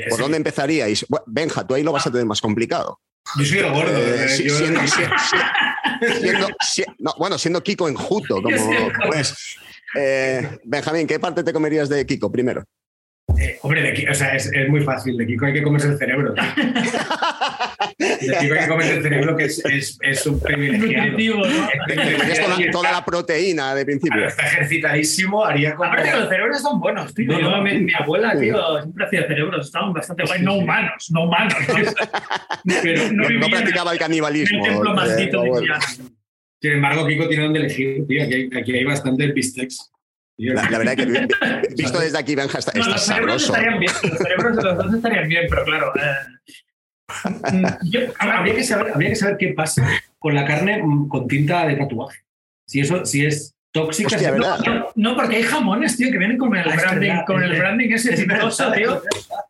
¿Por 0.10 0.20
dónde 0.20 0.38
empezaríais? 0.38 1.06
Bueno, 1.08 1.24
Benja, 1.28 1.66
tú 1.66 1.76
ahí 1.76 1.84
lo 1.84 1.92
vas 1.92 2.08
a 2.08 2.12
tener 2.12 2.26
más 2.26 2.42
complicado. 2.42 3.00
Yo 3.36 3.46
soy 3.46 3.58
el 3.60 3.72
gordo. 3.72 3.98
Eh, 3.98 4.30
si- 4.30 4.44
yo- 4.48 4.58
siendo, 4.58 4.80
si- 4.82 4.88
si- 4.90 6.20
siendo- 6.22 6.48
si- 6.62 6.84
no, 7.00 7.14
bueno, 7.18 7.38
siendo 7.38 7.62
Kiko 7.62 7.88
enjuto, 7.90 8.42
como 8.42 8.48
pues. 9.12 9.58
Eh, 9.96 10.58
Benjamín, 10.64 11.08
¿qué 11.08 11.20
parte 11.20 11.44
te 11.44 11.54
comerías 11.54 11.90
de 11.90 12.06
Kiko 12.06 12.32
primero? 12.32 12.64
Eh, 13.40 13.58
hombre, 13.62 13.82
de 13.84 13.94
Kiko, 13.94 14.12
o 14.12 14.16
sea, 14.16 14.36
es, 14.36 14.52
es 14.52 14.68
muy 14.70 14.82
fácil. 14.82 15.16
De 15.18 15.26
Kiko 15.28 15.46
hay 15.46 15.54
que 15.54 15.62
comerse 15.64 15.88
el 15.90 15.98
cerebro. 15.98 16.34
De 16.34 16.42
Kiko 18.40 18.54
hay 18.54 18.60
que 18.62 18.68
comerse 18.68 18.98
el 18.98 19.04
cerebro, 19.04 19.36
que 19.38 19.44
es, 19.46 19.64
es, 19.66 19.98
es 20.02 20.26
un 20.26 20.40
privilegiado. 20.40 21.18
¿no? 21.18 21.44
Toda, 21.46 22.72
toda 22.72 22.92
la 22.92 23.06
proteína 23.06 23.76
de 23.76 23.86
principio. 23.86 24.14
Claro, 24.14 24.28
está 24.30 24.48
ejercitadísimo, 24.48 25.44
haría 25.46 25.76
como... 25.76 25.90
Aparte 25.92 26.10
que 26.12 26.18
los 26.18 26.30
cerebros 26.30 26.62
son 26.62 26.80
buenos, 26.80 27.14
tío. 27.14 27.40
No, 27.40 27.62
mi, 27.62 27.78
mi 27.80 27.94
abuela, 27.94 28.38
tío, 28.40 28.82
siempre 28.82 29.06
hacía 29.06 29.28
cerebros, 29.28 29.66
estaban 29.68 29.94
bastante 29.94 30.24
guay. 30.26 30.42
No 30.42 30.56
humanos, 30.56 31.08
no 31.12 31.24
humanos. 31.26 31.54
¿no? 31.68 31.76
Pero 32.84 33.04
no, 33.04 33.12
No, 33.12 33.24
no 33.24 33.28
vivían 33.30 33.52
practicaba 33.52 33.92
el 33.92 33.98
en 33.98 34.02
canibalismo. 34.02 34.66
el 34.66 34.72
templo 34.72 34.94
maldito 34.94 35.42
de 35.42 35.50
bueno. 35.50 35.62
Indiana. 35.76 35.86
Sin 36.60 36.72
embargo, 36.72 37.06
Kiko 37.08 37.28
tiene 37.28 37.44
donde 37.44 37.60
elegir, 37.60 38.08
tío. 38.08 38.24
Aquí, 38.24 38.34
hay- 38.34 38.50
aquí 38.60 38.74
hay 38.74 38.84
bastante 38.84 39.28
bistecs. 39.32 39.92
La, 40.38 40.70
la 40.70 40.78
verdad 40.78 40.96
que 40.96 41.06
vi- 41.06 41.20
vi- 41.20 41.76
visto 41.76 42.00
desde 42.00 42.18
aquí, 42.20 42.36
Benja, 42.36 42.60
está, 42.60 42.72
No, 42.74 42.80
está 42.82 42.92
los 42.92 43.02
cerebros 43.06 43.42
sabroso. 43.44 43.54
estarían 43.56 43.80
bien, 43.80 43.92
los 44.04 44.18
cerebros 44.20 44.56
de 44.58 44.64
los 44.64 44.78
dos 44.78 44.94
estarían 44.94 45.28
bien, 45.28 45.46
pero 45.50 45.64
claro. 45.66 45.94
eh, 45.96 46.14
mm, 47.54 47.66
yo- 47.90 48.00
Habría 48.20 48.56
que, 48.56 48.64
saber, 48.64 48.92
habría 48.94 49.10
que 49.10 49.16
saber 49.16 49.38
qué 49.38 49.54
pasa 49.54 49.88
con 50.20 50.36
la 50.36 50.46
carne 50.46 50.82
mm, 50.84 51.08
con 51.08 51.28
tinta 51.28 51.66
de 51.66 51.76
tatuaje. 51.76 52.20
Si 52.68 52.80
eso 52.82 53.06
si 53.06 53.26
es 53.26 53.56
tóxica. 53.72 54.08
Hostia, 54.16 54.30
si- 54.30 54.32
¿verdad? 54.34 54.60
no, 54.66 54.88
no, 54.96 55.16
porque 55.16 55.38
hay 55.38 55.44
jamones, 55.44 55.98
tío, 55.98 56.12
que 56.12 56.18
vienen 56.18 56.38
con 56.38 56.56
el 56.56 56.70
Ah, 56.70 56.76
branding, 56.76 57.08
verdad, 57.10 57.26
con 57.26 57.44
el 57.44 57.58
branding 57.58 57.90
ese 57.92 58.26
verdad, 58.26 58.74
tío. 58.76 59.02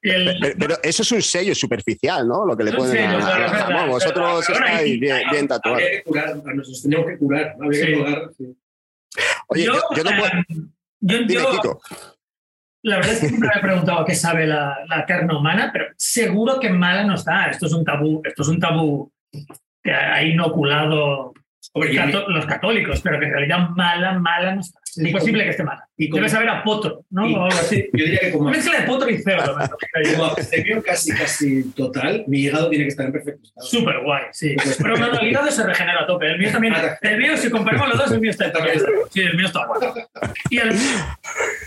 El- 0.01 0.37
Pero, 0.41 0.55
pero 0.59 0.75
eso 0.83 1.01
es 1.01 1.11
un 1.11 1.21
sello 1.21 1.53
superficial, 1.55 2.27
¿no? 2.27 2.45
Lo 2.45 2.55
que 2.55 2.63
le 2.63 2.71
ponen 2.73 3.05
a- 3.09 3.17
verdad, 3.17 3.47
jamón. 3.65 3.89
Vosotros 3.89 4.49
estáis 4.49 4.99
bien, 4.99 5.17
bien 5.31 5.47
tatuados. 5.47 5.81
Habría 5.81 5.97
que 5.97 6.03
curar, 6.03 6.35
nos 6.55 6.81
teníamos 6.81 7.07
que 7.07 7.17
curar. 7.17 7.55
Habría 7.61 7.85
que 7.85 8.31
Sí. 8.37 8.45
sí. 8.45 8.57
Oye, 9.47 9.63
yo, 9.65 9.73
yo 9.95 10.03
no 10.03 10.09
puedo. 10.11 10.27
eh, 10.27 10.43
yo- 10.99 11.17
Dime, 11.19 11.33
yo- 11.33 11.51
Kiko. 11.51 11.81
La 12.83 12.97
verdad 12.97 13.13
es 13.13 13.19
que 13.19 13.27
siempre 13.29 13.49
me 13.53 13.59
he 13.59 13.61
preguntado 13.63 14.05
qué 14.05 14.15
sabe 14.15 14.45
la, 14.47 14.77
la 14.87 15.05
carne 15.05 15.35
humana, 15.35 15.71
pero 15.73 15.87
seguro 15.97 16.59
que 16.59 16.69
mala 16.69 17.03
no 17.03 17.15
está. 17.15 17.49
Esto 17.49 17.65
es 17.65 17.73
un 17.73 17.83
tabú, 17.83 18.21
esto 18.23 18.43
es 18.43 18.47
un 18.47 18.59
tabú 18.59 19.11
que 19.83 19.91
ha 19.91 20.23
inoculado 20.23 21.33
Hombre, 21.73 21.93
cató- 21.95 22.27
los 22.29 22.45
católicos, 22.45 23.01
pero 23.03 23.19
que 23.19 23.25
en 23.25 23.31
realidad 23.33 23.69
mala, 23.75 24.13
mala 24.17 24.55
no 24.55 24.61
está. 24.61 24.79
Es 24.85 24.97
imposible 24.99 25.43
que 25.43 25.49
esté 25.51 25.63
mala. 25.63 25.87
y 25.95 26.09
Debe 26.09 26.27
saber 26.27 26.49
a 26.49 26.63
potro, 26.63 27.05
¿no? 27.11 27.27
y- 27.27 27.35
o 27.35 27.43
algo 27.43 27.57
así. 27.59 27.87
Yo 27.93 28.05
diría 28.05 28.19
que 28.19 28.31
como, 28.31 28.49
Mezcla 28.49 28.79
de 28.79 28.87
potro 28.87 29.09
y 29.09 29.17
yo. 29.17 29.23
como 30.13 30.25
abstemio 30.25 30.81
casi, 30.83 31.11
casi 31.13 31.71
total, 31.73 32.23
mi 32.27 32.39
hígado 32.41 32.69
tiene 32.69 32.85
que 32.85 32.89
estar 32.89 33.05
en 33.05 33.11
perfecto 33.11 33.41
estado. 33.43 33.67
Súper 33.67 33.99
guay, 34.03 34.23
sí. 34.31 34.55
Pero 34.81 34.97
no, 34.97 35.11
no, 35.11 35.19
el 35.19 35.27
hígado 35.27 35.51
se 35.51 35.63
regenera 35.65 36.01
a 36.03 36.07
tope. 36.07 36.27
El 36.31 36.39
mío 36.39 36.49
también. 36.51 36.73
El 37.01 37.17
mío, 37.17 37.37
si 37.37 37.49
comparamos 37.49 37.89
los 37.89 37.97
dos, 37.97 38.11
el 38.11 38.21
mío 38.21 38.31
está 38.31 38.45
bien. 38.47 38.79
Sí, 39.11 39.21
el 39.21 39.35
mío 39.35 39.45
está 39.45 39.65
guay. 39.67 39.79
Y 40.49 40.57
el 40.59 40.71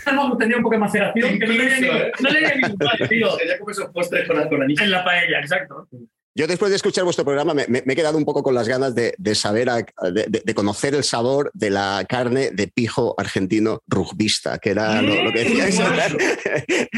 hemos 0.07 0.37
tenido 0.37 0.57
un 0.57 0.63
poco 0.63 0.75
de 0.75 0.79
maceración 0.79 1.39
que 1.39 1.47
no 1.47 1.53
le 1.53 1.63
Incluso, 1.63 1.93
¿eh? 1.93 2.11
ni, 2.19 2.23
no 2.23 2.29
le 2.31 2.55
ni 2.55 2.67
igual, 2.67 3.09
tío. 3.09 3.31
Sería 3.37 3.59
como 3.59 3.71
esos 3.71 3.89
postres 3.91 4.27
con, 4.27 4.49
con 4.49 4.63
anís. 4.63 4.81
En 4.81 4.91
la 4.91 5.03
paella, 5.05 5.39
exacto. 5.39 5.87
Yo 6.33 6.47
después 6.47 6.69
de 6.69 6.77
escuchar 6.77 7.03
vuestro 7.03 7.25
programa 7.25 7.53
me, 7.53 7.65
me- 7.67 7.83
me 7.85 7.91
he 7.93 7.95
quedado 7.95 8.17
un 8.17 8.23
poco 8.23 8.41
con 8.41 8.55
las 8.55 8.67
ganas 8.67 8.95
de, 8.95 9.13
de 9.17 9.35
saber, 9.35 9.69
a- 9.69 9.83
de, 10.11 10.53
conocer 10.55 10.95
el 10.95 11.03
sabor 11.03 11.51
de 11.53 11.69
la 11.69 12.05
carne 12.07 12.51
de 12.51 12.67
pijo 12.67 13.15
argentino 13.17 13.81
rugbista, 13.87 14.57
que 14.57 14.69
era 14.71 15.01
lo, 15.01 15.23
lo 15.25 15.31
que 15.33 15.43
decíais. 15.43 15.79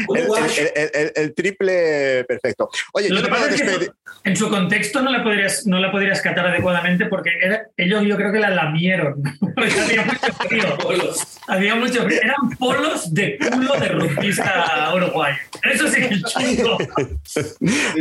Uruguayo. 0.08 0.44
El, 0.56 0.66
el- 0.66 0.70
el- 0.76 0.90
el- 0.94 1.12
el 1.16 1.34
triple 1.34 2.24
perfecto. 2.24 2.68
Oye, 2.92 3.08
Lo 3.08 3.16
yo 3.16 3.22
que 3.22 3.24
te 3.24 3.28
puedo 3.30 3.42
pasa 3.44 3.54
es 3.54 3.60
que 3.62 3.66
despedir. 3.68 3.92
en 4.24 4.36
su 4.36 4.48
contexto 4.48 5.02
no 5.02 5.10
la 5.10 5.22
podrías, 5.24 5.66
no 5.66 5.78
la 5.80 5.90
podrías 5.90 6.20
catar 6.20 6.46
adecuadamente 6.46 7.06
porque 7.06 7.30
era- 7.42 7.66
ellos 7.76 8.04
yo 8.06 8.16
creo 8.16 8.32
que 8.32 8.38
la 8.40 8.50
lamieron. 8.50 9.22
Porque 9.54 9.80
había 9.80 10.04
mucho 10.04 10.32
frío. 10.48 10.78
Había 11.46 11.74
mucho 11.76 12.02
frío. 12.04 12.18
Eran 12.22 12.50
polos 12.58 13.12
de 13.14 13.38
culo 13.38 13.74
de 13.78 13.88
rugbista 13.88 14.92
uruguayo. 14.94 15.36
Eso 15.70 15.86
sí 15.88 16.00
que 16.00 16.14
es 16.14 16.22
chungo. 16.24 16.78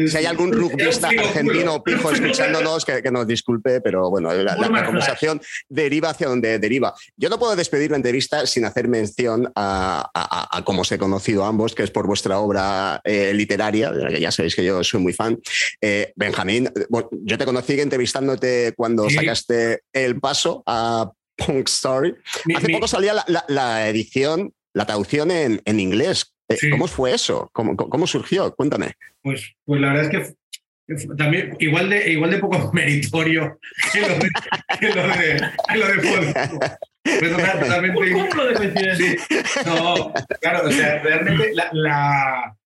Si 0.07 0.17
hay 0.17 0.25
algún 0.25 0.51
rugbista 0.51 1.09
argentino 1.23 1.83
pijo 1.83 2.11
escuchándonos, 2.11 2.85
que, 2.85 3.01
que 3.01 3.11
nos 3.11 3.25
disculpe, 3.27 3.81
pero 3.81 4.09
bueno, 4.09 4.33
la, 4.33 4.55
la- 4.55 4.67
la 4.69 4.85
conversación 4.85 5.41
deriva 5.69 6.09
hacia 6.09 6.27
donde 6.27 6.59
deriva. 6.59 6.93
Yo 7.17 7.29
no 7.29 7.39
puedo 7.39 7.55
despedir 7.55 7.91
la 7.91 7.97
entrevista 7.97 8.45
sin 8.45 8.65
hacer 8.65 8.87
mención 8.87 9.51
a, 9.55 10.09
a- 10.13 10.57
a- 10.57 10.63
cómo 10.63 10.81
os 10.81 10.91
he 10.91 10.97
conocido 10.97 11.43
a 11.45 11.47
ambos, 11.47 11.75
que 11.75 11.83
es 11.83 11.91
por 11.91 12.07
vuestra 12.07 12.39
obra 12.39 13.01
eh, 13.03 13.33
literaria, 13.33 13.91
de 13.91 14.03
la 14.03 14.09
que 14.09 14.19
ya 14.19 14.31
sabéis 14.31 14.55
que 14.55 14.63
yo 14.63 14.83
soy 14.83 14.99
muy 14.99 15.13
fan. 15.13 15.39
Eh, 15.81 16.13
Benjamín, 16.15 16.67
eh, 16.67 16.85
yo 17.23 17.37
te 17.37 17.45
conocí 17.45 17.79
entrevistándote 17.79 18.73
cuando 18.75 19.09
Sí. 19.09 19.15
sacaste 19.15 19.81
el 19.93 20.19
paso 20.19 20.63
a 20.65 21.11
Punk 21.35 21.67
Story. 21.67 22.15
Mi- 22.45 22.55
Hace 22.55 22.67
mi- 22.67 22.73
poco 22.73 22.87
salía 22.87 23.13
la, 23.13 23.45
la- 23.47 23.87
edición, 23.89 24.53
la 24.73 24.85
traducción 24.85 25.31
en, 25.31 25.61
en 25.65 25.79
inglés. 25.79 26.33
Eh, 26.49 26.57
Sí. 26.59 26.69
¿Cómo 26.69 26.87
fue 26.87 27.13
eso? 27.13 27.49
¿Cómo, 27.53 27.75
cómo 27.75 28.05
surgió? 28.05 28.53
Cuéntame. 28.55 28.93
Pues, 29.21 29.53
pues 29.65 29.79
la 29.81 29.93
verdad 29.93 30.03
es 30.03 30.09
que 30.27 30.35
también 31.17 31.55
igual 31.59 31.89
de, 31.89 32.11
igual 32.11 32.31
de 32.31 32.39
poco 32.39 32.71
meritorio 32.73 33.59
que 33.91 34.01
lo 34.01 34.07
de, 34.09 34.29
que 34.79 34.87
lo 34.89 35.07
de, 35.07 35.41
que 35.71 35.77
lo 35.77 35.87
de 35.87 35.93
Fónico. 36.01 36.59
Fue 37.05 37.29
total- 37.29 37.59
totalmente. 37.59 37.99
Un 37.99 38.11
cúmulo 38.27 38.45
de 38.47 38.53
coincidencias. 38.53 39.27
No, 39.65 40.13
claro, 40.41 40.67
o 40.67 40.71
sea, 40.71 40.99
realmente 40.99 41.51
la, 41.53 41.69
la- 41.73 42.57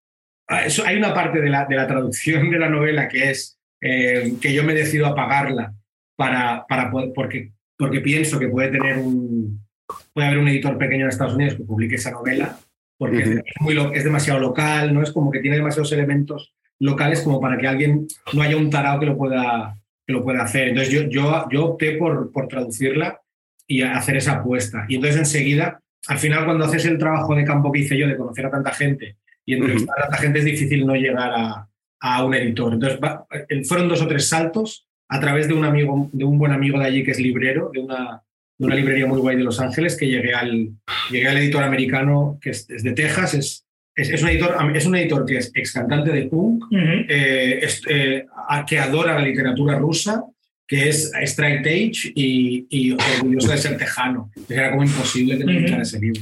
ah, 0.48 0.66
eso, 0.66 0.84
hay 0.86 0.98
una 0.98 1.14
parte 1.14 1.42
de 1.42 1.50
la, 1.50 1.66
de 1.66 1.76
la 1.76 1.88
traducción 1.88 2.50
de 2.52 2.60
la 2.60 2.70
novela 2.70 3.08
que 3.08 3.32
es 3.32 3.60
eh, 3.82 4.34
que 4.42 4.54
yo 4.54 4.64
me 4.64 4.74
decido 4.74 5.06
a 5.08 5.16
pagarla 5.16 5.74
para, 6.16 6.66
para 6.68 6.90
poder- 6.92 7.12
porque, 7.14 7.52
porque 7.78 8.02
pienso 8.02 8.40
que 8.40 8.48
puede 8.48 8.70
tener 8.70 8.98
un 8.98 9.66
puede 10.14 10.28
haber 10.28 10.40
un 10.40 10.48
editor 10.50 10.78
pequeño 10.78 11.04
en 11.06 11.10
Estados 11.10 11.36
Unidos 11.36 11.56
que 11.56 11.64
publique 11.64 11.96
esa 11.96 12.12
novela 12.12 12.58
porque 12.98 13.20
es, 13.22 13.42
muy 13.62 13.78
es 13.94 14.04
demasiado 14.04 14.40
local, 14.40 14.94
no 14.94 15.02
es 15.04 15.12
como 15.12 15.32
que 15.32 15.40
tiene 15.40 15.58
demasiados 15.58 15.92
elementos 15.94 16.54
locales 16.80 17.22
como 17.22 17.40
para 17.42 17.58
que 17.58 17.68
alguien 17.68 18.08
no 18.34 18.42
haya 18.42 18.58
un 18.58 18.70
tarao 18.70 19.00
que 19.00 19.06
lo 19.08 19.18
pueda 19.18 19.78
que 20.06 20.14
lo 20.14 20.24
pueda 20.24 20.42
hacer. 20.44 20.70
Entonces 20.70 20.94
yo, 20.94 21.02
yo, 21.10 21.46
yo 21.52 21.66
opté 21.66 21.98
por, 21.98 22.32
por 22.32 22.48
traducirla 22.48 23.20
y 23.68 23.82
hacer 23.82 24.16
esa 24.16 24.36
apuesta. 24.38 24.86
Y 24.88 24.96
entonces 24.96 25.20
enseguida, 25.20 25.82
al 26.08 26.18
final 26.18 26.46
cuando 26.46 26.64
haces 26.64 26.86
el 26.86 26.98
trabajo 26.98 27.36
de 27.36 27.44
campo 27.44 27.72
que 27.74 27.82
hice 27.82 27.98
yo 27.98 28.08
de 28.08 28.16
conocer 28.16 28.46
a 28.46 28.52
tanta 28.52 28.72
gente 28.72 29.18
y 29.46 29.56
entrevistar 29.56 30.00
a 30.00 30.04
tanta 30.04 30.18
gente 30.18 30.40
es 30.40 30.46
difícil 30.46 30.88
no 30.88 30.96
llegar 30.96 31.32
a, 31.36 31.68
a 32.00 32.24
un 32.24 32.34
editor. 32.36 32.74
Entonces 32.74 33.00
va- 33.04 33.26
eh, 33.50 33.66
fueron 33.66 33.90
dos 33.90 34.02
o 34.02 34.08
tres 34.08 34.30
saltos 34.30 34.88
a 35.10 35.20
través 35.20 35.50
de 35.50 35.54
un 35.56 35.66
amigo, 35.66 36.10
de 36.14 36.24
un 36.24 36.38
buen 36.38 36.54
amigo 36.54 36.80
de 36.80 36.86
allí 36.86 37.04
que 37.04 37.12
es 37.12 37.20
librero, 37.20 37.70
de 37.74 37.82
una, 37.82 38.24
de 38.58 38.66
una 38.66 38.76
librería 38.76 39.08
muy 39.08 39.20
guay 39.20 39.36
de 39.36 39.44
Los 39.44 39.60
Ángeles, 39.60 39.98
que 39.98 40.08
llegué 40.08 40.34
al, 40.34 40.70
llegué 41.12 41.28
al 41.28 41.38
editor 41.38 41.64
americano 41.64 42.38
que 42.42 42.52
es, 42.52 42.70
es 42.70 42.82
de 42.84 42.94
Texas, 42.94 43.34
es, 43.34 43.67
es, 43.98 44.10
es 44.10 44.24
un 44.24 44.30
editor, 44.30 44.56
es 44.76 44.86
un 44.86 44.96
editor 44.96 45.26
que 45.26 45.38
es 45.38 45.52
ex 45.54 45.74
cantante 45.74 46.12
de 46.12 46.24
punk, 46.28 46.64
Ujú. 46.66 46.78
eh, 47.10 47.60
es- 47.64 47.82
eh, 47.90 48.26
a- 48.48 48.66
que 48.66 48.80
adora 48.80 49.16
la 49.20 49.26
literatura 49.26 49.78
rusa, 49.78 50.24
que 50.68 50.90
es 50.90 51.12
straight 51.24 51.66
edge 51.66 52.12
y, 52.16 52.66
y 52.70 52.92
orgulloso 52.92 53.52
de 53.52 53.58
ser 53.58 53.78
tejano. 53.78 54.30
Era 54.50 54.70
como 54.72 54.84
imposible 54.84 55.38
que 55.38 55.44
Ujú. 55.46 55.54
gustara 55.62 55.82
ese 55.84 56.00
libro. 56.00 56.22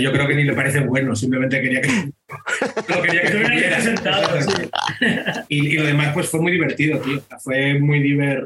Yo 0.00 0.12
creo 0.12 0.28
que 0.28 0.34
ni 0.34 0.44
le 0.44 0.52
parece 0.52 0.80
bueno, 0.80 1.16
simplemente 1.16 1.60
quería 1.62 1.80
que, 1.80 1.88
solo 2.86 3.02
quería 3.02 3.22
que 3.22 3.26
Estuviera 3.28 3.76
presentado, 3.76 4.40
sí. 4.42 4.62
Y, 5.48 5.66
y 5.68 5.72
lo 5.78 5.84
demás 5.84 6.12
pues 6.12 6.28
fue 6.28 6.40
muy 6.40 6.52
divertido, 6.52 7.00
tío. 7.00 7.22
Fue 7.42 7.78
muy 7.78 8.00
diver 8.00 8.44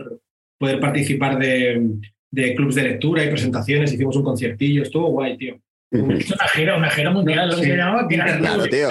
poder 0.59 0.79
participar 0.79 1.39
de, 1.41 1.89
de 2.31 2.55
clubs 2.55 2.77
de 2.77 2.85
lectura 2.85 3.25
y 3.25 3.29
presentaciones. 3.29 3.93
Hicimos 3.93 4.15
un 4.17 4.23
conciertillo, 4.23 4.85
estuvo 4.85 5.09
guay, 5.11 5.37
tío. 5.37 5.59
Es 5.93 6.31
una 6.31 6.49
gira, 6.49 6.77
una 6.77 6.91
gira 6.91 7.11
mundial, 7.11 7.49
lo 7.51 7.57
que 7.57 7.63
Sí. 7.65 7.71
se 7.71 7.77
llamaba 7.77 8.07
Gran 8.09 8.39
Claro, 8.39 8.59
Tour. 8.61 8.71
tío. 8.71 8.89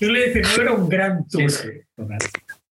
Yo 0.00 0.08
le 0.10 0.28
decía, 0.30 0.42
no 0.56 0.62
era 0.62 0.72
un 0.72 0.88
gran 0.88 1.28
tour. 1.28 1.50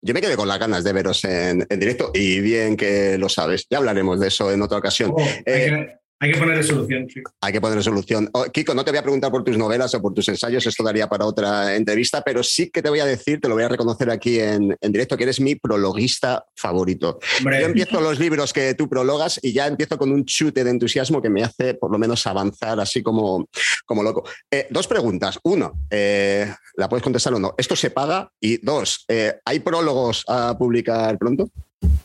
Yo 0.02 0.14
me 0.14 0.22
quedé 0.22 0.36
con 0.36 0.48
las 0.48 0.60
ganas 0.60 0.84
de 0.84 0.94
veros 0.94 1.24
en, 1.26 1.66
en 1.70 1.80
directo 1.80 2.12
y 2.14 2.40
bien 2.40 2.76
que 2.78 3.18
lo 3.18 3.30
sabes. 3.30 3.68
Ya 3.70 3.78
hablaremos 3.80 4.20
de 4.20 4.28
eso 4.30 4.52
en 4.52 4.62
otra 4.62 4.78
ocasión. 4.78 5.12
Oh, 5.16 5.22
Eh, 5.46 5.96
hay 6.20 6.32
que 6.32 6.40
ponerle 6.40 6.64
solución, 6.64 7.08
sí. 7.10 7.22
Hay 7.42 7.54
que 7.54 7.62
poner 7.62 7.84
solución. 7.84 8.30
Oh, 8.34 8.46
Kiko, 8.46 8.74
no 8.74 8.84
te 8.84 8.92
voy 8.92 8.98
a 8.98 9.04
preguntar 9.04 9.32
por 9.32 9.44
tus 9.44 9.58
novelas 9.58 9.94
o 9.94 10.02
por 10.02 10.14
tus 10.14 10.28
ensayos, 10.30 10.66
esto 10.66 10.84
daría 10.84 11.08
para 11.08 11.26
otra 11.26 11.76
entrevista, 11.76 12.22
pero 12.22 12.42
sí 12.44 12.70
que 12.70 12.82
te 12.82 12.90
voy 12.90 13.00
a 13.00 13.06
decir, 13.06 13.40
te 13.40 13.48
lo 13.48 13.56
voy 13.56 13.64
a 13.64 13.70
reconocer 13.70 14.10
aquí 14.10 14.40
en, 14.40 14.76
en 14.80 14.92
directo, 14.92 15.16
que 15.16 15.24
eres 15.24 15.40
mi 15.40 15.56
prologuista 15.56 16.46
favorito. 16.56 17.20
Hombre, 17.40 17.62
Yo 17.62 17.68
empiezo 17.68 18.02
los 18.02 18.20
libros 18.20 18.54
que 18.54 18.74
tú 18.74 18.90
prologas 18.90 19.40
y 19.42 19.54
ya 19.54 19.68
empiezo 19.68 19.98
con 19.98 20.12
un 20.12 20.26
chute 20.26 20.64
de 20.64 20.72
entusiasmo 20.72 21.22
que 21.22 21.30
me 21.30 21.44
hace 21.44 21.76
por 21.76 21.92
lo 21.92 21.98
menos 21.98 22.26
avanzar 22.28 22.80
así 22.80 23.04
como, 23.04 23.48
como 23.86 24.04
loco. 24.04 24.24
Eh, 24.50 24.68
dos 24.70 24.88
preguntas. 24.88 25.40
Uno, 25.44 25.86
eh, 25.90 26.52
la 26.76 26.90
puedes 26.90 27.04
contestar 27.04 27.34
o 27.34 27.40
no. 27.40 27.54
¿Esto 27.58 27.76
se 27.76 27.92
paga? 27.92 28.32
Y 28.40 28.58
dos, 28.58 29.06
eh, 29.08 29.40
¿hay 29.46 29.60
prólogos 29.60 30.24
a 30.28 30.58
publicar 30.58 31.18
pronto? 31.18 31.50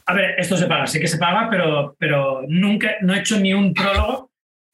A 0.06 0.14
ver, 0.14 0.34
esto 0.38 0.56
se 0.56 0.66
paga, 0.66 0.86
sí 0.86 1.00
que 1.00 1.06
se 1.06 1.18
paga, 1.18 1.48
pero, 1.50 1.96
pero 1.98 2.42
nunca, 2.48 2.96
no 3.02 3.14
he 3.14 3.20
hecho 3.20 3.38
ni 3.38 3.54
un 3.54 3.72
prólogo. 3.72 4.30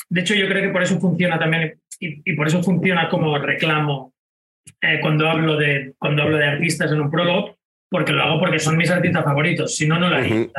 De 0.08 0.22
hecho, 0.22 0.34
yo 0.34 0.48
creo 0.48 0.62
que 0.62 0.70
por 0.70 0.82
eso 0.82 0.98
funciona 0.98 1.38
también 1.38 1.78
y, 2.00 2.30
y 2.30 2.34
por 2.34 2.46
eso 2.46 2.62
funciona 2.62 3.08
como 3.08 3.36
reclamo 3.38 4.14
eh, 4.80 4.98
cuando, 5.00 5.28
hablo 5.28 5.56
de, 5.56 5.94
cuando 5.98 6.22
hablo 6.22 6.38
de 6.38 6.46
artistas 6.46 6.90
en 6.92 7.00
un 7.00 7.10
prólogo, 7.10 7.56
porque 7.90 8.12
lo 8.12 8.22
hago 8.22 8.40
porque 8.40 8.58
son 8.58 8.76
mis 8.76 8.90
artistas 8.90 9.24
favoritos. 9.24 9.76
Si 9.76 9.86
no, 9.86 9.98
no 9.98 10.08
lo 10.08 10.16
haría. 10.16 10.34
Ujú. 10.34 10.52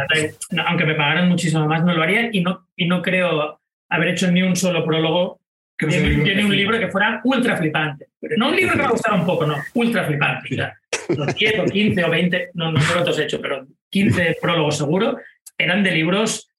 No, 0.51 0.63
Aunque 0.67 0.85
me 0.85 0.95
pagaran 0.95 1.29
muchísimo 1.29 1.65
más, 1.67 1.83
no 1.83 1.93
lo 1.93 2.03
haría 2.03 2.29
y 2.31 2.41
no, 2.41 2.67
y 2.75 2.87
no 2.87 3.01
creo 3.01 3.59
haber 3.89 4.09
hecho 4.09 4.31
ni 4.31 4.41
un 4.41 4.55
solo 4.55 4.85
prólogo 4.85 5.39
que 5.77 5.85
no 5.85 5.91
tiene, 6.23 6.43
un 6.43 6.55
libro 6.55 6.77
que 6.77 6.89
fuera 6.89 7.21
ultra 7.23 7.55
flipante. 7.55 8.07
No 8.37 8.49
un 8.49 8.55
libro 8.55 8.73
que 8.73 8.81
me 8.81 8.89
gustara 8.89 9.15
un 9.15 9.25
poco, 9.25 9.45
no, 9.45 9.55
ultra 9.75 10.03
flipante. 10.03 10.49
O 10.51 10.55
sea, 10.55 10.77
los 11.15 11.35
10 11.35 11.59
o 11.59 11.65
15 11.65 12.03
o 12.03 12.09
20, 12.09 12.49
no, 12.55 12.71
no 12.71 12.81
sé 12.81 12.93
cuántos 12.93 13.17
he 13.17 13.23
hecho, 13.23 13.39
pero 13.39 13.65
15 13.89 14.37
prólogos 14.41 14.77
seguro, 14.77 15.17
eran 15.57 15.83
de 15.83 15.91
libros 15.91 16.49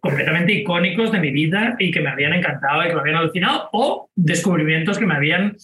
completamente 0.00 0.52
icónicos 0.52 1.10
de 1.10 1.18
mi 1.18 1.30
vida 1.30 1.76
y 1.78 1.90
que 1.90 2.00
me 2.00 2.10
habían 2.10 2.34
encantado 2.34 2.84
y 2.84 2.88
que 2.88 2.94
me 2.94 3.00
habían 3.00 3.16
alucinado, 3.16 3.68
o 3.72 4.10
descubrimientos 4.14 4.98
que 4.98 5.06
me 5.06 5.14
habían 5.14 5.56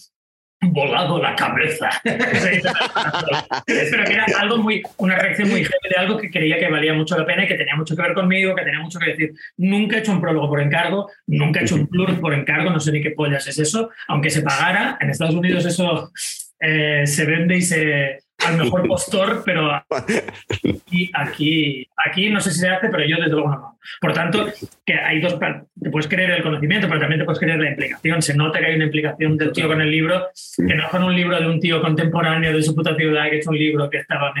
volado 0.61 1.21
la 1.21 1.35
cabeza. 1.35 1.89
Pero 2.03 4.03
que 4.03 4.13
era 4.13 4.25
algo 4.39 4.57
muy, 4.57 4.81
una 4.97 5.17
reacción 5.17 5.49
muy 5.49 5.63
heavy 5.63 5.89
de 5.89 5.95
algo 5.97 6.17
que 6.17 6.29
creía 6.29 6.57
que 6.57 6.69
valía 6.69 6.93
mucho 6.93 7.17
la 7.17 7.25
pena 7.25 7.43
y 7.43 7.47
que 7.47 7.55
tenía 7.55 7.75
mucho 7.75 7.95
que 7.95 8.01
ver 8.01 8.13
conmigo, 8.13 8.55
que 8.55 8.63
tenía 8.63 8.79
mucho 8.79 8.99
que 8.99 9.11
decir. 9.11 9.33
Nunca 9.57 9.97
he 9.97 9.99
hecho 9.99 10.11
un 10.11 10.21
prólogo 10.21 10.49
por 10.49 10.61
encargo, 10.61 11.09
nunca 11.27 11.59
he 11.59 11.63
hecho 11.63 11.75
un 11.75 11.87
plur 11.87 12.19
por 12.19 12.33
encargo, 12.33 12.69
no 12.69 12.79
sé 12.79 12.91
ni 12.91 13.01
qué 13.01 13.11
pollas 13.11 13.47
es 13.47 13.59
eso, 13.59 13.89
aunque 14.07 14.29
se 14.29 14.41
pagara. 14.41 14.97
En 14.99 15.09
Estados 15.09 15.35
Unidos 15.35 15.65
eso 15.65 16.11
eh, 16.59 17.05
se 17.05 17.25
vende 17.25 17.57
y 17.57 17.61
se 17.61 18.19
al 18.45 18.57
mejor 18.57 18.87
postor, 18.87 19.43
pero 19.45 19.71
aquí, 19.71 21.11
aquí, 21.13 21.87
aquí 22.05 22.29
no 22.29 22.39
sé 22.41 22.51
si 22.51 22.59
se 22.59 22.69
hace, 22.69 22.89
pero 22.89 23.05
yo 23.05 23.17
desde 23.17 23.31
luego 23.31 23.49
no. 23.49 23.79
Por 24.01 24.13
tanto, 24.13 24.47
que 24.85 24.93
hay 24.93 25.21
dos, 25.21 25.37
te 25.39 25.89
puedes 25.89 26.07
creer 26.07 26.31
el 26.31 26.43
conocimiento, 26.43 26.87
pero 26.87 26.99
también 26.99 27.19
te 27.19 27.25
puedes 27.25 27.39
creer 27.39 27.59
la 27.59 27.69
implicación. 27.69 28.21
Se 28.21 28.35
nota 28.35 28.59
que 28.59 28.65
hay 28.65 28.75
una 28.75 28.85
implicación 28.85 29.37
del 29.37 29.51
tío 29.51 29.67
con 29.67 29.81
el 29.81 29.91
libro, 29.91 30.27
que 30.55 30.75
no 30.75 30.89
con 30.89 31.03
un 31.03 31.15
libro 31.15 31.39
de 31.39 31.47
un 31.47 31.59
tío 31.59 31.81
contemporáneo 31.81 32.53
de 32.53 32.63
su 32.63 32.75
puta 32.75 32.95
ciudad, 32.95 33.29
que 33.29 33.39
es 33.39 33.47
un 33.47 33.57
libro 33.57 33.89
que 33.89 33.99
estaba, 33.99 34.33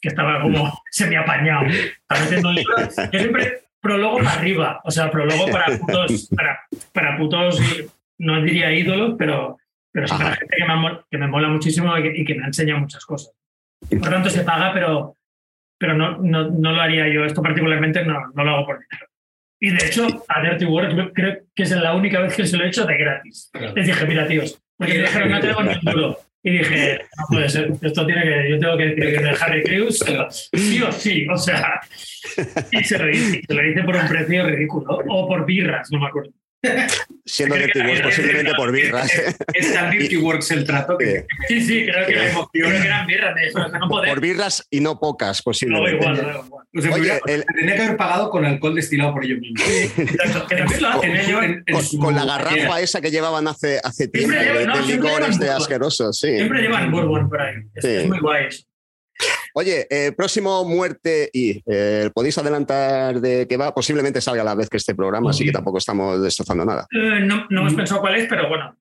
que 0.00 0.08
estaba 0.08 0.40
como 0.40 0.82
semi-apañado. 0.90 1.66
Está 1.66 2.48
un 2.48 2.54
libro. 2.54 2.76
Yo 3.12 3.18
siempre 3.18 3.66
prólogo 3.80 4.18
para 4.18 4.32
arriba, 4.32 4.80
o 4.84 4.90
sea, 4.90 5.10
prólogo 5.10 5.46
para 5.48 5.78
putos, 5.78 6.28
para, 6.34 6.60
para 6.92 7.16
putos, 7.16 7.60
no 8.18 8.42
diría 8.42 8.72
ídolos, 8.72 9.14
pero 9.18 9.58
pero 9.96 10.08
sí 10.08 10.14
para 10.14 10.36
gente 10.36 10.56
que 10.58 10.64
me, 10.66 10.76
mola, 10.76 11.06
que 11.10 11.16
me 11.16 11.26
mola 11.26 11.48
muchísimo 11.48 11.96
y 11.96 12.02
que, 12.02 12.20
y 12.20 12.24
que, 12.26 12.34
me 12.34 12.44
ha 12.44 12.48
enseñado 12.48 12.80
muchas 12.80 13.02
cosas. 13.06 13.32
Por 13.88 14.10
tanto, 14.10 14.28
se 14.28 14.42
paga, 14.42 14.70
pero, 14.74 15.16
pero 15.78 15.94
no, 15.94 16.18
no, 16.18 16.50
no 16.50 16.72
lo 16.72 16.82
haría 16.82 17.08
yo. 17.08 17.24
Esto 17.24 17.42
particularmente 17.42 18.04
no, 18.04 18.26
no, 18.34 18.44
lo 18.44 18.50
hago 18.50 18.66
por 18.66 18.78
dinero. 18.78 19.06
Y 19.58 19.70
de 19.70 19.86
hecho, 19.86 20.06
a 20.28 20.42
Dirty 20.42 20.66
Work 20.66 21.14
creo 21.14 21.38
que 21.54 21.62
es 21.62 21.70
la 21.70 21.94
única 21.94 22.20
vez 22.20 22.36
que 22.36 22.44
se 22.44 22.58
lo 22.58 22.64
he 22.64 22.68
hecho 22.68 22.84
de 22.84 22.94
gratis. 22.94 23.50
Les 23.74 23.86
dije, 23.86 24.04
mira, 24.04 24.28
tíos, 24.28 24.62
porque 24.76 24.98
me 24.98 25.00
dijeron, 25.00 25.30
no 25.30 25.40
tengo 25.40 25.62
ni 25.62 25.74
duro. 25.80 26.18
Y 26.42 26.50
dije, 26.58 27.00
no 27.16 27.24
puede 27.30 27.48
ser, 27.48 27.72
esto 27.80 28.04
tiene 28.04 28.22
que, 28.22 28.50
yo 28.50 28.58
tengo 28.58 28.76
que 28.76 28.84
decir 28.88 29.16
que 29.16 29.24
de 29.24 29.36
Harry 29.40 29.62
Crews, 29.62 30.04
sí 30.52 30.82
o 30.82 30.92
sí, 30.92 31.26
o 31.26 31.38
sea, 31.38 31.80
y 32.70 32.84
se 32.84 32.98
lo 32.98 33.08
hice, 33.08 33.42
se 33.48 33.54
lo 33.54 33.66
hice 33.66 33.82
por 33.82 33.96
un 33.96 34.06
precio 34.06 34.46
ridículo, 34.46 35.00
o 35.08 35.26
por 35.26 35.46
birras, 35.46 35.90
no 35.90 36.00
me 36.00 36.08
acuerdo. 36.08 36.32
Siendo 37.24 37.54
Dirty 37.56 37.80
Works 37.80 38.00
posiblemente 38.02 38.52
por 38.56 38.72
birras. 38.72 39.10
Es 39.54 39.72
tan 39.74 39.90
Dirty 39.90 40.16
Works 40.16 40.50
el 40.52 40.64
trato 40.64 40.96
que... 40.98 41.24
Sí, 41.48 41.60
sí, 41.66 41.86
creo 41.86 42.06
que, 42.06 42.14
la 42.14 42.30
emoción, 42.30 42.48
creo 42.52 42.70
que 42.80 42.86
eran 42.86 43.06
birras. 43.06 43.34
De 43.34 43.46
eso, 43.46 43.68
no. 43.68 43.88
Por 43.88 44.20
birras 44.20 44.66
y 44.70 44.80
no 44.80 44.98
pocas, 44.98 45.42
posiblemente. 45.42 45.92
No, 45.92 45.98
igual, 46.14 46.22
no, 46.22 46.44
igual. 46.46 46.64
O 46.76 46.80
sea, 46.82 46.90
Oye, 46.92 47.00
hubiera- 47.00 47.20
el- 47.26 47.44
Tenía 47.54 47.74
que 47.76 47.82
haber 47.82 47.96
pagado 47.96 48.30
con 48.30 48.44
alcohol 48.44 48.74
destilado 48.74 49.12
por 49.14 49.24
ellos 49.24 49.38
mismos. 49.38 49.62
Exacto, 49.98 50.46
que 50.46 50.56
también 50.56 50.82
lo 50.82 50.88
hacen. 50.88 51.12
Llevan- 51.14 51.62
En 51.66 51.74
Con, 51.74 51.84
su- 51.84 51.98
con 51.98 52.14
la 52.14 52.24
garrafa 52.24 52.80
esa 52.80 53.00
que 53.00 53.10
llevaban 53.10 53.46
hace, 53.48 53.80
hace 53.82 54.08
tiempo, 54.08 54.30
Siempre 54.32 54.52
de, 54.58 54.64
llevan- 54.66 54.86
de 54.86 54.92
licor 54.94 55.22
este 55.28 55.48
asqueroso, 55.50 56.12
sí. 56.12 56.36
Siempre 56.36 56.62
llevan 56.62 56.90
bourbon 56.90 57.28
por 57.28 57.40
ahí. 57.40 57.54
Sí. 57.80 57.88
es 57.88 58.08
muy 58.08 58.18
guay 58.20 58.46
eso. 58.46 58.64
Oye, 59.58 59.86
eh, 59.88 60.12
próximo 60.12 60.66
Muerte 60.66 61.30
y 61.32 61.62
eh, 61.64 62.10
podéis 62.12 62.36
adelantar 62.36 63.22
de 63.22 63.46
qué 63.48 63.56
va. 63.56 63.72
Posiblemente 63.72 64.20
salga 64.20 64.42
a 64.42 64.44
la 64.44 64.54
vez 64.54 64.68
que 64.68 64.76
este 64.76 64.94
programa, 64.94 65.30
así 65.30 65.46
que 65.46 65.52
tampoco 65.52 65.78
estamos 65.78 66.22
destrozando 66.22 66.66
nada. 66.66 66.86
Eh, 66.90 67.20
no, 67.20 67.46
no 67.48 67.60
hemos 67.62 67.72
pensado 67.72 68.02
cuál 68.02 68.16
es, 68.16 68.28
pero 68.28 68.50
bueno, 68.50 68.76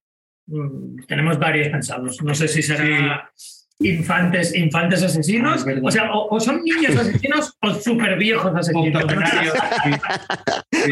mm, 0.48 1.06
tenemos 1.08 1.40
varios 1.40 1.70
pensados. 1.70 2.22
No 2.22 2.36
sé 2.36 2.50
si 2.50 2.62
será 2.62 3.32
infantes, 3.80 4.54
infantes 4.54 5.02
asesinos, 5.02 5.60
Es 5.60 5.66
verdad. 5.66 5.86
o 5.86 5.92
sea, 5.92 6.14
o, 6.14 6.36
o 6.36 6.40
son 6.42 6.62
niños 6.62 6.94
asesinos 7.00 7.54
o 7.62 7.74
súper 7.74 8.18
viejos 8.18 8.54
asesinos. 8.54 9.02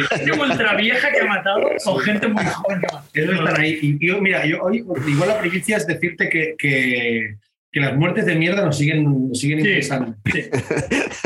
Gente 0.10 0.32
ultra 0.32 0.76
vieja 0.76 1.12
que 1.12 1.20
ha 1.20 1.26
matado 1.26 1.62
o 1.88 1.98
gente 1.98 2.30
muy 2.30 2.46
joven 2.46 2.80
que 2.80 2.88
ha 2.90 2.94
matado. 2.94 3.10
Eso 3.14 3.34
están 3.34 3.60
ahí. 3.60 3.80
Y 3.82 4.08
yo, 4.08 4.22
mira, 4.22 4.46
yo 4.46 4.62
hoy, 4.62 4.78
igual 4.78 5.28
la 5.28 5.40
primicia 5.40 5.76
es 5.76 5.86
decirte 5.86 6.30
que, 6.30 6.56
que, 6.58 7.36
que 7.74 7.80
las 7.80 7.96
muertes 7.98 8.26
de 8.28 8.36
mierda 8.36 8.64
nos 8.64 8.78
siguen, 8.78 9.30
nos 9.30 9.40
siguen 9.40 9.60
Sí. 9.62 9.68
interesando. 9.68 10.16
Sí, 10.32 10.42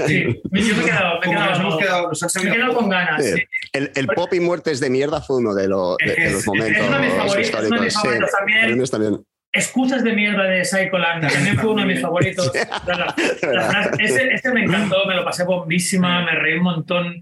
sí. 0.07 0.23
Yo 0.23 0.75
me 0.75 0.81
he 0.81 0.85
quedado, 0.85 1.19
me 1.19 1.25
he 1.27 1.29
nos 1.49 1.59
hemos 1.59 1.77
quedado, 1.77 2.07
nos 2.07 2.35
me 2.43 2.51
quedado 2.51 2.73
con 2.75 2.89
ganas. 2.89 3.23
Sí. 3.25 3.33
sí. 3.35 3.43
El, 3.73 3.91
el 3.95 4.07
pop 4.07 4.33
y 4.33 4.39
muertes 4.39 4.79
de 4.79 4.89
mierda 4.89 5.21
fue 5.21 5.37
uno 5.37 5.53
de, 5.53 5.67
los- 5.67 5.97
de- 5.97 6.05
de 6.15 6.23
Es- 6.25 6.31
los 6.31 6.39
es 6.41 6.47
momentos 6.47 6.77
favoritos, 7.17 7.61
es 7.61 7.67
uno 7.67 7.75
de 7.77 7.81
mis 7.81 7.93
históricos. 7.93 8.01
favoritos 8.01 8.29
Sí, 8.31 8.35
también. 8.37 8.85
también. 8.89 9.23
Excusas 9.53 10.03
de 10.03 10.13
mierda 10.13 10.43
de 10.43 10.63
Psycholand 10.65 11.27
también 11.31 11.57
fue 11.57 11.71
uno 11.71 11.81
de 11.81 11.87
mis 11.87 12.01
favoritos. 12.01 12.51
La- 12.85 13.15
la 13.53 13.61
frase- 13.69 14.03
ese, 14.03 14.27
ese 14.33 14.51
me 14.53 14.63
encantó, 14.63 15.05
me 15.05 15.15
lo 15.15 15.25
pasé 15.25 15.43
bombísima, 15.43 16.23
me 16.25 16.31
reí 16.31 16.57
un 16.57 16.63
montón 16.63 17.21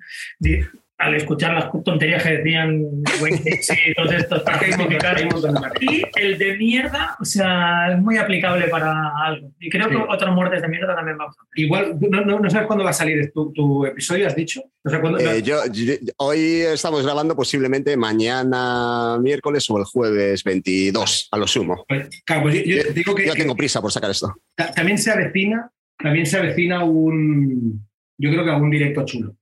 al 0.98 1.14
escuchar 1.16 1.54
las 1.54 1.70
tonterías 1.84 2.24
que 2.24 2.38
decían 2.38 2.80
y 2.80 3.94
todos 3.96 4.14
estos. 4.14 4.44
Y 5.82 6.04
el 6.16 6.38
de 6.38 6.58
mierda, 6.58 7.16
o 7.20 7.26
sea, 7.26 7.92
es 7.94 8.00
muy 8.02 8.18
aplicable 8.18 8.68
para 8.70 9.12
algo. 9.26 9.52
Y 9.60 9.70
creo 9.70 9.90
que 9.90 9.96
Sí. 9.96 10.02
otros 10.10 10.34
muertes 10.34 10.62
de 10.62 10.68
mierda 10.70 10.96
también 10.96 11.18
vamos 11.18 11.36
a 11.38 11.44
Igual, 11.56 11.98
no, 12.10 12.22
no, 12.22 12.40
no 12.40 12.50
sabes 12.50 12.66
cuándo 12.68 12.84
va 12.86 12.92
a 12.92 12.94
salir 12.94 13.32
tu, 13.34 13.52
tu 13.52 13.86
episodio, 13.86 14.26
has 14.28 14.36
dicho. 14.36 14.62
O 14.84 14.90
sea, 14.90 15.02
¿cuándo- 15.02 15.20
Eh, 15.20 15.42
yo, 15.44 15.58
yo- 15.72 15.94
hoy 16.18 16.40
estamos 16.62 17.04
grabando 17.04 17.36
posiblemente 17.36 17.98
mañana 17.98 19.18
miércoles 19.22 19.70
o 19.70 19.78
el 19.78 19.84
jueves 19.84 20.44
22, 20.44 21.28
a 21.32 21.38
lo 21.38 21.48
sumo. 21.48 21.86
Claro, 22.26 22.44
pues 22.44 22.56
yo, 22.66 22.76
yo 22.78 22.84
te 22.84 22.94
digo 22.94 23.14
que, 23.16 23.26
Yo 23.26 23.34
tengo 23.34 23.56
prisa 23.56 23.82
por 23.82 23.92
sacar 23.92 24.12
esto. 24.12 24.34
ta- 24.56 24.72
también 24.72 24.98
se 24.98 25.12
avecina, 25.12 25.70
también 25.98 26.26
se 26.26 26.38
avecina 26.38 26.84
un, 26.84 27.86
yo 28.18 28.30
creo 28.32 28.46
que 28.46 28.52
un 28.52 28.70
directo 28.70 29.04
chulo. 29.06 29.36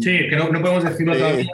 Sí. 0.00 0.28
Que 0.28 0.36
no, 0.36 0.48
no 0.50 0.60
podemos 0.60 0.84
decirlo 0.84 1.14
Sí. 1.14 1.20
todavía, 1.20 1.50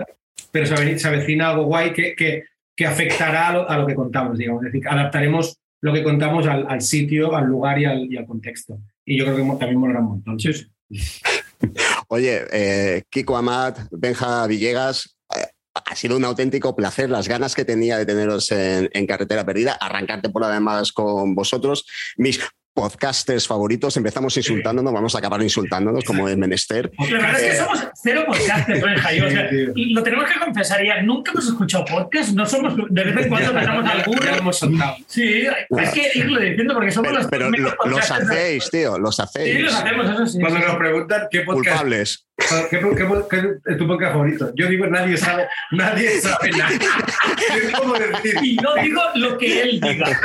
pero 0.51 0.67
se 0.67 0.75
ave- 0.75 0.99
se 0.99 1.09
avecina 1.09 1.51
algo 1.51 1.65
guay 1.65 1.93
que, 1.93 2.15
que, 2.15 2.45
que 2.77 2.87
afectará 2.87 3.49
a 3.49 3.53
lo, 3.53 3.71
a 3.71 3.77
lo 3.79 3.87
que 3.87 3.95
contamos, 3.95 4.39
digamos. 4.39 4.65
Es 4.67 4.73
decir, 4.73 4.89
adaptaremos 4.89 5.59
lo 5.81 5.93
que 5.93 6.03
contamos 6.03 6.47
al, 6.47 6.67
al 6.69 6.81
sitio, 6.83 7.35
al 7.37 7.47
lugar 7.47 7.79
y 7.79 7.85
al, 7.85 8.13
y 8.13 8.17
al 8.17 8.27
contexto. 8.27 8.79
Y 9.05 9.19
yo 9.19 9.25
creo 9.25 9.37
que 9.37 9.43
también 9.59 9.77
molará 9.79 10.01
un 10.01 10.07
montón. 10.25 10.39
Oye, 12.09 12.43
eh, 12.53 13.03
Kiko 13.11 13.37
Amat, 13.37 13.79
Benja 13.91 14.47
Villegas, 14.47 15.17
eh, 15.37 15.47
ha 15.75 15.95
sido 15.97 16.17
un 16.17 16.25
auténtico 16.25 16.75
placer 16.75 17.11
las 17.11 17.29
ganas 17.29 17.55
que 17.55 17.65
tenía 17.65 17.99
de 17.99 18.07
teneros 18.07 18.51
en, 18.53 18.89
en 18.93 19.07
Carretera 19.07 19.45
Perdida, 19.45 19.73
arrancar 19.75 20.23
temporada 20.23 20.53
además 20.53 20.93
con 20.93 21.35
vosotros, 21.35 21.87
mis 22.17 22.41
podcasters 22.83 23.47
favoritos, 23.49 23.97
empezamos 23.97 24.37
insultándonos, 24.37 24.93
vamos 24.93 25.13
a 25.15 25.19
acabar 25.19 25.43
insultándonos 25.43 26.05
como 26.05 26.29
es 26.29 26.37
menester. 26.37 26.91
La 26.97 27.07
verdad 27.19 27.33
es 27.33 27.41
que 27.43 27.49
Eh, 27.49 27.57
somos 27.57 27.89
cero 28.01 28.23
podcasters, 28.27 28.79
y, 29.15 29.21
o 29.21 29.31
sea, 29.31 29.51
Sí, 29.51 29.67
lo 29.93 30.03
tenemos 30.05 30.31
que 30.31 30.39
confesar 30.39 30.85
ya. 30.85 31.03
Nunca 31.03 31.33
hemos 31.33 31.47
escuchado 31.49 31.85
podcast, 31.85 32.31
no 32.35 32.47
somos. 32.47 32.75
De 32.89 33.03
vez 33.05 33.17
en 33.25 33.29
cuando 33.29 33.53
Ya 33.53 33.71
alguno. 33.91 34.21
lo 34.23 34.37
hemos 34.37 34.59
soltado. 34.59 34.95
Sí, 35.09 35.45
hay 35.77 35.91
que 35.93 36.19
irlo 36.19 36.41
diciendo 36.41 36.75
porque 36.75 36.93
somos 36.93 37.09
pero 37.11 37.21
los 37.23 37.31
pero 37.31 37.51
lo- 37.51 37.91
los 37.91 38.11
hacéis, 38.11 38.71
tío, 38.71 38.97
los 38.99 39.17
Sí, 39.17 39.23
hacéis. 39.23 39.61
los 39.61 39.75
hacemos, 39.75 40.09
eso 40.11 40.27
sí. 40.27 40.39
Cuando 40.39 40.61
sí. 40.61 40.67
nos 40.67 40.77
preguntan 40.77 41.23
qué 41.31 41.41
podcast, 41.41 41.77
Culpables. 41.79 42.25
¿Qué, 42.39 42.79
qué- 42.79 42.79
qué- 42.97 43.07
qué 43.29 43.73
es 43.73 43.79
tu 43.79 43.87
podcast 43.89 44.13
favorito? 44.13 44.53
Yo 44.55 44.69
digo, 44.69 44.87
nadie 44.87 45.17
sabe, 45.17 45.49
nadie 45.73 46.21
sabe 46.21 46.51
nada. 46.51 46.71
Es 46.71 47.73
como 47.77 47.95
decir, 47.95 48.35
Y 48.43 48.57
yo 48.63 48.75
digo 48.81 49.03
lo 49.17 49.37
que 49.39 49.63
él 49.63 49.81
diga. 49.81 50.21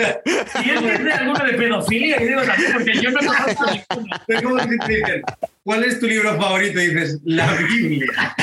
Si 0.62 0.70
él 0.70 0.80
dice 1.00 1.12
alguno 1.12 1.44
de 1.44 1.54
pedofilia, 1.54 2.20
yo 2.20 2.28
digo 2.28 2.42
porque 2.74 2.94
yo 3.02 3.12
no 3.12 3.20
conozco 3.20 3.66
ninguno. 3.66 4.16
es 4.28 4.42
como 4.42 4.56
decir, 4.58 4.80
te 4.86 4.94
dicen, 4.96 5.22
¿cuál 5.64 5.84
es 5.84 6.00
tu 6.00 6.08
libro 6.08 6.36
favorito? 6.38 6.82
Y 6.82 6.88
dices, 6.88 7.20
la 7.26 7.52
Biblia. 7.54 8.36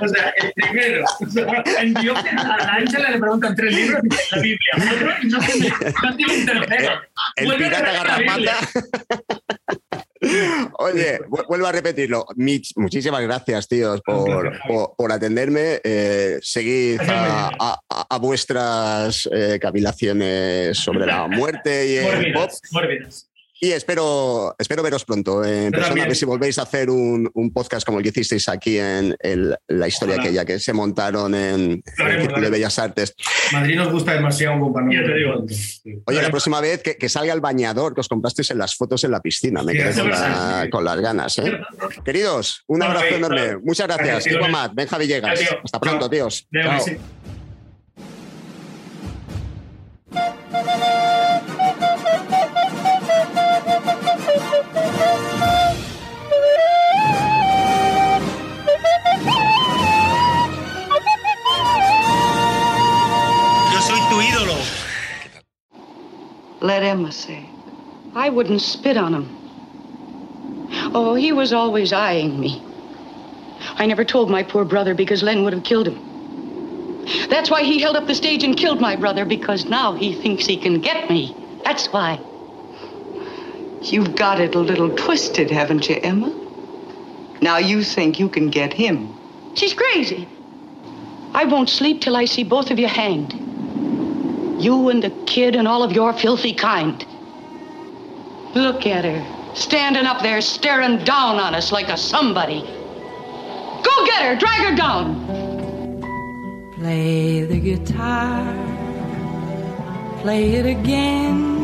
o 0.00 0.08
sea, 0.08 0.34
el 0.36 0.52
primero. 0.54 1.04
O 1.20 1.30
sea, 1.30 1.62
En 1.82 1.94
Dios, 1.94 2.18
a 2.18 2.56
la 2.58 2.72
Ángela 2.74 3.10
le 3.10 3.18
preguntan 3.18 3.54
tres 3.54 3.74
libros 3.74 4.00
y 4.04 4.08
dice 4.08 4.22
la 4.32 4.40
Biblia. 4.42 4.72
Otro 4.92 5.10
y 5.22 5.26
no 5.28 5.38
tiene, 5.40 5.72
no 6.02 6.16
tiene 6.16 6.34
un 6.36 6.46
tercero. 6.46 7.00
El 7.36 7.46
Vuelve 7.46 7.66
a 7.66 7.68
pirata 7.70 7.92
garrapata. 7.92 8.56
Oye, 10.78 11.20
vu- 11.28 11.44
vuelvo 11.48 11.66
a 11.68 11.72
repetirlo. 11.72 12.26
Mich, 12.36 12.72
muchísimas 12.76 13.22
gracias, 13.22 13.68
tíos, 13.68 14.00
por, 14.04 14.58
por, 14.66 14.94
por 14.96 15.12
atenderme. 15.12 15.80
Eh, 15.84 16.38
seguid 16.42 17.00
a, 17.08 17.50
a- 17.58 17.80
a- 18.08 18.18
vuestras 18.18 19.28
eh, 19.32 19.58
cavilaciones 19.60 20.78
sobre 20.78 21.06
la 21.06 21.26
muerte 21.28 21.88
y 21.88 21.96
el 21.96 22.32
pop. 22.32 22.50
Mórbidas. 22.72 23.24
Y 23.60 23.72
espero, 23.72 24.54
espero 24.56 24.84
veros 24.84 25.04
pronto 25.04 25.44
en 25.44 25.72
persona, 25.72 26.04
a 26.04 26.06
ver 26.06 26.14
si 26.14 26.24
volvéis 26.24 26.60
a 26.60 26.62
hacer 26.62 26.88
un, 26.90 27.28
un 27.34 27.52
podcast 27.52 27.84
como 27.84 27.98
el 27.98 28.04
que 28.04 28.10
hicisteis 28.10 28.48
aquí 28.48 28.78
en 28.78 29.16
el- 29.18 29.56
la 29.66 29.88
historia 29.88 30.14
Ojalá. 30.14 30.28
aquella 30.28 30.44
que 30.44 30.60
se 30.60 30.72
montaron 30.72 31.34
en, 31.34 31.82
en 31.98 32.06
el 32.06 32.20
Círculo 32.20 32.42
de. 32.42 32.50
Bellas 32.50 32.78
Artes. 32.78 33.16
Madrid 33.52 33.74
nos 33.74 33.90
gusta 33.90 34.14
demasiado 34.14 34.54
Ya 34.92 35.04
te 35.04 35.12
digo. 35.12 35.44
Oye, 36.06 36.22
la 36.22 36.30
próxima 36.30 36.60
vez 36.60 36.84
que, 36.84 36.96
que 36.96 37.08
salga 37.08 37.32
el 37.32 37.40
bañador 37.40 37.94
que 37.94 38.00
os 38.02 38.06
comprasteis 38.08 38.48
en 38.52 38.58
las 38.58 38.76
fotos 38.76 39.02
en 39.02 39.10
la 39.10 39.20
piscina. 39.20 39.64
Me 39.64 39.72
Sí, 39.72 39.78
quedé 39.78 39.92
con, 40.02 40.08
la- 40.10 40.60
sí. 40.62 40.70
con 40.70 40.84
las 40.84 41.00
ganas. 41.00 41.38
¿eh? 41.38 41.58
Queridos, 42.04 42.62
un 42.68 42.80
abrazo 42.84 43.06
enorme. 43.06 43.42
claro. 43.42 43.60
Muchas 43.64 43.88
gracias. 43.88 44.24
Gracias. 44.24 44.44
Amat, 44.44 44.72
Benja 44.72 44.98
Villegas. 44.98 45.40
Hasta 45.64 45.80
pronto, 45.80 46.08
tíos. 46.08 46.46
Chao. 46.52 46.80
Soy. 50.50 50.88
Emma 66.88 67.12
say? 67.12 67.44
I 68.14 68.30
wouldn't 68.30 68.62
spit 68.62 68.96
on 68.96 69.12
him. 69.12 69.28
Oh, 70.94 71.14
he 71.14 71.32
was 71.32 71.52
always 71.52 71.92
eyeing 71.92 72.40
me. 72.40 72.62
I 73.74 73.84
never 73.84 74.04
told 74.04 74.30
my 74.30 74.42
poor 74.42 74.64
brother 74.64 74.94
because 74.94 75.22
Len 75.22 75.44
would 75.44 75.52
have 75.52 75.64
killed 75.64 75.88
him. 75.88 76.07
That's 77.28 77.50
why 77.50 77.62
he 77.62 77.80
held 77.80 77.96
up 77.96 78.06
the 78.06 78.14
stage 78.14 78.44
and 78.44 78.56
killed 78.56 78.80
my 78.80 78.96
brother, 78.96 79.24
because 79.24 79.64
now 79.66 79.94
he 79.94 80.14
thinks 80.14 80.46
he 80.46 80.56
can 80.56 80.80
get 80.80 81.08
me. 81.08 81.34
That's 81.64 81.86
why. 81.86 82.20
You've 83.82 84.14
got 84.16 84.40
it 84.40 84.54
a 84.54 84.58
little 84.58 84.94
twisted, 84.94 85.50
haven't 85.50 85.88
you, 85.88 85.96
Emma? 86.02 86.34
Now 87.40 87.58
you 87.58 87.82
think 87.84 88.18
you 88.18 88.28
can 88.28 88.50
get 88.50 88.72
him. 88.72 89.14
She's 89.54 89.74
crazy. 89.74 90.28
I 91.34 91.44
won't 91.44 91.68
sleep 91.68 92.00
till 92.00 92.16
I 92.16 92.24
see 92.24 92.42
both 92.42 92.70
of 92.70 92.78
you 92.78 92.88
hanged. 92.88 93.32
You 94.62 94.88
and 94.88 95.02
the 95.02 95.10
kid 95.26 95.54
and 95.54 95.68
all 95.68 95.82
of 95.82 95.92
your 95.92 96.12
filthy 96.12 96.52
kind. 96.52 97.04
Look 98.54 98.86
at 98.86 99.04
her, 99.04 99.54
standing 99.54 100.06
up 100.06 100.22
there 100.22 100.40
staring 100.40 101.04
down 101.04 101.38
on 101.38 101.54
us 101.54 101.70
like 101.70 101.88
a 101.88 101.96
somebody. 101.96 102.60
Go 102.60 104.06
get 104.06 104.22
her, 104.22 104.36
drag 104.36 104.60
her 104.68 104.74
down. 104.74 105.47
Play 106.78 107.44
the 107.46 107.58
guitar, 107.58 108.44
play 110.22 110.54
it 110.54 110.66
again, 110.66 111.58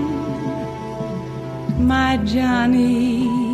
my 1.79 2.19
Johnny. 2.27 3.45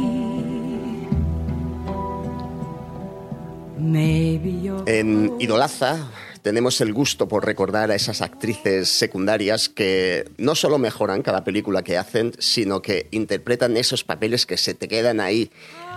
En 4.86 5.32
Idolaza 5.38 6.08
tenemos 6.42 6.80
el 6.80 6.94
gusto 6.94 7.28
por 7.28 7.44
recordar 7.44 7.90
a 7.90 7.94
esas 7.94 8.22
actrices 8.22 8.88
secundarias 8.88 9.68
que 9.68 10.30
no 10.38 10.54
solo 10.54 10.78
mejoran 10.78 11.22
cada 11.22 11.44
película 11.44 11.82
que 11.82 11.98
hacen, 11.98 12.32
sino 12.38 12.80
que 12.80 13.08
interpretan 13.10 13.76
esos 13.76 14.04
papeles 14.04 14.46
que 14.46 14.56
se 14.56 14.74
te 14.74 14.88
quedan 14.88 15.20
ahí 15.20 15.50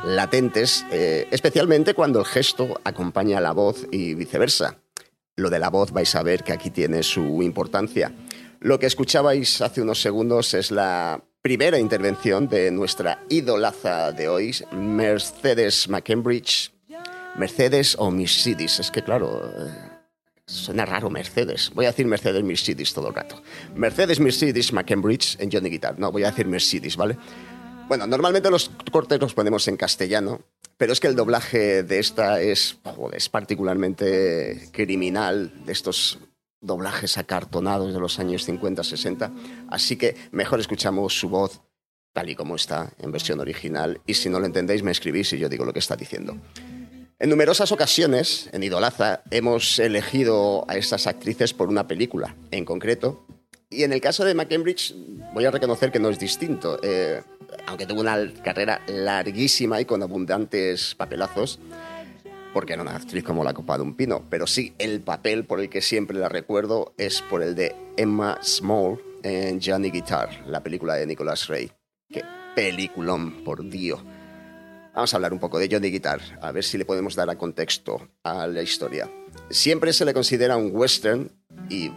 latentes, 0.03 0.86
eh, 0.91 1.28
especialmente 1.32 1.93
cuando 1.93 2.20
el 2.20 2.26
gesto 2.26 2.82
acompaña 2.84 3.38
a 3.38 3.41
la 3.41 3.53
voz 3.53 3.88
y 3.91 4.14
viceversa. 4.14 4.82
Lo 5.36 5.49
de 5.49 5.59
la 5.59 5.69
voz 5.69 5.91
vais 5.91 6.13
a 6.15 6.21
ver 6.21 6.43
que 6.43 6.53
aquí 6.53 6.69
tiene 6.69 7.01
su 7.01 7.41
importancia. 7.41 8.13
Lo 8.59 8.77
que 8.77 8.86
escuchabais 8.86 9.61
hace 9.61 9.81
unos 9.81 9.99
segundos 9.99 10.53
es 10.53 10.69
la 10.69 11.23
primera 11.41 11.79
intervención 11.79 12.47
de 12.47 12.71
nuestra 12.71 13.23
idolaza 13.29 14.11
de 14.11 14.27
hoy, 14.27 14.55
Mercedes 14.71 15.89
McCambridge. 15.89 16.71
Mercedes 17.36 17.95
o 17.97 18.11
Mercedes, 18.11 18.79
es 18.79 18.91
que 18.91 19.01
claro, 19.01 19.41
eh, 19.43 19.71
suena 20.45 20.86
raro 20.86 21.09
Mercedes. 21.09 21.71
Voy 21.73 21.86
a 21.86 21.89
decir 21.89 22.05
Mercedes 22.05 22.43
Mercedes 22.43 22.93
todo 22.93 23.07
el 23.07 23.15
rato. 23.15 23.41
Mercedes 23.75 24.19
Mercedes 24.19 24.71
McCambridge 24.71 25.38
en 25.39 25.51
Johnny 25.51 25.71
Guitar. 25.71 25.97
No, 25.97 26.11
voy 26.11 26.23
a 26.23 26.29
decir 26.29 26.45
Mercedes, 26.45 26.95
¿vale? 26.95 27.17
Bueno, 27.88 28.07
normalmente 28.07 28.49
los 28.49 28.71
cortes 28.91 29.19
los 29.19 29.34
ponemos 29.34 29.67
en 29.67 29.77
castellano, 29.77 30.41
pero 30.77 30.93
es 30.93 30.99
que 30.99 31.07
el 31.07 31.15
doblaje 31.15 31.84
de 31.84 31.99
esta 31.99 32.41
es, 32.41 32.77
es 33.13 33.29
particularmente 33.29 34.69
criminal, 34.71 35.51
de 35.65 35.71
estos 35.71 36.19
doblajes 36.61 37.17
acartonados 37.17 37.93
de 37.93 37.99
los 37.99 38.19
años 38.19 38.47
50-60, 38.47 39.31
así 39.69 39.97
que 39.97 40.15
mejor 40.31 40.59
escuchamos 40.59 41.19
su 41.19 41.29
voz 41.29 41.61
tal 42.13 42.29
y 42.29 42.36
como 42.36 42.55
está 42.55 42.93
en 42.99 43.11
versión 43.11 43.39
original, 43.39 43.99
y 44.05 44.13
si 44.13 44.29
no 44.29 44.39
lo 44.39 44.45
entendéis 44.45 44.84
me 44.84 44.91
escribís 44.91 45.34
y 45.34 45.39
yo 45.39 45.49
digo 45.49 45.65
lo 45.65 45.73
que 45.73 45.79
está 45.79 45.95
diciendo. 45.95 46.38
En 47.19 47.29
numerosas 47.29 47.71
ocasiones, 47.71 48.49
en 48.51 48.63
Idolaza, 48.63 49.23
hemos 49.31 49.79
elegido 49.79 50.65
a 50.67 50.75
estas 50.75 51.07
actrices 51.07 51.53
por 51.53 51.69
una 51.69 51.88
película 51.88 52.36
en 52.51 52.65
concreto. 52.65 53.25
Y 53.74 53.84
en 53.84 53.91
el 53.91 54.01
caso 54.01 54.24
de 54.24 54.36
McCambridge, 54.36 54.93
voy 55.34 55.45
a 55.45 55.51
reconocer 55.51 55.91
que 55.91 55.99
no 55.99 56.09
es 56.09 56.19
distinto. 56.19 56.80
Eh, 56.84 57.21
aunque 57.65 57.86
tuvo 57.86 58.01
una 58.01 58.17
carrera 58.43 58.82
larguísima 58.88 59.82
y 59.82 59.86
con 59.86 60.03
abundantes 60.03 60.95
papelazos, 60.95 61.59
porque 62.53 62.74
era 62.74 62.84
una 62.84 62.95
actriz 62.95 63.24
como 63.24 63.43
la 63.43 63.53
copa 63.53 63.78
de 63.78 63.84
un 63.84 63.95
pino. 63.95 64.24
Pero 64.30 64.45
sí, 64.45 64.76
el 64.78 65.01
papel 65.01 65.45
por 65.45 65.59
el 65.59 65.69
que 65.69 65.82
siempre 65.82 66.17
la 66.17 66.30
recuerdo 66.30 66.93
es 66.97 67.21
por 67.21 67.41
el 67.41 67.55
de 67.55 67.76
Emma 67.97 68.38
Small 68.43 69.01
en 69.24 69.59
Johnny 69.61 69.89
Guitar, 69.89 70.43
la 70.47 70.61
película 70.61 70.95
de 70.95 71.07
Nicholas 71.07 71.47
Ray. 71.47 71.71
Qué 72.09 72.24
peliculón, 72.55 73.43
por 73.43 73.67
Dios. 73.67 74.01
Vamos 74.93 75.11
a 75.11 75.17
hablar 75.17 75.34
un 75.34 75.39
poco 75.39 75.57
de 75.57 75.67
Johnny 75.71 75.89
Guitar, 75.89 76.21
a 76.39 76.51
ver 76.51 76.63
si 76.63 76.78
le 76.78 76.86
podemos 76.86 77.15
dar 77.15 77.28
a 77.28 77.38
contexto 77.38 78.09
a 78.21 78.45
la 78.45 78.61
historia. 78.61 79.09
Siempre 79.49 79.91
se 79.91 80.05
le 80.05 80.13
considera 80.13 80.55
un 80.55 80.69
western 80.71 81.32
y, 81.67 81.91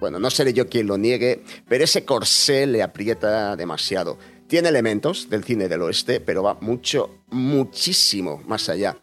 bueno, 0.00 0.18
no 0.18 0.30
seré 0.30 0.52
yo 0.52 0.68
quien 0.68 0.86
lo 0.86 0.98
niegue, 0.98 1.42
pero 1.68 1.84
ese 1.84 2.04
corsé 2.04 2.66
le 2.66 2.82
aprieta 2.82 3.56
demasiado. 3.56 4.18
Tiene 4.46 4.68
elementos 4.68 5.28
del 5.28 5.44
cine 5.44 5.68
del 5.68 5.82
oeste, 5.82 6.20
pero 6.20 6.42
va 6.42 6.58
mucho, 6.60 7.22
muchísimo 7.30 8.42
más 8.46 8.68
allá. 8.68 8.96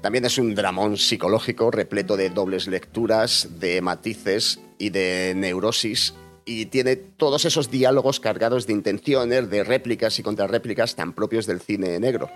También 0.00 0.24
es 0.24 0.38
un 0.38 0.54
dramón 0.54 0.96
psicológico 0.96 1.70
repleto 1.70 2.16
de 2.16 2.30
dobles 2.30 2.66
lecturas, 2.66 3.48
de 3.58 3.80
matices 3.80 4.60
y 4.78 4.90
de 4.90 5.34
neurosis 5.36 6.14
y 6.48 6.66
tiene 6.66 6.96
todos 6.96 7.44
esos 7.44 7.70
diálogos 7.70 8.20
cargados 8.20 8.66
de 8.66 8.72
intenciones, 8.72 9.50
de 9.50 9.64
réplicas 9.64 10.18
y 10.18 10.22
contrarréplicas 10.22 10.96
tan 10.96 11.12
propios 11.12 11.46
del 11.46 11.60
cine 11.60 12.00
negro. 12.00 12.30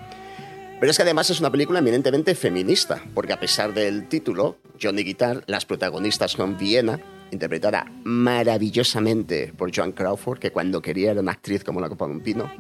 Pero 0.78 0.90
es 0.90 0.96
que 0.96 1.02
además 1.02 1.30
es 1.30 1.40
una 1.40 1.50
película 1.50 1.78
eminentemente 1.78 2.34
feminista, 2.34 3.02
porque 3.14 3.32
a 3.32 3.40
pesar 3.40 3.72
del 3.72 4.08
título, 4.08 4.58
Johnny 4.80 5.02
Guitar, 5.02 5.44
las 5.46 5.64
protagonistas 5.64 6.32
son 6.32 6.58
Viena, 6.58 7.00
interpretada 7.33 7.91
maravillosamente 8.05 9.53
por 9.57 9.74
Joan 9.74 9.93
Crawford, 9.93 10.39
que 10.39 10.53
cuando 10.53 10.80
quería 10.80 11.11
era 11.11 11.20
una 11.20 11.33
actriz 11.33 11.64
como 11.64 11.80
la 11.80 11.89
copa 11.89 12.07
de 12.07 12.12
un 12.12 12.20
pino. 12.20 12.51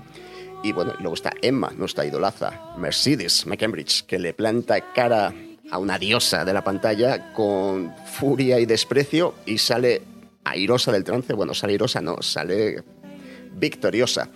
Y 0.64 0.72
bueno, 0.72 0.94
luego 0.98 1.14
está 1.14 1.32
Emma, 1.42 1.72
nuestra 1.76 2.04
idolaza, 2.04 2.74
Mercedes 2.78 3.46
McCambridge, 3.46 4.06
que 4.06 4.18
le 4.18 4.32
planta 4.32 4.92
cara 4.92 5.32
a 5.70 5.78
una 5.78 5.98
diosa 5.98 6.44
de 6.44 6.52
la 6.52 6.62
pantalla 6.64 7.32
con 7.32 7.92
furia 8.06 8.60
y 8.60 8.66
desprecio 8.66 9.34
y 9.46 9.58
sale 9.58 10.02
airosa 10.44 10.92
del 10.92 11.04
trance. 11.04 11.32
Bueno, 11.32 11.54
sale 11.54 11.72
airosa, 11.72 12.00
no, 12.00 12.22
sale 12.22 12.82
victoriosa. 13.54 14.30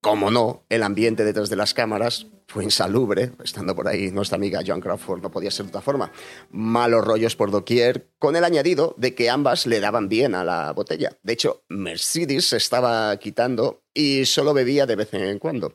Como 0.00 0.30
no, 0.30 0.64
el 0.68 0.82
ambiente 0.82 1.24
detrás 1.24 1.50
de 1.50 1.56
las 1.56 1.74
cámaras 1.74 2.26
fue 2.48 2.64
insalubre, 2.64 3.32
estando 3.42 3.74
por 3.74 3.88
ahí 3.88 4.10
nuestra 4.10 4.36
amiga 4.36 4.62
Joan 4.64 4.80
Crawford, 4.80 5.20
no 5.20 5.30
podía 5.30 5.50
ser 5.50 5.66
de 5.66 5.70
otra 5.70 5.80
forma. 5.80 6.12
Malos 6.50 7.04
rollos 7.04 7.34
por 7.34 7.50
doquier, 7.50 8.10
con 8.18 8.36
el 8.36 8.44
añadido 8.44 8.94
de 8.96 9.14
que 9.14 9.30
ambas 9.30 9.66
le 9.66 9.80
daban 9.80 10.08
bien 10.08 10.34
a 10.34 10.44
la 10.44 10.72
botella. 10.72 11.18
De 11.22 11.32
hecho, 11.32 11.64
Mercedes 11.68 12.48
se 12.48 12.56
estaba 12.56 13.16
quitando 13.18 13.82
y 13.92 14.24
solo 14.26 14.54
bebía 14.54 14.86
de 14.86 14.96
vez 14.96 15.12
en 15.14 15.38
cuando. 15.38 15.74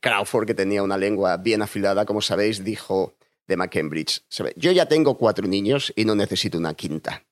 Crawford, 0.00 0.46
que 0.46 0.54
tenía 0.54 0.82
una 0.82 0.98
lengua 0.98 1.38
bien 1.38 1.62
afilada, 1.62 2.04
como 2.04 2.20
sabéis, 2.20 2.62
dijo 2.62 3.14
de 3.46 3.56
McCambridge, 3.56 4.22
yo 4.56 4.72
ya 4.72 4.86
tengo 4.86 5.16
cuatro 5.16 5.46
niños 5.46 5.92
y 5.96 6.04
no 6.04 6.14
necesito 6.14 6.58
una 6.58 6.74
quinta. 6.74 7.24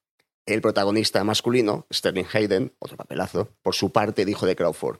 El 0.46 0.60
protagonista 0.60 1.24
masculino, 1.24 1.86
Sterling 1.92 2.26
Hayden, 2.32 2.74
otro 2.78 2.96
papelazo, 2.96 3.48
por 3.62 3.74
su 3.74 3.92
parte 3.92 4.24
dijo 4.24 4.46
de 4.46 4.54
Crawford, 4.54 4.98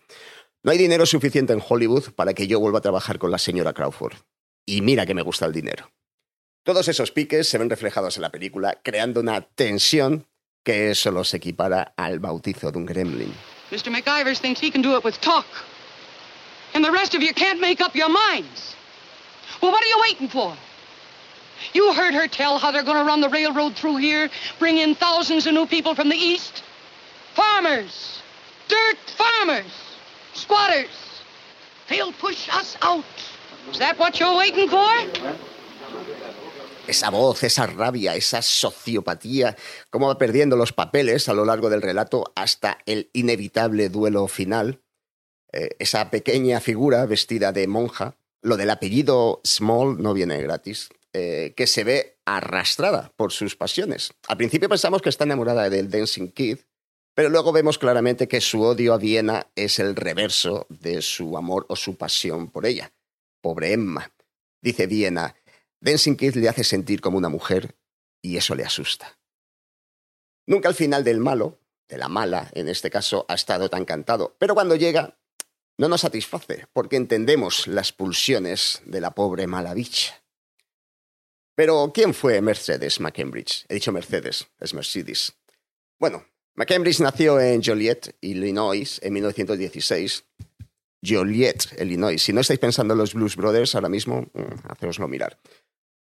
no 0.65 0.73
hay 0.73 0.79
dinero 0.79 1.05
suficiente 1.05 1.53
en 1.53 1.63
Hollywood 1.67 2.13
para 2.17 2.33
que 2.33 2.47
yo 2.47 2.59
vuelva 2.59 2.79
a 2.79 2.83
trabajar 2.83 3.19
con 3.19 3.31
la 3.31 3.37
señora 3.39 3.75
Crawford. 3.75 4.15
Y 4.67 4.81
mira 4.81 5.05
que 5.05 5.15
me 5.15 5.21
gusta 5.21 5.45
el 5.45 5.53
dinero. 5.53 5.91
Todos 6.65 6.89
esos 6.89 7.11
piques 7.11 7.47
se 7.47 7.59
ven 7.59 7.69
reflejados 7.69 8.17
en 8.17 8.23
la 8.23 8.31
película, 8.31 8.81
creando 8.83 9.21
una 9.21 9.43
tensión 9.43 10.27
que 10.65 10.95
solo 10.95 11.23
se 11.23 11.37
equipara 11.37 11.93
al 11.99 12.19
bautizo 12.19 12.73
de 12.73 12.79
un 12.79 12.87
gremlin. 12.87 13.35
Mr. 13.71 13.91
McIvers 13.91 14.41
thinks 14.41 14.59
he 14.59 14.71
can 14.71 14.81
do 14.81 14.97
it 14.97 15.05
with 15.05 15.21
talk. 15.21 15.45
And 16.73 16.83
the 16.83 16.91
rest 16.91 17.15
of 17.15 17.21
you 17.21 17.35
can't 17.35 17.61
make 17.61 17.83
up 17.83 17.95
your 17.95 18.09
minds. 18.09 18.75
Well, 19.61 19.71
what 19.71 19.83
are 19.83 19.89
you 19.89 20.01
waiting 20.01 20.31
for? 20.31 20.57
You 21.75 21.93
heard 21.93 22.15
her 22.15 22.27
tell 22.27 22.59
how 22.59 22.73
they're 22.73 22.83
going 22.83 22.97
to 22.97 23.05
run 23.05 23.21
the 23.21 23.29
railroad 23.29 23.77
through 23.77 23.99
here, 23.99 24.31
bring 24.59 24.79
in 24.79 24.95
thousands 24.95 25.47
of 25.47 25.53
new 25.53 25.67
people 25.67 25.95
from 25.95 26.09
the 26.09 26.17
east. 26.17 26.63
Farmers. 27.35 28.23
Dirt 28.69 28.99
farmers. 29.19 29.84
Squatters. 30.35 30.91
They'll 31.89 32.13
push 32.13 32.49
us 32.49 32.77
out. 32.83 33.05
Is 33.71 33.79
that 33.79 33.99
what 33.99 34.19
you're 34.19 34.37
waiting 34.37 34.69
for? 34.69 34.91
Esa 36.87 37.11
voz, 37.11 37.43
esa 37.45 37.67
rabia, 37.67 38.15
esa 38.15 38.43
sociopatía, 38.43 39.57
cómo 39.91 40.09
va 40.09 40.19
perdiendo 40.19 40.57
los 40.57 40.73
papeles 40.73 41.29
a 41.29 41.35
lo 41.35 41.47
largo 41.47 41.71
del 41.71 41.81
relato 41.81 42.33
hasta 42.35 42.79
el 42.85 43.09
inevitable 43.15 43.89
duelo 43.89 44.29
final. 44.29 44.83
Eh, 45.53 45.71
esa 45.79 46.11
pequeña 46.11 46.61
figura 46.61 47.07
vestida 47.07 47.53
de 47.53 47.67
monja, 47.69 48.17
lo 48.43 48.57
del 48.57 48.71
apellido 48.71 49.41
Small 49.45 50.03
no 50.03 50.13
viene 50.13 50.43
gratis, 50.43 50.91
eh, 51.15 51.55
que 51.57 51.67
se 51.67 51.85
ve 51.85 52.19
arrastrada 52.27 53.13
por 53.17 53.33
sus 53.33 53.57
pasiones. 53.57 54.13
Al 54.29 54.37
principio 54.37 54.69
pensamos 54.69 55.01
que 55.01 55.09
está 55.09 55.25
enamorada 55.25 55.71
del 55.71 55.89
Dancing 55.89 56.33
Kid, 56.33 56.59
pero 57.15 57.29
luego 57.29 57.53
vemos 57.53 57.79
claramente 57.79 58.27
que 58.29 58.41
su 58.41 58.63
odio 58.63 58.93
a 58.93 58.99
Viena 58.99 59.47
es 59.55 59.79
el 59.79 59.95
reverso 59.95 60.67
de 60.69 61.01
su 61.01 61.37
amor 61.39 61.65
o 61.69 61.77
su 61.77 61.97
pasión 61.97 62.51
por 62.51 62.67
ella. 62.67 62.93
Pobre 63.41 63.73
Emma. 63.73 64.13
Dice 64.61 64.87
Viena, 64.87 65.37
Dancing 65.81 66.17
Kid 66.17 66.35
le 66.37 66.49
hace 66.49 66.65
sentir 66.65 67.01
como 67.01 67.19
una 67.19 67.29
mujer 67.29 67.77
y 68.21 68.37
eso 68.37 68.55
le 68.55 68.65
asusta. 68.65 69.19
Nunca 70.47 70.69
al 70.69 70.75
final 70.75 71.05
del 71.05 71.21
malo, 71.21 71.61
de 71.89 71.99
la 71.99 72.09
mala, 72.09 72.51
en 72.55 72.69
este 72.69 72.91
caso, 72.91 73.25
ha 73.29 73.35
estado 73.35 73.71
tan 73.71 73.85
cantado. 73.85 74.35
Pero 74.39 74.55
cuando 74.55 74.75
llega, 74.75 75.17
no 75.79 75.89
nos 75.89 76.01
satisface, 76.01 76.67
porque 76.73 76.97
entendemos 76.97 77.67
las 77.67 77.93
pulsiones 77.93 78.83
de 78.87 79.01
la 79.01 79.15
pobre 79.15 79.47
mala 79.47 79.75
bicha. 79.75 80.23
Pero, 81.55 81.93
¿quién 81.95 82.15
fue 82.15 82.41
Mercedes 82.41 82.99
McCambridge? 82.99 83.67
He 83.69 83.75
dicho 83.75 83.93
Mercedes, 83.93 84.49
es 84.59 84.75
Mercedes. 84.75 85.35
Bueno, 86.01 86.27
McCambridge 86.57 87.01
nació 87.01 87.41
en 87.41 87.63
Joliet, 87.63 88.15
Illinois, 88.21 89.01
en 89.03 89.13
1916. 89.13 90.25
Joliet, 91.05 91.81
Illinois. 91.81 92.23
Si 92.23 92.33
no 92.33 92.41
estáis 92.41 92.61
pensando 92.61 92.95
en 92.95 92.99
los 92.99 93.13
Blues 93.15 93.37
Brothers 93.37 93.75
ahora 93.75 93.89
mismo, 93.89 94.23
mm, 94.33 94.71
haceoslo 94.71 95.09
mirar. 95.09 95.39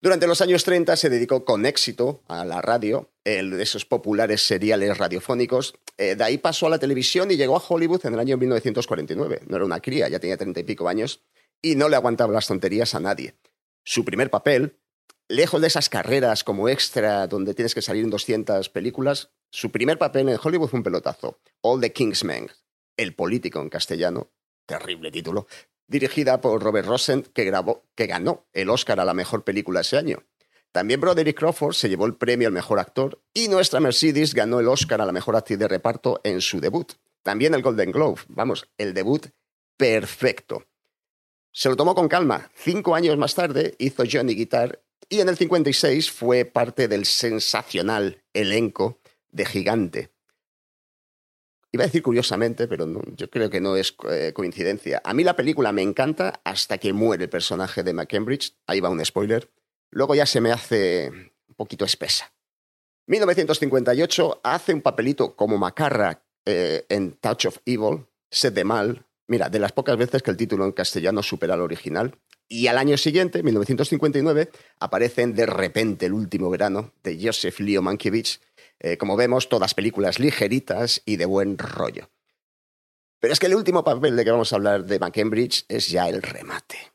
Durante 0.01 0.27
los 0.27 0.41
años 0.43 0.65
30 0.65 0.97
se 0.97 1.09
dedicó 1.09 1.45
con 1.45 1.67
éxito 1.67 2.23
a 2.29 2.45
la 2.45 2.61
radio, 2.63 3.11
el 3.25 3.51
de 3.51 3.63
esos 3.63 3.85
populares 3.85 4.47
seriales 4.47 4.99
radiofónicos. 4.99 5.75
Eh, 5.97 6.15
de 6.15 6.25
ahí 6.25 6.39
pasó 6.39 6.67
a 6.67 6.71
la 6.71 6.79
televisión 6.79 7.31
y 7.31 7.37
llegó 7.37 7.57
a 7.57 7.63
Hollywood 7.67 8.05
en 8.05 8.15
el 8.15 8.21
año 8.21 8.37
1949. 8.37 9.41
No 9.49 9.57
era 9.57 9.65
una 9.65 9.81
cría, 9.81 10.09
ya 10.09 10.21
tenía 10.21 10.37
treinta 10.37 10.61
y 10.61 10.65
pico 10.65 10.89
años 10.89 11.23
y 11.63 11.75
no 11.75 11.89
le 11.89 11.97
aguantaba 11.97 12.33
las 12.33 12.47
tonterías 12.47 12.95
a 12.95 13.01
nadie. 13.01 13.35
Su 13.83 14.05
primer 14.05 14.31
papel, 14.31 14.79
lejos 15.29 15.61
de 15.63 15.69
esas 15.69 15.89
carreras 15.89 16.45
como 16.45 16.69
extra 16.69 17.27
donde 17.27 17.55
tienes 17.55 17.75
que 17.75 17.83
salir 17.83 18.05
en 18.05 18.11
200 18.11 18.69
películas, 18.69 19.31
su 19.55 19.71
primer 19.71 19.99
papel 19.99 20.29
en 20.29 20.39
Hollywood 20.43 20.69
fue 20.69 20.81
un 20.81 20.83
pelotazo, 20.83 21.39
All 21.61 21.81
the 21.81 21.93
King's 21.93 22.25
Men, 22.25 22.51
El 22.97 23.15
político 23.15 23.61
en 23.61 23.69
castellano, 23.69 24.33
terrible 24.67 25.13
título, 25.13 25.47
dirigida 25.87 26.41
por 26.41 26.61
Robert 26.61 26.89
Rosen, 26.89 27.23
que, 27.23 27.45
grabó, 27.45 27.85
que 27.95 28.09
ganó 28.09 28.49
el 28.53 28.69
Oscar 28.69 28.99
a 28.99 29.05
la 29.05 29.15
mejor 29.15 29.45
película 29.45 29.83
ese 29.83 29.97
año. 29.97 30.25
También 30.73 31.01
Broderick 31.01 31.39
Crawford 31.39 31.75
se 31.75 31.89
llevó 31.89 32.07
el 32.07 32.17
premio 32.17 32.49
al 32.49 32.53
mejor 32.53 32.81
actor 32.81 33.23
y 33.33 33.47
nuestra 33.47 33.79
Mercedes 33.79 34.35
ganó 34.35 34.59
el 34.59 34.67
Oscar 34.67 35.01
a 35.01 35.07
la 35.07 35.13
mejor 35.13 35.37
actriz 35.37 35.61
de 35.61 35.69
reparto 35.69 36.21
en 36.25 36.41
su 36.41 36.61
debut. 36.61 36.95
También 37.23 37.55
el 37.55 37.63
Golden 37.63 37.93
Globe, 37.93 38.23
vamos, 38.27 38.69
el 38.77 38.93
debut 38.93 39.29
perfecto. 39.77 40.65
Se 41.53 41.69
lo 41.69 41.77
tomó 41.77 41.95
con 41.95 42.09
calma. 42.09 42.51
Cinco 42.57 42.97
años 42.97 43.17
más 43.19 43.37
tarde 43.37 43.77
hizo 43.79 44.03
Johnny 44.11 44.35
Guitar 44.35 44.83
y 45.09 45.21
en 45.21 45.29
el 45.29 45.37
56 45.37 46.11
fue 46.11 46.45
parte 46.45 46.89
del 46.89 47.07
sensacional 47.07 48.21
elenco 48.33 48.99
de 49.35 49.45
Gigante. 49.45 50.11
Iba 51.72 51.85
a 51.85 51.87
decir 51.87 52.03
curiosamente, 52.03 52.68
pero 52.68 52.87
no, 52.87 53.03
yo 53.16 53.28
creo 53.28 53.51
que 53.51 53.61
no 53.61 53.76
es 53.76 53.97
eh, 54.09 54.32
coincidencia. 54.32 55.03
A 55.05 55.12
mí 55.12 55.24
la 55.24 55.35
película 55.35 55.72
me 55.72 55.82
encanta 55.82 56.41
hasta 56.45 56.78
que 56.78 56.93
muere 56.93 57.24
el 57.24 57.30
personaje 57.30 57.82
de 57.82 57.93
McCambridge. 57.93 58.55
Ahí 58.68 58.78
va 58.78 58.91
un 58.91 59.05
spoiler. 59.05 59.51
Luego 59.91 60.14
ya 60.14 60.24
se 60.24 60.41
me 60.41 60.53
hace 60.53 61.11
un 61.49 61.55
poquito 61.57 61.85
espesa. 61.85 62.32
1958 63.07 64.41
hace 64.45 64.72
un 64.72 64.82
papelito 64.82 65.35
como 65.35 65.59
Macarra 65.59 66.22
eh, 66.47 66.87
en 66.89 67.12
Touch 67.14 67.47
of 67.47 67.59
Evil, 67.66 68.07
Sed 68.30 68.53
de 68.53 68.64
Mal. 68.64 69.05
Mira, 69.26 69.49
de 69.49 69.59
las 69.59 69.72
pocas 69.72 69.97
veces 69.97 70.22
que 70.22 70.30
el 70.30 70.37
título 70.37 70.64
en 70.64 70.72
castellano 70.72 71.24
supera 71.24 71.55
al 71.55 71.61
original. 71.61 72.14
Y 72.49 72.68
al 72.68 72.78
año 72.78 72.97
siguiente, 72.97 73.43
1959, 73.43 74.51
aparecen 74.78 75.35
De 75.35 75.47
repente 75.47 76.07
el 76.07 76.12
último 76.12 76.51
verano 76.51 76.93
de 77.03 77.18
Joseph 77.20 77.59
Leo 77.61 77.82
Mankiewicz. 77.82 78.41
Eh, 78.81 78.97
como 78.99 79.16
vemos, 79.16 79.49
todas 79.49 79.75
películas 79.75 80.18
ligeritas 80.18 81.03
y 81.05 81.16
de 81.16 81.27
buen 81.27 81.59
rollo. 81.59 82.11
Pero 83.20 83.33
es 83.33 83.41
que 83.41 83.47
el 83.47 83.55
último 83.55 83.83
papel 83.83 84.16
de 84.16 84.25
que 84.25 84.31
vamos 84.31 84.53
a 84.53 84.57
hablar 84.57 84.85
de 84.85 84.99
McCambridge 84.99 85.64
es 85.68 85.89
ya 85.89 86.09
el 86.09 86.20
remate. 86.20 86.93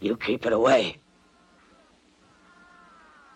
You 0.00 0.16
keep 0.16 0.46
it 0.46 0.52
away. 0.52 1.00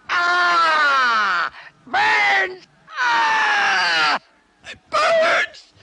Ah! 0.08 1.50
Burns! 1.84 2.68
Ah! 3.00 4.20
It 4.70 4.78
burns! 4.88 5.74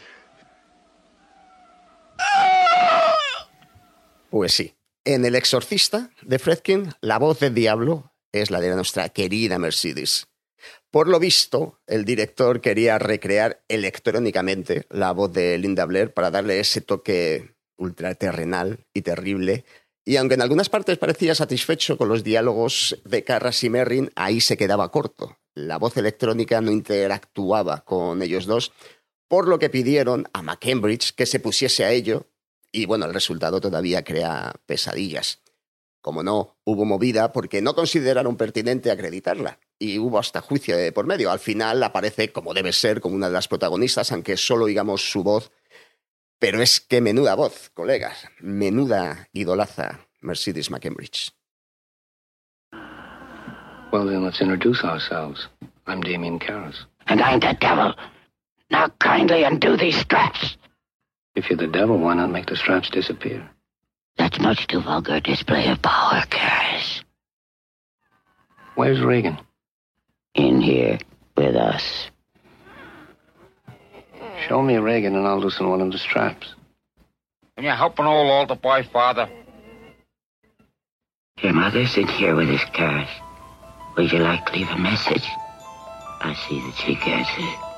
Ah! 2.17 3.17
Pues 4.29 4.53
sí, 4.53 4.77
en 5.03 5.25
El 5.25 5.35
Exorcista 5.35 6.11
de 6.21 6.39
Fredkin, 6.39 6.93
la 7.01 7.19
voz 7.19 7.39
del 7.39 7.53
diablo 7.53 8.13
es 8.31 8.49
la 8.49 8.61
de 8.61 8.73
nuestra 8.73 9.09
querida 9.09 9.59
Mercedes. 9.59 10.28
Por 10.91 11.07
lo 11.07 11.19
visto, 11.19 11.79
el 11.85 12.03
director 12.03 12.61
quería 12.61 12.97
recrear 12.97 13.63
electrónicamente 13.67 14.87
la 14.89 15.11
voz 15.11 15.31
de 15.31 15.57
Linda 15.59 15.85
Blair 15.85 16.13
para 16.13 16.31
darle 16.31 16.59
ese 16.59 16.81
toque 16.81 17.53
ultraterrenal 17.77 18.87
y 18.91 19.03
terrible. 19.03 19.65
Y 20.03 20.17
aunque 20.17 20.33
en 20.33 20.41
algunas 20.41 20.69
partes 20.69 20.97
parecía 20.97 21.35
satisfecho 21.35 21.95
con 21.95 22.09
los 22.09 22.23
diálogos 22.23 22.99
de 23.05 23.23
Carras 23.23 23.63
y 23.63 23.69
Merrin, 23.69 24.11
ahí 24.15 24.41
se 24.41 24.57
quedaba 24.57 24.91
corto. 24.91 25.37
La 25.53 25.77
voz 25.77 25.95
electrónica 25.97 26.59
no 26.59 26.71
interactuaba 26.71 27.83
con 27.85 28.23
ellos 28.23 28.47
dos, 28.47 28.71
por 29.27 29.47
lo 29.47 29.59
que 29.59 29.69
pidieron 29.69 30.27
a 30.33 30.41
McCambridge 30.41 31.13
que 31.13 31.27
se 31.27 31.39
pusiese 31.39 31.85
a 31.85 31.91
ello, 31.91 32.25
y 32.71 32.85
bueno, 32.85 33.05
el 33.05 33.13
resultado 33.13 33.61
todavía 33.61 34.03
crea 34.03 34.55
pesadillas. 34.65 35.41
Como 36.01 36.23
no, 36.23 36.57
hubo 36.63 36.85
movida 36.85 37.33
porque 37.33 37.61
no 37.61 37.75
consideraron 37.75 38.37
pertinente 38.37 38.89
acreditarla 38.89 39.59
y 39.77 39.99
hubo 39.99 40.17
hasta 40.19 40.41
juicio 40.41 40.77
de 40.77 40.91
por 40.91 41.05
medio. 41.05 41.31
Al 41.31 41.39
final 41.39 41.83
aparece 41.83 42.31
como 42.31 42.53
debe 42.53 42.71
ser, 42.71 43.01
como 43.01 43.15
una 43.15 43.27
de 43.27 43.33
las 43.33 43.47
protagonistas, 43.47 44.11
aunque 44.11 44.37
solo 44.37 44.65
oigamos 44.65 45.11
su 45.11 45.23
voz. 45.23 45.51
Pero 46.39 46.61
es 46.61 46.79
que 46.79 47.01
menuda 47.01 47.35
voz, 47.35 47.69
colegas, 47.73 48.25
menuda 48.39 49.27
idolaza 49.33 50.07
Mercedes 50.21 50.71
McCambridge. 50.71 51.33
Well, 53.91 54.05
then 54.05 54.23
let's 54.23 54.39
introduce 54.39 54.83
ourselves. 54.83 55.47
I'm 55.87 56.01
Damien 56.01 56.39
Karras. 56.39 56.85
And 57.07 57.21
I'm 57.21 57.39
the 57.39 57.57
devil. 57.59 57.95
Now 58.69 58.87
kindly 58.99 59.43
undo 59.43 59.75
these 59.75 59.97
straps. 59.97 60.57
If 61.35 61.49
you're 61.49 61.57
the 61.57 61.67
devil, 61.67 61.97
why 61.97 62.13
not 62.13 62.29
make 62.29 62.45
the 62.45 62.55
straps 62.55 62.89
disappear? 62.89 63.49
That's 64.19 64.37
much 64.37 64.67
too 64.67 64.81
vulgar 64.81 65.15
a 65.15 65.21
display 65.21 65.69
of 65.69 65.81
power, 65.81 66.21
Karis. 66.29 67.03
Where's 68.75 68.99
Reagan? 68.99 69.39
In 70.35 70.59
here 70.59 70.99
with 71.37 71.55
us. 71.55 72.09
Show 74.47 74.61
me 74.61 74.75
Reagan 74.75 75.15
and 75.15 75.25
I'll 75.25 75.39
loosen 75.39 75.69
one 75.69 75.81
of 75.81 75.91
the 75.93 75.97
straps. 75.97 76.53
Can 77.55 77.63
you 77.63 77.71
help 77.71 77.97
an 77.97 78.05
old 78.05 78.29
altar 78.29 78.55
boy, 78.55 78.83
Father? 78.91 79.29
Your 81.41 81.53
mother's 81.53 81.95
in 81.97 82.07
here 82.07 82.35
with 82.35 82.49
us, 82.49 82.63
Karis. 82.75 83.09
Would 83.95 84.11
you 84.11 84.19
like 84.19 84.45
to 84.47 84.51
leave 84.53 84.69
a 84.69 84.77
message? 84.77 85.27
I 86.21 86.35
see 86.47 86.59
that 86.59 86.75
she 86.85 86.95
gets 86.95 87.29
it. 87.37 87.68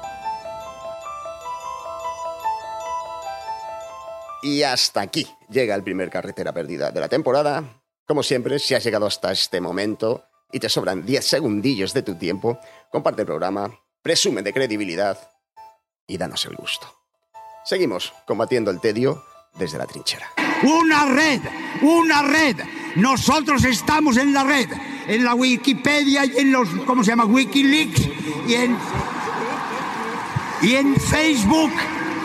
Y 4.41 4.63
hasta 4.63 5.01
aquí 5.01 5.27
llega 5.49 5.75
el 5.75 5.83
primer 5.83 6.09
carretera 6.09 6.51
perdida 6.51 6.91
de 6.91 6.99
la 6.99 7.07
temporada. 7.07 7.83
Como 8.07 8.23
siempre, 8.23 8.57
si 8.59 8.73
has 8.73 8.83
llegado 8.83 9.05
hasta 9.05 9.31
este 9.31 9.61
momento 9.61 10.25
y 10.51 10.59
te 10.59 10.67
sobran 10.67 11.05
10 11.05 11.25
segundillos 11.25 11.93
de 11.93 12.01
tu 12.01 12.15
tiempo, 12.15 12.59
comparte 12.91 13.21
el 13.21 13.27
programa, 13.27 13.71
presume 14.01 14.41
de 14.41 14.51
credibilidad 14.51 15.17
y 16.07 16.17
danos 16.17 16.45
el 16.45 16.55
gusto. 16.55 16.87
Seguimos 17.63 18.11
combatiendo 18.25 18.71
el 18.71 18.81
tedio 18.81 19.23
desde 19.53 19.77
la 19.77 19.85
trinchera. 19.85 20.27
Una 20.63 21.05
red, 21.05 21.41
una 21.81 22.23
red. 22.23 22.57
Nosotros 22.95 23.63
estamos 23.63 24.17
en 24.17 24.33
la 24.33 24.43
red, 24.43 24.67
en 25.07 25.23
la 25.23 25.35
Wikipedia 25.35 26.25
y 26.25 26.37
en 26.37 26.51
los, 26.51 26.67
¿cómo 26.85 27.03
se 27.03 27.11
llama? 27.11 27.25
Wikileaks 27.25 28.01
y 28.47 28.53
en, 28.55 28.77
y 30.63 30.75
en 30.75 30.95
Facebook. 30.95 31.71